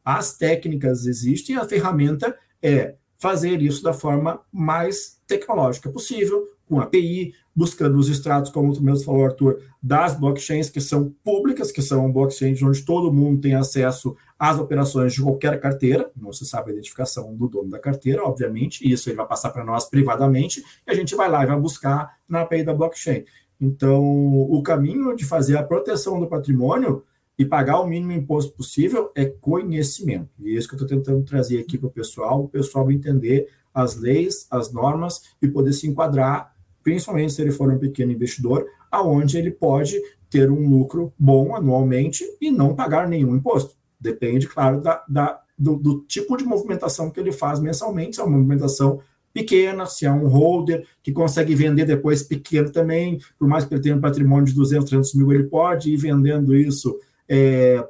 as 0.04 0.36
técnicas 0.36 1.06
existem, 1.06 1.56
a 1.56 1.64
ferramenta 1.64 2.36
é 2.62 2.94
fazer 3.18 3.60
isso 3.60 3.82
da 3.82 3.92
forma 3.92 4.40
mais 4.52 5.18
tecnológica 5.26 5.90
possível, 5.90 6.46
com 6.70 6.80
API, 6.80 7.34
buscando 7.54 7.98
os 7.98 8.08
extratos, 8.08 8.52
como 8.52 8.72
tu 8.72 8.80
mesmo 8.80 9.04
falou, 9.04 9.24
Arthur, 9.24 9.60
das 9.82 10.16
blockchains 10.16 10.70
que 10.70 10.80
são 10.80 11.12
públicas, 11.24 11.72
que 11.72 11.82
são 11.82 12.12
blockchains 12.12 12.62
onde 12.62 12.82
todo 12.82 13.12
mundo 13.12 13.40
tem 13.40 13.54
acesso 13.54 14.16
às 14.38 14.56
operações 14.56 15.12
de 15.12 15.20
qualquer 15.20 15.58
carteira, 15.58 16.08
não 16.16 16.32
se 16.32 16.46
sabe 16.46 16.70
a 16.70 16.72
identificação 16.74 17.34
do 17.34 17.48
dono 17.48 17.68
da 17.68 17.80
carteira, 17.80 18.24
obviamente, 18.24 18.86
e 18.86 18.92
isso 18.92 19.10
ele 19.10 19.16
vai 19.16 19.26
passar 19.26 19.50
para 19.50 19.64
nós 19.64 19.90
privadamente, 19.90 20.62
e 20.86 20.90
a 20.90 20.94
gente 20.94 21.16
vai 21.16 21.28
lá 21.28 21.42
e 21.42 21.46
vai 21.46 21.58
buscar 21.58 22.16
na 22.28 22.42
API 22.42 22.62
da 22.62 22.72
blockchain. 22.72 23.24
Então, 23.60 24.00
o 24.02 24.62
caminho 24.62 25.14
de 25.16 25.24
fazer 25.24 25.58
a 25.58 25.62
proteção 25.62 26.20
do 26.20 26.28
patrimônio 26.28 27.02
e 27.36 27.44
pagar 27.44 27.80
o 27.80 27.86
mínimo 27.86 28.12
imposto 28.12 28.52
possível 28.52 29.10
é 29.14 29.24
conhecimento. 29.24 30.30
E 30.38 30.54
é 30.54 30.58
isso 30.58 30.68
que 30.68 30.74
eu 30.74 30.80
estou 30.80 30.88
tentando 30.88 31.24
trazer 31.24 31.58
aqui 31.58 31.76
para 31.76 31.88
o 31.88 31.90
pessoal, 31.90 32.44
o 32.44 32.48
pessoal 32.48 32.90
entender 32.92 33.48
as 33.74 33.96
leis, 33.96 34.46
as 34.50 34.72
normas 34.72 35.22
e 35.40 35.48
poder 35.48 35.72
se 35.72 35.86
enquadrar, 35.86 36.54
principalmente 36.82 37.32
se 37.32 37.42
ele 37.42 37.50
for 37.50 37.70
um 37.70 37.78
pequeno 37.78 38.12
investidor, 38.12 38.66
aonde 38.90 39.38
ele 39.38 39.50
pode 39.50 40.00
ter 40.28 40.50
um 40.50 40.68
lucro 40.68 41.12
bom 41.18 41.54
anualmente 41.54 42.24
e 42.40 42.50
não 42.50 42.74
pagar 42.74 43.08
nenhum 43.08 43.36
imposto. 43.36 43.74
Depende, 44.00 44.46
claro, 44.46 44.80
da, 44.80 45.04
da 45.08 45.40
do, 45.58 45.76
do, 45.76 46.00
tipo 46.08 46.36
de 46.36 46.44
movimentação 46.44 47.10
que 47.10 47.20
ele 47.20 47.32
faz 47.32 47.60
mensalmente, 47.60 48.16
se 48.16 48.22
é 48.22 48.24
uma 48.24 48.38
movimentação 48.38 49.00
pequena, 49.32 49.84
se 49.84 50.06
é 50.06 50.10
um 50.10 50.26
holder 50.26 50.86
que 51.02 51.12
consegue 51.12 51.54
vender 51.54 51.84
depois 51.84 52.22
pequeno 52.22 52.70
também, 52.70 53.20
por 53.38 53.46
mais 53.46 53.64
que 53.64 53.74
ele 53.74 53.82
tenha 53.82 53.94
um 53.94 54.00
patrimônio 54.00 54.46
de 54.46 54.54
200, 54.54 54.88
300 54.88 55.14
mil, 55.14 55.32
ele 55.32 55.44
pode 55.44 55.92
ir 55.92 55.96
vendendo 55.96 56.56
isso 56.56 56.98
é, 57.28 57.86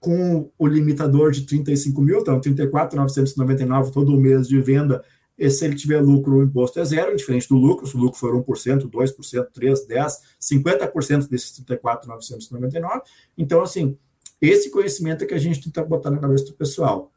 com 0.00 0.50
o 0.58 0.66
limitador 0.66 1.30
de 1.30 1.42
35 1.42 2.00
mil, 2.00 2.20
então 2.20 2.40
34,999 2.40 3.92
todo 3.92 4.16
mês 4.16 4.48
de 4.48 4.60
venda, 4.60 5.04
se 5.48 5.64
ele 5.64 5.76
tiver 5.76 6.00
lucro, 6.00 6.38
o 6.38 6.42
imposto 6.42 6.80
é 6.80 6.84
zero, 6.84 7.16
diferente 7.16 7.48
do 7.48 7.56
lucro, 7.56 7.86
se 7.86 7.96
o 7.96 8.00
lucro 8.00 8.18
for 8.18 8.34
1%, 8.34 8.90
2%, 8.90 9.46
3%, 9.56 9.86
10%, 9.86 10.12
50% 10.40 11.28
desses 11.28 11.52
34,999. 11.52 13.02
Então, 13.36 13.62
assim, 13.62 13.96
esse 14.40 14.70
conhecimento 14.70 15.22
é 15.22 15.26
que 15.26 15.34
a 15.34 15.38
gente 15.38 15.62
tenta 15.62 15.84
botar 15.84 16.10
na 16.10 16.18
cabeça 16.18 16.46
do 16.46 16.52
pessoal. 16.52 17.12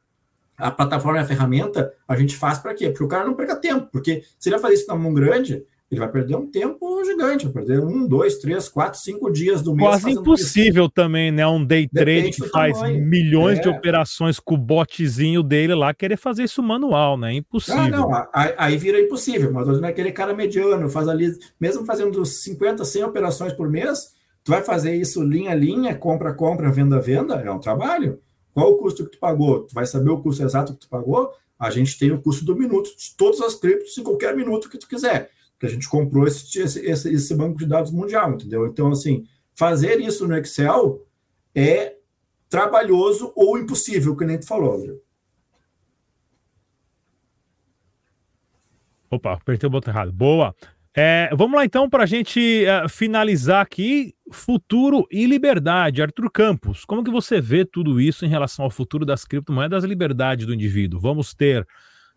A 0.58 0.70
plataforma 0.70 1.20
e 1.20 1.22
a 1.22 1.26
ferramenta, 1.26 1.92
a 2.08 2.16
gente 2.16 2.36
faz 2.36 2.60
para 2.60 2.74
quê? 2.76 2.90
Porque 2.90 3.04
o 3.04 3.08
cara 3.08 3.26
não 3.26 3.34
perca 3.34 3.56
tempo, 3.56 3.88
porque 3.92 4.24
se 4.38 4.50
ele 4.50 4.56
vai 4.56 4.62
fazer 4.62 4.76
isso 4.76 4.88
na 4.88 4.96
mão 4.96 5.14
grande, 5.14 5.66
ele 5.92 6.00
vai 6.00 6.10
perder 6.10 6.38
um 6.38 6.50
tempo 6.50 7.04
gigante, 7.04 7.44
vai 7.44 7.54
perder 7.54 7.82
um, 7.82 8.08
dois, 8.08 8.38
três, 8.38 8.70
quatro, 8.70 8.98
cinco 8.98 9.30
dias 9.30 9.62
do 9.62 9.76
mês. 9.76 9.90
Quase 9.90 10.12
impossível 10.12 10.86
isso. 10.86 10.94
também, 10.94 11.32
né? 11.34 11.46
Um 11.46 11.66
day 11.66 11.86
trade 11.86 12.32
que 12.32 12.48
faz 12.48 12.78
tamanho. 12.78 13.06
milhões 13.06 13.60
é. 13.60 13.62
de 13.62 13.68
operações 13.68 14.40
com 14.40 14.56
o 14.56 14.58
botzinho 14.58 15.44
dele 15.44 15.76
lá, 15.76 15.94
querer 15.94 16.16
fazer 16.16 16.46
isso 16.46 16.64
manual, 16.64 17.18
né? 17.18 17.34
Impossível. 17.34 17.82
Ah, 17.82 17.90
não, 17.90 18.28
aí, 18.34 18.54
aí 18.58 18.78
vira 18.78 19.02
impossível, 19.02 19.52
mas 19.52 19.68
não 19.68 19.86
é 19.86 19.90
aquele 19.90 20.14
cara 20.14 20.34
mediano, 20.34 20.90
faz 20.90 21.10
ali, 21.10 21.38
mesmo 21.60 21.86
fazendo 21.86 22.26
50, 22.26 22.86
100 22.86 23.04
operações 23.04 23.52
por 23.52 23.70
mês, 23.70 24.14
tu 24.46 24.52
vai 24.52 24.64
fazer 24.64 24.96
isso 24.96 25.22
linha 25.22 25.52
a 25.52 25.56
linha, 25.56 25.94
compra, 25.94 26.34
compra, 26.34 26.72
venda, 26.72 27.02
venda, 27.02 27.36
é 27.36 27.52
um 27.52 27.60
trabalho. 27.60 28.18
Qual 28.54 28.72
o 28.72 28.78
custo 28.78 29.04
que 29.04 29.12
tu 29.12 29.20
pagou? 29.20 29.64
Tu 29.64 29.74
vai 29.74 29.86
saber 29.86 30.10
o 30.10 30.22
custo 30.22 30.42
exato 30.42 30.72
que 30.74 30.80
tu 30.80 30.90
pagou? 30.90 31.34
A 31.60 31.70
gente 31.70 32.00
tem 32.00 32.12
o 32.12 32.22
custo 32.22 32.46
do 32.46 32.56
minuto 32.56 32.90
de 32.98 33.14
todas 33.18 33.42
as 33.42 33.56
criptos 33.56 33.98
em 33.98 34.04
qualquer 34.04 34.34
minuto 34.34 34.70
que 34.70 34.78
tu 34.78 34.88
quiser 34.88 35.30
que 35.62 35.68
a 35.68 35.70
gente 35.70 35.88
comprou 35.88 36.26
esse, 36.26 36.60
esse, 36.60 37.14
esse 37.14 37.36
banco 37.36 37.60
de 37.60 37.68
dados 37.68 37.92
mundial, 37.92 38.34
entendeu? 38.34 38.66
Então, 38.66 38.92
assim, 38.92 39.28
fazer 39.54 40.02
isso 40.02 40.28
no 40.28 40.36
Excel 40.36 41.06
é 41.54 41.98
trabalhoso 42.50 43.32
ou 43.36 43.60
impossível, 43.60 44.18
que 44.18 44.26
nem 44.26 44.40
tu 44.40 44.48
falou, 44.48 44.74
André. 44.74 44.96
Opa, 49.12 49.34
apertei 49.34 49.68
o 49.68 49.70
botão 49.70 49.94
errado. 49.94 50.12
Boa. 50.12 50.56
É, 50.98 51.30
vamos 51.36 51.56
lá 51.56 51.64
então 51.64 51.88
para 51.88 52.06
a 52.06 52.08
gente 52.08 52.66
uh, 52.66 52.90
finalizar 52.90 53.62
aqui 53.62 54.16
futuro 54.32 55.06
e 55.12 55.28
liberdade. 55.28 56.02
Arthur 56.02 56.32
Campos, 56.32 56.86
como 56.86 57.04
que 57.04 57.12
você 57.12 57.40
vê 57.40 57.64
tudo 57.64 58.02
isso 58.02 58.26
em 58.26 58.30
relação 58.30 58.66
ao 58.66 58.72
futuro 58.72 59.06
das 59.06 59.26
criptomoedas 59.26 59.84
e 59.84 59.88
liberdade 59.88 60.48
do 60.48 60.56
indivíduo? 60.56 61.00
Vamos 61.00 61.36
ter 61.36 61.68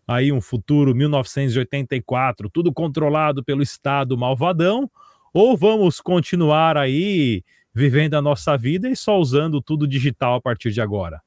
aí 0.07 0.31
um 0.31 0.41
futuro 0.41 0.95
1984, 0.95 2.49
tudo 2.49 2.73
controlado 2.73 3.43
pelo 3.43 3.63
Estado 3.63 4.17
malvadão, 4.17 4.89
ou 5.33 5.57
vamos 5.57 5.99
continuar 5.99 6.77
aí 6.77 7.43
vivendo 7.73 8.13
a 8.13 8.21
nossa 8.21 8.57
vida 8.57 8.89
e 8.89 8.95
só 8.95 9.19
usando 9.19 9.61
tudo 9.61 9.87
digital 9.87 10.35
a 10.35 10.41
partir 10.41 10.71
de 10.71 10.79
agora? 10.79 11.21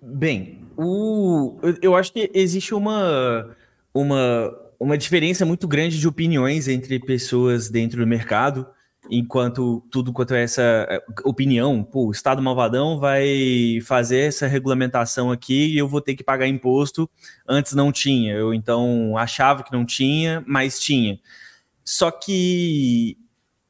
Bem, 0.00 0.60
o, 0.76 1.58
eu 1.80 1.94
acho 1.94 2.12
que 2.12 2.30
existe 2.34 2.74
uma, 2.74 3.56
uma, 3.94 4.52
uma 4.78 4.98
diferença 4.98 5.46
muito 5.46 5.68
grande 5.68 5.98
de 5.98 6.08
opiniões 6.08 6.66
entre 6.66 6.98
pessoas 6.98 7.70
dentro 7.70 8.00
do 8.00 8.06
mercado 8.06 8.66
enquanto 9.10 9.82
tudo 9.90 10.12
quanto 10.12 10.34
é 10.34 10.42
essa 10.42 10.62
eh, 10.62 11.04
opinião, 11.24 11.82
pô, 11.82 12.06
o 12.06 12.12
Estado 12.12 12.40
malvadão 12.40 12.98
vai 12.98 13.78
fazer 13.84 14.28
essa 14.28 14.46
regulamentação 14.46 15.30
aqui 15.30 15.72
e 15.72 15.78
eu 15.78 15.88
vou 15.88 16.00
ter 16.00 16.14
que 16.14 16.24
pagar 16.24 16.46
imposto. 16.46 17.10
Antes 17.46 17.72
não 17.74 17.90
tinha, 17.90 18.34
eu 18.34 18.54
então 18.54 19.16
achava 19.16 19.62
que 19.62 19.72
não 19.72 19.84
tinha, 19.84 20.42
mas 20.46 20.80
tinha. 20.80 21.18
Só 21.84 22.10
que, 22.10 23.18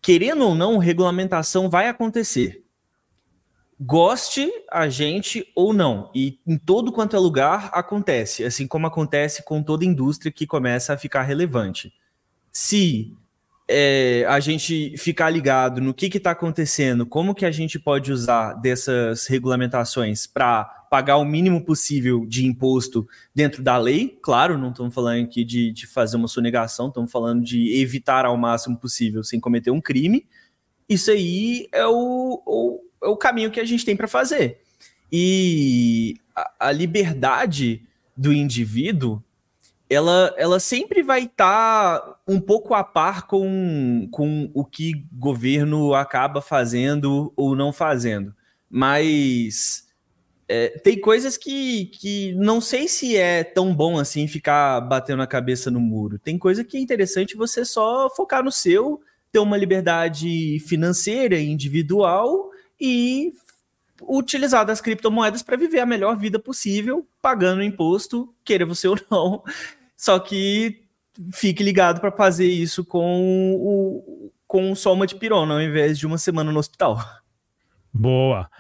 querendo 0.01 0.45
ou 0.45 0.55
não, 0.55 0.79
regulamentação 0.79 1.71
vai 1.71 1.89
acontecer. 1.89 2.63
Goste 3.81 4.49
a 4.71 4.89
gente 4.89 5.45
ou 5.57 5.73
não, 5.73 6.11
e 6.15 6.39
em 6.47 6.57
todo 6.57 6.93
quanto 6.93 7.17
é 7.17 7.19
lugar 7.19 7.69
acontece, 7.73 8.45
assim 8.45 8.67
como 8.67 8.87
acontece 8.87 9.43
com 9.43 9.61
toda 9.61 9.85
indústria 9.85 10.31
que 10.31 10.47
começa 10.47 10.93
a 10.93 10.99
ficar 10.99 11.23
relevante. 11.23 11.93
Se 12.53 13.17
é, 13.75 14.27
a 14.29 14.39
gente 14.39 14.97
ficar 14.99 15.31
ligado 15.31 15.81
no 15.81 15.95
que 15.95 16.07
está 16.07 16.33
acontecendo, 16.33 17.07
como 17.07 17.35
que 17.35 17.47
a 17.47 17.51
gente 17.51 17.79
pode 17.79 18.13
usar 18.13 18.53
dessas 18.55 19.27
regulamentações 19.27 20.27
para 20.27 20.65
pagar 20.91 21.17
o 21.17 21.25
mínimo 21.25 21.65
possível 21.65 22.27
de 22.27 22.45
imposto 22.45 23.09
dentro 23.35 23.63
da 23.63 23.79
lei. 23.79 24.19
Claro, 24.21 24.59
não 24.59 24.71
estamos 24.71 24.95
falando 24.95 25.25
aqui 25.25 25.43
de, 25.43 25.73
de 25.73 25.87
fazer 25.87 26.19
uma 26.19 26.29
sonegação, 26.29 26.89
estamos 26.89 27.11
falando 27.11 27.43
de 27.43 27.81
evitar 27.81 28.27
ao 28.27 28.37
máximo 28.37 28.77
possível 28.77 29.25
sem 29.25 29.41
cometer 29.41 29.71
um 29.71 29.81
crime. 29.81 30.27
Isso 30.87 31.11
aí 31.11 31.67
é 31.73 31.87
o, 31.87 32.43
o, 32.45 32.81
é 33.03 33.09
o 33.09 33.17
caminho 33.17 33.51
que 33.51 33.61
a 33.61 33.65
gente 33.65 33.87
tem 33.87 33.97
para 33.97 34.07
fazer. 34.07 34.61
E 35.11 36.17
a, 36.37 36.69
a 36.69 36.73
liberdade 36.73 37.83
do 38.15 38.33
indivíduo 38.33 39.23
ela, 39.89 40.35
ela 40.37 40.59
sempre 40.59 41.03
vai 41.03 41.25
estar 41.25 41.99
tá 41.99 42.12
um 42.27 42.41
pouco 42.41 42.75
a 42.75 42.85
par 42.85 43.27
com, 43.27 44.09
com 44.11 44.51
o 44.55 44.65
que 44.65 45.07
governo 45.13 45.95
acaba 45.95 46.41
fazendo 46.41 47.33
ou 47.37 47.57
não 47.57 47.73
fazendo. 47.73 48.35
Mas 48.71 49.87
é, 50.49 50.69
tem 50.79 51.01
coisas 51.01 51.37
que, 51.37 51.87
que 51.87 52.33
não 52.35 52.61
sei 52.61 52.87
se 52.87 53.17
é 53.17 53.43
tão 53.43 53.75
bom 53.75 53.99
assim 53.99 54.29
ficar 54.29 54.81
batendo 54.83 55.23
a 55.23 55.27
cabeça 55.27 55.71
no 55.71 55.81
muro. 55.81 56.19
Tem 56.19 56.39
coisa 56.39 56.63
que 56.63 56.77
é 56.77 56.81
interessante 56.81 57.37
você 57.37 57.65
só 57.65 58.09
focar 58.11 58.45
no 58.45 58.53
seu, 58.53 59.01
ter 59.33 59.39
uma 59.39 59.57
liberdade 59.57 60.59
financeira 60.61 61.41
individual 61.41 62.51
e 62.81 63.33
utilizar 64.03 64.67
das 64.67 64.81
criptomoedas 64.81 65.43
para 65.43 65.57
viver 65.57 65.81
a 65.81 65.87
melhor 65.87 66.19
vida 66.19 66.39
possível, 66.39 67.07
pagando 67.21 67.63
imposto, 67.63 68.33
queira 68.45 68.67
você 68.67 68.89
ou 68.89 68.99
não. 69.11 69.43
Só 69.97 70.19
que 70.19 70.82
fique 71.33 71.63
ligado 71.63 72.01
para 72.01 72.13
fazer 72.13 72.47
isso 72.47 72.85
com 72.85 73.55
o 73.57 74.33
com 74.47 74.75
soma 74.75 75.07
de 75.07 75.15
pirona, 75.15 75.55
ao 75.55 75.63
invés 75.63 75.99
de 75.99 76.07
uma 76.07 76.19
semana 76.19 76.53
no 76.53 76.59
hospital. 76.59 76.99
Boa. 77.93 78.51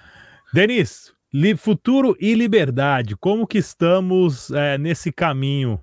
Denis, 0.50 1.12
futuro 1.58 2.16
e 2.18 2.34
liberdade, 2.34 3.14
como 3.14 3.46
que 3.46 3.58
estamos 3.58 4.50
é, 4.50 4.78
nesse 4.78 5.12
caminho? 5.12 5.78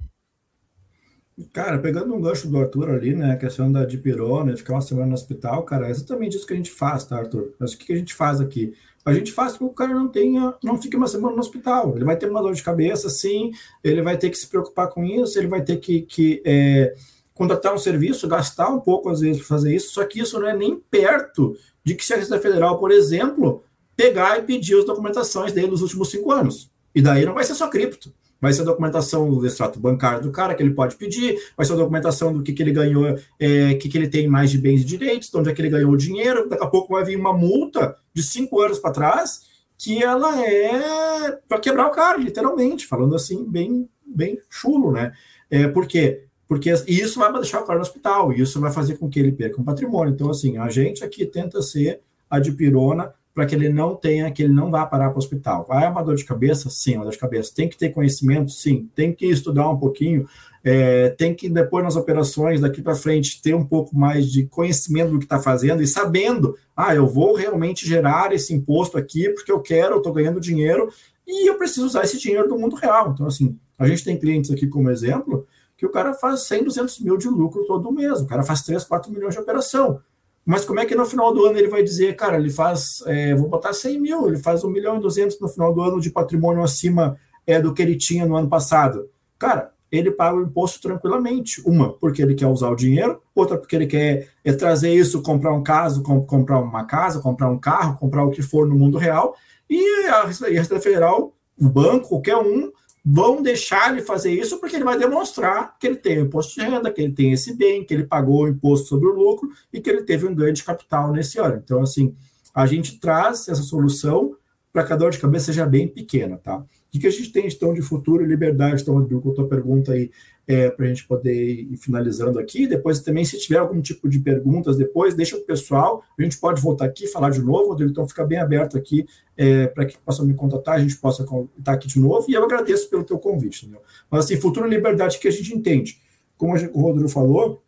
Cara, 1.53 1.79
pegando 1.79 2.13
um 2.13 2.21
gancho 2.21 2.49
do 2.49 2.57
Arthur 2.59 2.89
ali, 2.89 3.15
né, 3.15 3.31
a 3.31 3.37
questão 3.37 3.71
da 3.71 3.85
dipirona, 3.85 4.57
ficar 4.57 4.73
uma 4.73 4.81
semana 4.81 5.07
no 5.07 5.13
hospital, 5.13 5.63
cara, 5.63 5.87
é 5.87 5.91
exatamente 5.91 6.35
isso 6.35 6.45
que 6.45 6.53
a 6.53 6.57
gente 6.57 6.71
faz, 6.71 7.05
tá, 7.05 7.17
Arthur? 7.17 7.53
Mas 7.59 7.73
o 7.73 7.77
que 7.77 7.93
a 7.93 7.95
gente 7.95 8.13
faz 8.13 8.41
aqui? 8.41 8.73
A 9.09 9.13
gente 9.13 9.31
faz 9.31 9.57
com 9.57 9.65
que 9.65 9.71
o 9.71 9.75
cara 9.75 9.93
não 9.93 10.07
tenha, 10.07 10.53
não 10.63 10.81
fique 10.81 10.95
uma 10.95 11.07
semana 11.07 11.35
no 11.35 11.41
hospital. 11.41 11.95
Ele 11.95 12.05
vai 12.05 12.17
ter 12.17 12.29
uma 12.29 12.41
dor 12.41 12.53
de 12.53 12.63
cabeça, 12.63 13.09
sim, 13.09 13.51
ele 13.83 14.01
vai 14.01 14.17
ter 14.17 14.29
que 14.29 14.37
se 14.37 14.47
preocupar 14.47 14.89
com 14.89 15.03
isso, 15.03 15.37
ele 15.37 15.47
vai 15.47 15.61
ter 15.61 15.77
que, 15.77 16.01
que 16.01 16.41
é, 16.45 16.93
contratar 17.33 17.73
um 17.73 17.77
serviço, 17.77 18.27
gastar 18.27 18.69
um 18.69 18.79
pouco 18.79 19.09
às 19.09 19.19
vezes 19.19 19.37
para 19.37 19.47
fazer 19.47 19.75
isso, 19.75 19.93
só 19.93 20.05
que 20.05 20.19
isso 20.19 20.39
não 20.39 20.47
é 20.47 20.55
nem 20.55 20.75
perto 20.75 21.55
de 21.83 21.95
que 21.95 22.05
se 22.05 22.13
a 22.13 22.17
Receita 22.17 22.41
Federal, 22.41 22.77
por 22.77 22.91
exemplo, 22.91 23.63
pegar 23.95 24.39
e 24.39 24.43
pedir 24.43 24.77
as 24.77 24.85
documentações 24.85 25.51
dele 25.51 25.67
dos 25.67 25.81
últimos 25.81 26.09
cinco 26.09 26.31
anos. 26.31 26.69
E 26.93 27.01
daí 27.01 27.25
não 27.25 27.33
vai 27.33 27.43
ser 27.43 27.55
só 27.55 27.67
cripto 27.67 28.13
vai 28.41 28.53
ser 28.53 28.61
a 28.61 28.65
documentação 28.65 29.29
do 29.29 29.45
extrato 29.45 29.79
bancário 29.79 30.21
do 30.21 30.31
cara 30.31 30.55
que 30.55 30.63
ele 30.63 30.73
pode 30.73 30.95
pedir, 30.95 31.37
vai 31.55 31.65
ser 31.65 31.73
a 31.73 31.77
documentação 31.77 32.33
do 32.33 32.41
que, 32.41 32.53
que 32.53 32.63
ele 32.63 32.71
ganhou, 32.71 33.17
é, 33.39 33.73
que, 33.75 33.89
que 33.89 33.97
ele 33.97 34.07
tem 34.07 34.27
mais 34.27 34.51
de 34.51 34.57
bens 34.57 34.81
e 34.81 34.85
direitos, 34.85 35.29
de 35.29 35.37
onde 35.37 35.49
é 35.49 35.53
que 35.53 35.61
ele 35.61 35.69
ganhou 35.69 35.91
o 35.91 35.97
dinheiro, 35.97 36.47
daqui 36.47 36.63
a 36.63 36.67
pouco 36.67 36.93
vai 36.93 37.03
vir 37.03 37.17
uma 37.17 37.33
multa 37.33 37.95
de 38.13 38.23
cinco 38.23 38.61
anos 38.61 38.79
para 38.79 38.91
trás, 38.91 39.41
que 39.77 40.03
ela 40.03 40.41
é 40.45 41.39
para 41.47 41.59
quebrar 41.59 41.87
o 41.87 41.91
cara, 41.91 42.17
literalmente, 42.17 42.85
falando 42.85 43.15
assim, 43.15 43.45
bem, 43.45 43.89
bem 44.05 44.37
chulo, 44.49 44.91
né? 44.91 45.13
É, 45.49 45.67
por 45.67 45.87
quê? 45.87 46.25
Porque 46.47 46.73
isso 46.87 47.19
vai 47.19 47.31
deixar 47.31 47.61
o 47.61 47.65
cara 47.65 47.77
no 47.77 47.83
hospital, 47.83 48.33
isso 48.33 48.59
vai 48.59 48.71
fazer 48.71 48.97
com 48.97 49.09
que 49.09 49.19
ele 49.19 49.31
perca 49.31 49.61
um 49.61 49.63
patrimônio. 49.63 50.13
Então, 50.13 50.29
assim, 50.29 50.57
a 50.57 50.69
gente 50.69 51.03
aqui 51.03 51.25
tenta 51.25 51.61
ser 51.61 52.01
a 52.29 52.39
de 52.39 52.51
pirona 52.51 53.13
para 53.39 53.45
que 53.45 53.55
ele 53.55 53.69
não 53.69 53.95
tenha, 53.95 54.29
que 54.29 54.43
ele 54.43 54.51
não 54.51 54.69
vá 54.69 54.85
parar 54.85 55.11
para 55.11 55.15
o 55.15 55.19
hospital. 55.19 55.65
Vai 55.65 55.89
uma 55.89 56.03
dor 56.03 56.15
de 56.15 56.25
cabeça? 56.25 56.69
Sim, 56.69 56.95
uma 56.95 57.05
dor 57.05 57.13
de 57.13 57.17
cabeça. 57.17 57.53
Tem 57.55 57.69
que 57.69 57.77
ter 57.77 57.87
conhecimento? 57.87 58.51
Sim. 58.51 58.89
Tem 58.93 59.13
que 59.13 59.25
estudar 59.27 59.69
um 59.69 59.77
pouquinho, 59.77 60.27
é, 60.61 61.07
tem 61.11 61.33
que 61.33 61.47
depois 61.47 61.85
nas 61.85 61.95
operações, 61.95 62.59
daqui 62.59 62.81
para 62.81 62.95
frente, 62.95 63.41
ter 63.41 63.55
um 63.55 63.63
pouco 63.63 63.95
mais 63.95 64.29
de 64.29 64.45
conhecimento 64.47 65.11
do 65.11 65.19
que 65.19 65.23
está 65.23 65.39
fazendo 65.39 65.81
e 65.81 65.87
sabendo, 65.87 66.57
ah, 66.75 66.93
eu 66.93 67.07
vou 67.07 67.33
realmente 67.33 67.87
gerar 67.87 68.33
esse 68.33 68.53
imposto 68.53 68.97
aqui 68.97 69.29
porque 69.29 69.53
eu 69.53 69.61
quero, 69.61 69.93
eu 69.93 69.99
estou 69.99 70.11
ganhando 70.11 70.41
dinheiro 70.41 70.91
e 71.25 71.49
eu 71.49 71.57
preciso 71.57 71.85
usar 71.85 72.03
esse 72.03 72.19
dinheiro 72.19 72.49
do 72.49 72.59
mundo 72.59 72.75
real. 72.75 73.11
Então, 73.13 73.25
assim, 73.25 73.57
a 73.77 73.87
gente 73.87 74.03
tem 74.03 74.19
clientes 74.19 74.51
aqui 74.51 74.67
como 74.67 74.89
exemplo 74.89 75.47
que 75.77 75.85
o 75.85 75.89
cara 75.89 76.13
faz 76.13 76.41
100, 76.41 76.65
200 76.65 76.99
mil 76.99 77.15
de 77.15 77.29
lucro 77.29 77.63
todo 77.65 77.89
mês, 77.89 78.19
o 78.19 78.27
cara 78.27 78.43
faz 78.43 78.63
3, 78.63 78.83
4 78.83 79.09
milhões 79.09 79.33
de 79.33 79.39
operação. 79.39 80.01
Mas 80.49 80.65
como 80.65 80.79
é 80.79 80.85
que 80.87 80.95
no 80.95 81.05
final 81.05 81.31
do 81.31 81.45
ano 81.45 81.59
ele 81.59 81.67
vai 81.67 81.83
dizer, 81.83 82.15
cara, 82.15 82.35
ele 82.35 82.49
faz, 82.49 83.03
é, 83.05 83.35
vou 83.35 83.47
botar 83.47 83.71
100 83.71 84.01
mil, 84.01 84.27
ele 84.27 84.39
faz 84.39 84.63
1 84.63 84.69
milhão 84.71 84.97
e 84.97 84.99
200 84.99 85.39
no 85.39 85.47
final 85.47 85.71
do 85.71 85.79
ano 85.79 86.01
de 86.01 86.09
patrimônio 86.09 86.63
acima 86.63 87.19
é, 87.45 87.61
do 87.61 87.71
que 87.71 87.83
ele 87.83 87.95
tinha 87.95 88.25
no 88.25 88.35
ano 88.35 88.49
passado? 88.49 89.11
Cara, 89.37 89.71
ele 89.91 90.09
paga 90.09 90.37
o 90.37 90.41
imposto 90.41 90.81
tranquilamente. 90.81 91.61
Uma, 91.63 91.93
porque 91.93 92.23
ele 92.23 92.33
quer 92.33 92.47
usar 92.47 92.69
o 92.69 92.75
dinheiro, 92.75 93.21
outra, 93.35 93.59
porque 93.59 93.75
ele 93.75 93.85
quer 93.85 94.29
é, 94.43 94.51
trazer 94.51 94.91
isso, 94.91 95.21
comprar 95.21 95.53
um 95.53 95.61
caso, 95.61 96.01
comp 96.01 96.25
comprar 96.25 96.59
uma 96.59 96.83
casa, 96.83 97.21
comprar 97.21 97.47
um 97.51 97.59
carro, 97.59 97.99
comprar 97.99 98.23
o 98.23 98.31
que 98.31 98.41
for 98.41 98.67
no 98.67 98.73
mundo 98.73 98.97
real, 98.97 99.35
e 99.69 100.07
a 100.07 100.25
Receita 100.25 100.81
Federal, 100.81 101.31
o 101.61 101.69
banco, 101.69 102.09
qualquer 102.09 102.37
um, 102.37 102.71
vão 103.05 103.41
deixar 103.41 103.91
ele 103.91 104.01
fazer 104.01 104.31
isso 104.31 104.59
porque 104.59 104.75
ele 104.75 104.85
vai 104.85 104.97
demonstrar 104.97 105.77
que 105.79 105.87
ele 105.87 105.95
tem 105.95 106.19
o 106.19 106.25
imposto 106.25 106.55
de 106.55 106.61
renda, 106.67 106.91
que 106.91 107.01
ele 107.01 107.13
tem 107.13 107.31
esse 107.31 107.55
bem, 107.55 107.83
que 107.83 107.93
ele 107.93 108.05
pagou 108.05 108.43
o 108.43 108.47
imposto 108.47 108.87
sobre 108.87 109.07
o 109.07 109.13
lucro 109.13 109.49
e 109.71 109.79
que 109.79 109.89
ele 109.89 110.03
teve 110.03 110.27
um 110.27 110.35
ganho 110.35 110.53
de 110.53 110.63
capital 110.63 111.11
nesse 111.11 111.39
ano. 111.39 111.61
Então, 111.63 111.81
assim, 111.81 112.13
a 112.53 112.65
gente 112.65 112.99
traz 112.99 113.47
essa 113.47 113.63
solução 113.63 114.35
para 114.71 114.83
que 114.83 114.93
a 114.93 114.95
dor 114.95 115.11
de 115.11 115.19
cabeça 115.19 115.47
seja 115.47 115.65
bem 115.65 115.87
pequena, 115.87 116.37
tá? 116.37 116.63
O 116.93 116.99
que 116.99 117.07
a 117.07 117.11
gente 117.11 117.31
tem, 117.31 117.47
então, 117.47 117.73
de 117.73 117.81
futuro 117.81 118.23
e 118.23 118.27
liberdade? 118.27 118.81
Então, 118.81 118.95
Rodrigo, 118.95 119.21
com 119.21 119.31
a 119.31 119.35
tua 119.35 119.47
pergunta 119.47 119.91
aí, 119.91 120.09
é, 120.49 120.67
para 120.67 120.85
a 120.85 120.89
gente 120.89 121.05
poder 121.05 121.31
ir 121.31 121.77
finalizando 121.77 122.39
aqui. 122.39 122.65
Depois 122.65 122.99
também, 123.01 123.23
se 123.23 123.37
tiver 123.37 123.59
algum 123.59 123.79
tipo 123.79 124.09
de 124.09 124.17
perguntas, 124.17 124.75
depois 124.75 125.13
deixa 125.13 125.37
o 125.37 125.41
pessoal, 125.41 126.03
a 126.17 126.23
gente 126.23 126.39
pode 126.39 126.59
voltar 126.59 126.85
aqui 126.85 127.05
falar 127.05 127.29
de 127.29 127.39
novo, 127.39 127.69
Rodrigo, 127.69 127.91
então 127.91 128.07
fica 128.07 128.25
bem 128.25 128.39
aberto 128.39 128.75
aqui 128.75 129.05
é, 129.37 129.67
para 129.67 129.85
que 129.85 129.95
possam 129.99 130.25
me 130.25 130.33
contatar, 130.33 130.77
a 130.77 130.79
gente 130.79 130.97
possa 130.97 131.23
estar 131.23 131.73
aqui 131.73 131.87
de 131.87 131.99
novo, 131.99 132.25
e 132.27 132.33
eu 132.33 132.43
agradeço 132.43 132.89
pelo 132.89 133.03
teu 133.03 133.19
convite. 133.19 133.65
Entendeu? 133.65 133.83
Mas, 134.09 134.25
assim, 134.25 134.37
futuro 134.37 134.65
e 134.65 134.71
liberdade 134.71 135.19
que 135.19 135.27
a 135.27 135.31
gente 135.31 135.55
entende. 135.55 136.01
Como 136.35 136.55
o 136.55 136.81
Rodrigo 136.81 137.09
falou, 137.09 137.61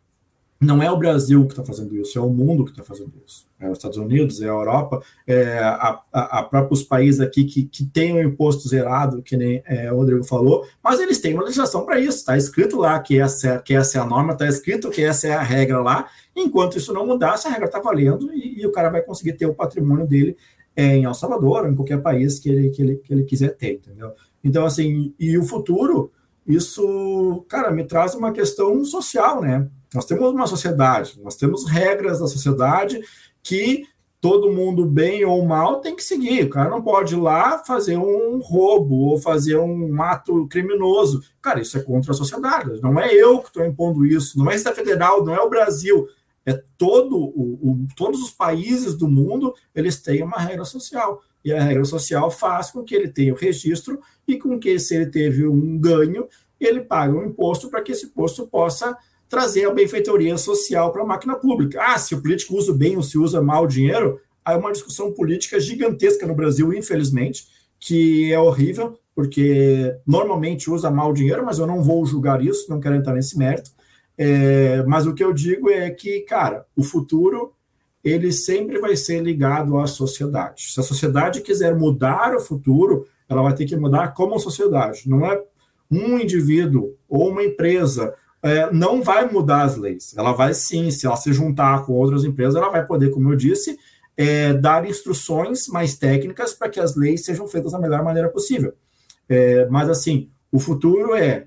não 0.62 0.80
é 0.80 0.88
o 0.90 0.96
Brasil 0.96 1.44
que 1.46 1.54
está 1.54 1.64
fazendo 1.64 1.96
isso, 1.96 2.16
é 2.16 2.22
o 2.22 2.28
mundo 2.28 2.64
que 2.64 2.70
está 2.70 2.84
fazendo 2.84 3.12
isso. 3.26 3.50
É 3.58 3.68
os 3.68 3.78
Estados 3.78 3.98
Unidos, 3.98 4.40
é 4.40 4.44
a 4.44 4.48
Europa, 4.48 5.02
é 5.26 5.58
a, 5.58 6.00
a, 6.12 6.38
a 6.38 6.42
próprios 6.44 6.84
países 6.84 7.20
aqui 7.20 7.44
que, 7.44 7.64
que 7.64 7.84
têm 7.84 8.12
o 8.12 8.16
um 8.16 8.22
imposto 8.22 8.68
zerado, 8.68 9.22
que 9.22 9.36
nem 9.36 9.60
é, 9.66 9.92
o 9.92 9.96
Rodrigo 9.96 10.22
falou, 10.22 10.64
mas 10.82 11.00
eles 11.00 11.20
têm 11.20 11.34
uma 11.34 11.42
legislação 11.42 11.84
para 11.84 11.98
isso. 11.98 12.18
Está 12.18 12.36
escrito 12.36 12.76
lá 12.76 12.98
que 13.00 13.18
essa, 13.18 13.58
que 13.58 13.74
essa 13.74 13.98
é 13.98 14.00
a 14.00 14.04
norma, 14.04 14.34
está 14.34 14.46
escrito 14.46 14.88
que 14.88 15.02
essa 15.02 15.26
é 15.26 15.32
a 15.32 15.42
regra 15.42 15.80
lá. 15.80 16.08
Enquanto 16.34 16.78
isso 16.78 16.92
não 16.92 17.06
mudar, 17.06 17.34
essa 17.34 17.48
regra 17.48 17.66
está 17.66 17.80
valendo 17.80 18.32
e, 18.32 18.60
e, 18.60 18.66
o 18.66 18.70
cara 18.70 18.88
vai 18.88 19.02
conseguir 19.02 19.32
ter 19.32 19.46
o 19.46 19.54
patrimônio 19.54 20.06
dele 20.06 20.36
é, 20.76 20.96
em 20.96 21.04
El 21.04 21.14
Salvador, 21.14 21.64
ou 21.64 21.68
em 21.68 21.74
qualquer 21.74 22.00
país 22.00 22.38
que 22.38 22.48
ele, 22.48 22.70
que, 22.70 22.82
ele, 22.82 22.96
que 22.96 23.12
ele 23.12 23.24
quiser 23.24 23.56
ter, 23.56 23.74
entendeu? 23.74 24.12
Então, 24.44 24.64
assim, 24.64 25.12
e 25.18 25.36
o 25.36 25.44
futuro, 25.44 26.10
isso, 26.46 27.44
cara, 27.48 27.70
me 27.70 27.84
traz 27.84 28.14
uma 28.14 28.32
questão 28.32 28.84
social, 28.84 29.40
né? 29.40 29.68
Nós 29.94 30.04
temos 30.04 30.30
uma 30.30 30.46
sociedade, 30.46 31.20
nós 31.22 31.36
temos 31.36 31.68
regras 31.68 32.20
da 32.20 32.26
sociedade 32.26 33.00
que 33.42 33.86
todo 34.22 34.52
mundo, 34.52 34.86
bem 34.86 35.24
ou 35.24 35.44
mal, 35.44 35.80
tem 35.80 35.96
que 35.96 36.04
seguir. 36.04 36.44
O 36.44 36.50
cara 36.50 36.70
não 36.70 36.80
pode 36.80 37.14
ir 37.14 37.18
lá 37.18 37.58
fazer 37.58 37.96
um 37.96 38.38
roubo 38.38 38.94
ou 38.94 39.18
fazer 39.18 39.58
um 39.58 40.00
ato 40.00 40.46
criminoso. 40.46 41.24
Cara, 41.42 41.60
isso 41.60 41.76
é 41.76 41.82
contra 41.82 42.12
a 42.12 42.14
sociedade. 42.14 42.80
Não 42.80 43.00
é 43.00 43.12
eu 43.12 43.40
que 43.40 43.48
estou 43.48 43.64
impondo 43.64 44.06
isso, 44.06 44.38
não 44.38 44.48
é 44.48 44.54
a 44.54 44.74
Federal, 44.74 45.24
não 45.24 45.34
é 45.34 45.40
o 45.40 45.50
Brasil. 45.50 46.06
É 46.46 46.52
todo 46.78 47.16
o, 47.16 47.58
o, 47.60 47.86
todos 47.96 48.22
os 48.22 48.30
países 48.30 48.94
do 48.94 49.08
mundo, 49.08 49.54
eles 49.74 50.00
têm 50.00 50.22
uma 50.22 50.38
regra 50.38 50.64
social. 50.64 51.20
E 51.44 51.52
a 51.52 51.60
regra 51.60 51.84
social 51.84 52.30
faz 52.30 52.70
com 52.70 52.84
que 52.84 52.94
ele 52.94 53.08
tenha 53.08 53.34
o 53.34 53.36
registro 53.36 53.98
e 54.26 54.38
com 54.38 54.56
que, 54.56 54.78
se 54.78 54.94
ele 54.94 55.06
teve 55.06 55.48
um 55.48 55.76
ganho, 55.76 56.28
ele 56.60 56.80
pague 56.80 57.12
um 57.12 57.24
imposto 57.24 57.68
para 57.68 57.82
que 57.82 57.90
esse 57.90 58.06
imposto 58.06 58.46
possa 58.46 58.96
trazer 59.32 59.64
a 59.64 59.72
benfeitoria 59.72 60.36
social 60.36 60.92
para 60.92 61.00
a 61.00 61.06
máquina 61.06 61.34
pública. 61.34 61.82
Ah, 61.82 61.96
se 61.96 62.14
o 62.14 62.20
político 62.20 62.54
usa 62.54 62.70
bem 62.70 62.98
ou 62.98 63.02
se 63.02 63.16
usa 63.16 63.40
mal 63.40 63.64
o 63.64 63.66
dinheiro, 63.66 64.20
há 64.44 64.54
uma 64.58 64.70
discussão 64.70 65.10
política 65.10 65.58
gigantesca 65.58 66.26
no 66.26 66.34
Brasil, 66.34 66.70
infelizmente, 66.74 67.46
que 67.80 68.30
é 68.30 68.38
horrível, 68.38 68.98
porque 69.14 69.96
normalmente 70.06 70.70
usa 70.70 70.90
mal 70.90 71.12
o 71.12 71.14
dinheiro, 71.14 71.42
mas 71.46 71.58
eu 71.58 71.66
não 71.66 71.82
vou 71.82 72.04
julgar 72.04 72.44
isso, 72.44 72.68
não 72.68 72.78
quero 72.78 72.94
entrar 72.94 73.14
nesse 73.14 73.38
mérito. 73.38 73.70
É, 74.18 74.82
mas 74.82 75.06
o 75.06 75.14
que 75.14 75.24
eu 75.24 75.32
digo 75.32 75.70
é 75.70 75.88
que, 75.88 76.20
cara, 76.20 76.66
o 76.76 76.82
futuro 76.82 77.54
ele 78.04 78.32
sempre 78.32 78.80
vai 78.80 78.94
ser 78.96 79.22
ligado 79.22 79.78
à 79.78 79.86
sociedade. 79.86 80.72
Se 80.74 80.78
a 80.78 80.82
sociedade 80.82 81.40
quiser 81.40 81.74
mudar 81.74 82.36
o 82.36 82.40
futuro, 82.40 83.06
ela 83.26 83.40
vai 83.40 83.54
ter 83.54 83.64
que 83.64 83.76
mudar 83.76 84.12
como 84.12 84.38
sociedade. 84.38 85.08
Não 85.08 85.24
é 85.24 85.42
um 85.90 86.18
indivíduo 86.18 86.94
ou 87.08 87.30
uma 87.30 87.42
empresa 87.42 88.12
é, 88.42 88.72
não 88.72 89.02
vai 89.02 89.30
mudar 89.30 89.62
as 89.62 89.76
leis. 89.76 90.14
Ela 90.16 90.32
vai 90.32 90.52
sim, 90.52 90.90
se 90.90 91.06
ela 91.06 91.16
se 91.16 91.32
juntar 91.32 91.86
com 91.86 91.92
outras 91.92 92.24
empresas, 92.24 92.56
ela 92.56 92.70
vai 92.70 92.84
poder, 92.84 93.10
como 93.10 93.32
eu 93.32 93.36
disse, 93.36 93.78
é, 94.16 94.52
dar 94.52 94.88
instruções 94.88 95.68
mais 95.68 95.96
técnicas 95.96 96.52
para 96.52 96.68
que 96.68 96.80
as 96.80 96.96
leis 96.96 97.24
sejam 97.24 97.46
feitas 97.46 97.72
da 97.72 97.78
melhor 97.78 98.02
maneira 98.02 98.28
possível. 98.28 98.74
É, 99.28 99.66
mas, 99.66 99.88
assim, 99.88 100.28
o 100.50 100.58
futuro 100.58 101.14
é 101.14 101.46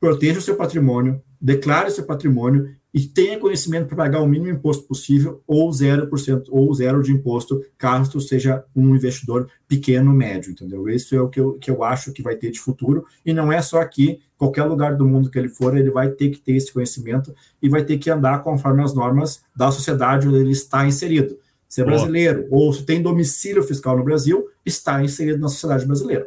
proteja 0.00 0.38
o 0.38 0.42
seu 0.42 0.56
patrimônio, 0.56 1.22
declare 1.40 1.88
o 1.88 1.92
seu 1.92 2.04
patrimônio 2.04 2.74
e 2.96 3.06
tenha 3.06 3.38
conhecimento 3.38 3.88
para 3.88 3.96
pagar 3.98 4.22
o 4.22 4.26
mínimo 4.26 4.48
imposto 4.48 4.84
possível 4.84 5.42
ou 5.46 5.68
0% 5.68 6.46
ou 6.48 6.72
zero 6.72 7.02
de 7.02 7.12
imposto, 7.12 7.62
caso 7.76 8.10
tu 8.10 8.22
seja 8.22 8.64
um 8.74 8.96
investidor 8.96 9.50
pequeno, 9.68 10.14
médio, 10.14 10.52
entendeu? 10.52 10.88
Isso 10.88 11.14
é 11.14 11.20
o 11.20 11.28
que 11.28 11.38
eu, 11.38 11.58
que 11.58 11.70
eu 11.70 11.84
acho 11.84 12.10
que 12.10 12.22
vai 12.22 12.36
ter 12.36 12.50
de 12.50 12.58
futuro, 12.58 13.04
e 13.22 13.34
não 13.34 13.52
é 13.52 13.60
só 13.60 13.82
aqui, 13.82 14.18
qualquer 14.38 14.64
lugar 14.64 14.96
do 14.96 15.06
mundo 15.06 15.30
que 15.30 15.38
ele 15.38 15.50
for, 15.50 15.76
ele 15.76 15.90
vai 15.90 16.08
ter 16.08 16.30
que 16.30 16.38
ter 16.38 16.52
esse 16.56 16.72
conhecimento 16.72 17.34
e 17.60 17.68
vai 17.68 17.84
ter 17.84 17.98
que 17.98 18.08
andar 18.08 18.42
conforme 18.42 18.82
as 18.82 18.94
normas 18.94 19.42
da 19.54 19.70
sociedade 19.70 20.26
onde 20.26 20.38
ele 20.38 20.52
está 20.52 20.86
inserido. 20.86 21.38
Se 21.68 21.82
é 21.82 21.84
brasileiro 21.84 22.46
ou 22.50 22.72
se 22.72 22.82
tem 22.82 23.02
domicílio 23.02 23.62
fiscal 23.62 23.94
no 23.98 24.04
Brasil, 24.04 24.48
está 24.64 25.04
inserido 25.04 25.38
na 25.38 25.50
sociedade 25.50 25.84
brasileira. 25.84 26.26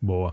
Boa. 0.00 0.32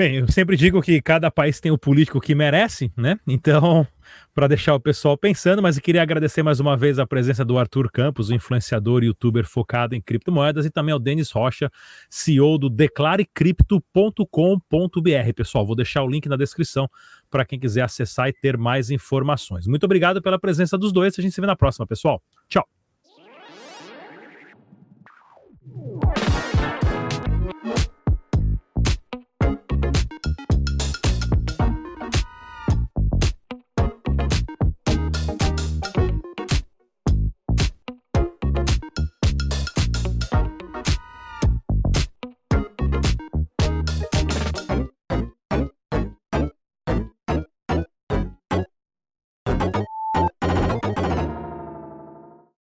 Bem, 0.00 0.16
eu 0.16 0.32
sempre 0.32 0.56
digo 0.56 0.80
que 0.80 1.02
cada 1.02 1.30
país 1.30 1.60
tem 1.60 1.70
o 1.70 1.76
político 1.76 2.22
que 2.22 2.34
merece, 2.34 2.90
né? 2.96 3.20
Então, 3.28 3.86
para 4.34 4.48
deixar 4.48 4.74
o 4.74 4.80
pessoal 4.80 5.14
pensando, 5.14 5.60
mas 5.60 5.76
eu 5.76 5.82
queria 5.82 6.00
agradecer 6.00 6.42
mais 6.42 6.58
uma 6.58 6.74
vez 6.74 6.98
a 6.98 7.06
presença 7.06 7.44
do 7.44 7.58
Arthur 7.58 7.92
Campos, 7.92 8.30
o 8.30 8.34
influenciador 8.34 9.02
e 9.02 9.08
youtuber 9.08 9.46
focado 9.46 9.94
em 9.94 10.00
criptomoedas, 10.00 10.64
e 10.64 10.70
também 10.70 10.94
ao 10.94 10.98
Denis 10.98 11.30
Rocha, 11.30 11.70
CEO 12.08 12.56
do 12.56 12.70
declarecripto.com.br. 12.70 15.32
Pessoal, 15.36 15.66
vou 15.66 15.76
deixar 15.76 16.02
o 16.02 16.08
link 16.08 16.30
na 16.30 16.36
descrição 16.38 16.88
para 17.30 17.44
quem 17.44 17.60
quiser 17.60 17.82
acessar 17.82 18.30
e 18.30 18.32
ter 18.32 18.56
mais 18.56 18.90
informações. 18.90 19.66
Muito 19.66 19.84
obrigado 19.84 20.22
pela 20.22 20.38
presença 20.38 20.78
dos 20.78 20.94
dois. 20.94 21.18
A 21.18 21.20
gente 21.20 21.34
se 21.34 21.42
vê 21.42 21.46
na 21.46 21.56
próxima, 21.56 21.86
pessoal. 21.86 22.22
Tchau. 22.48 22.66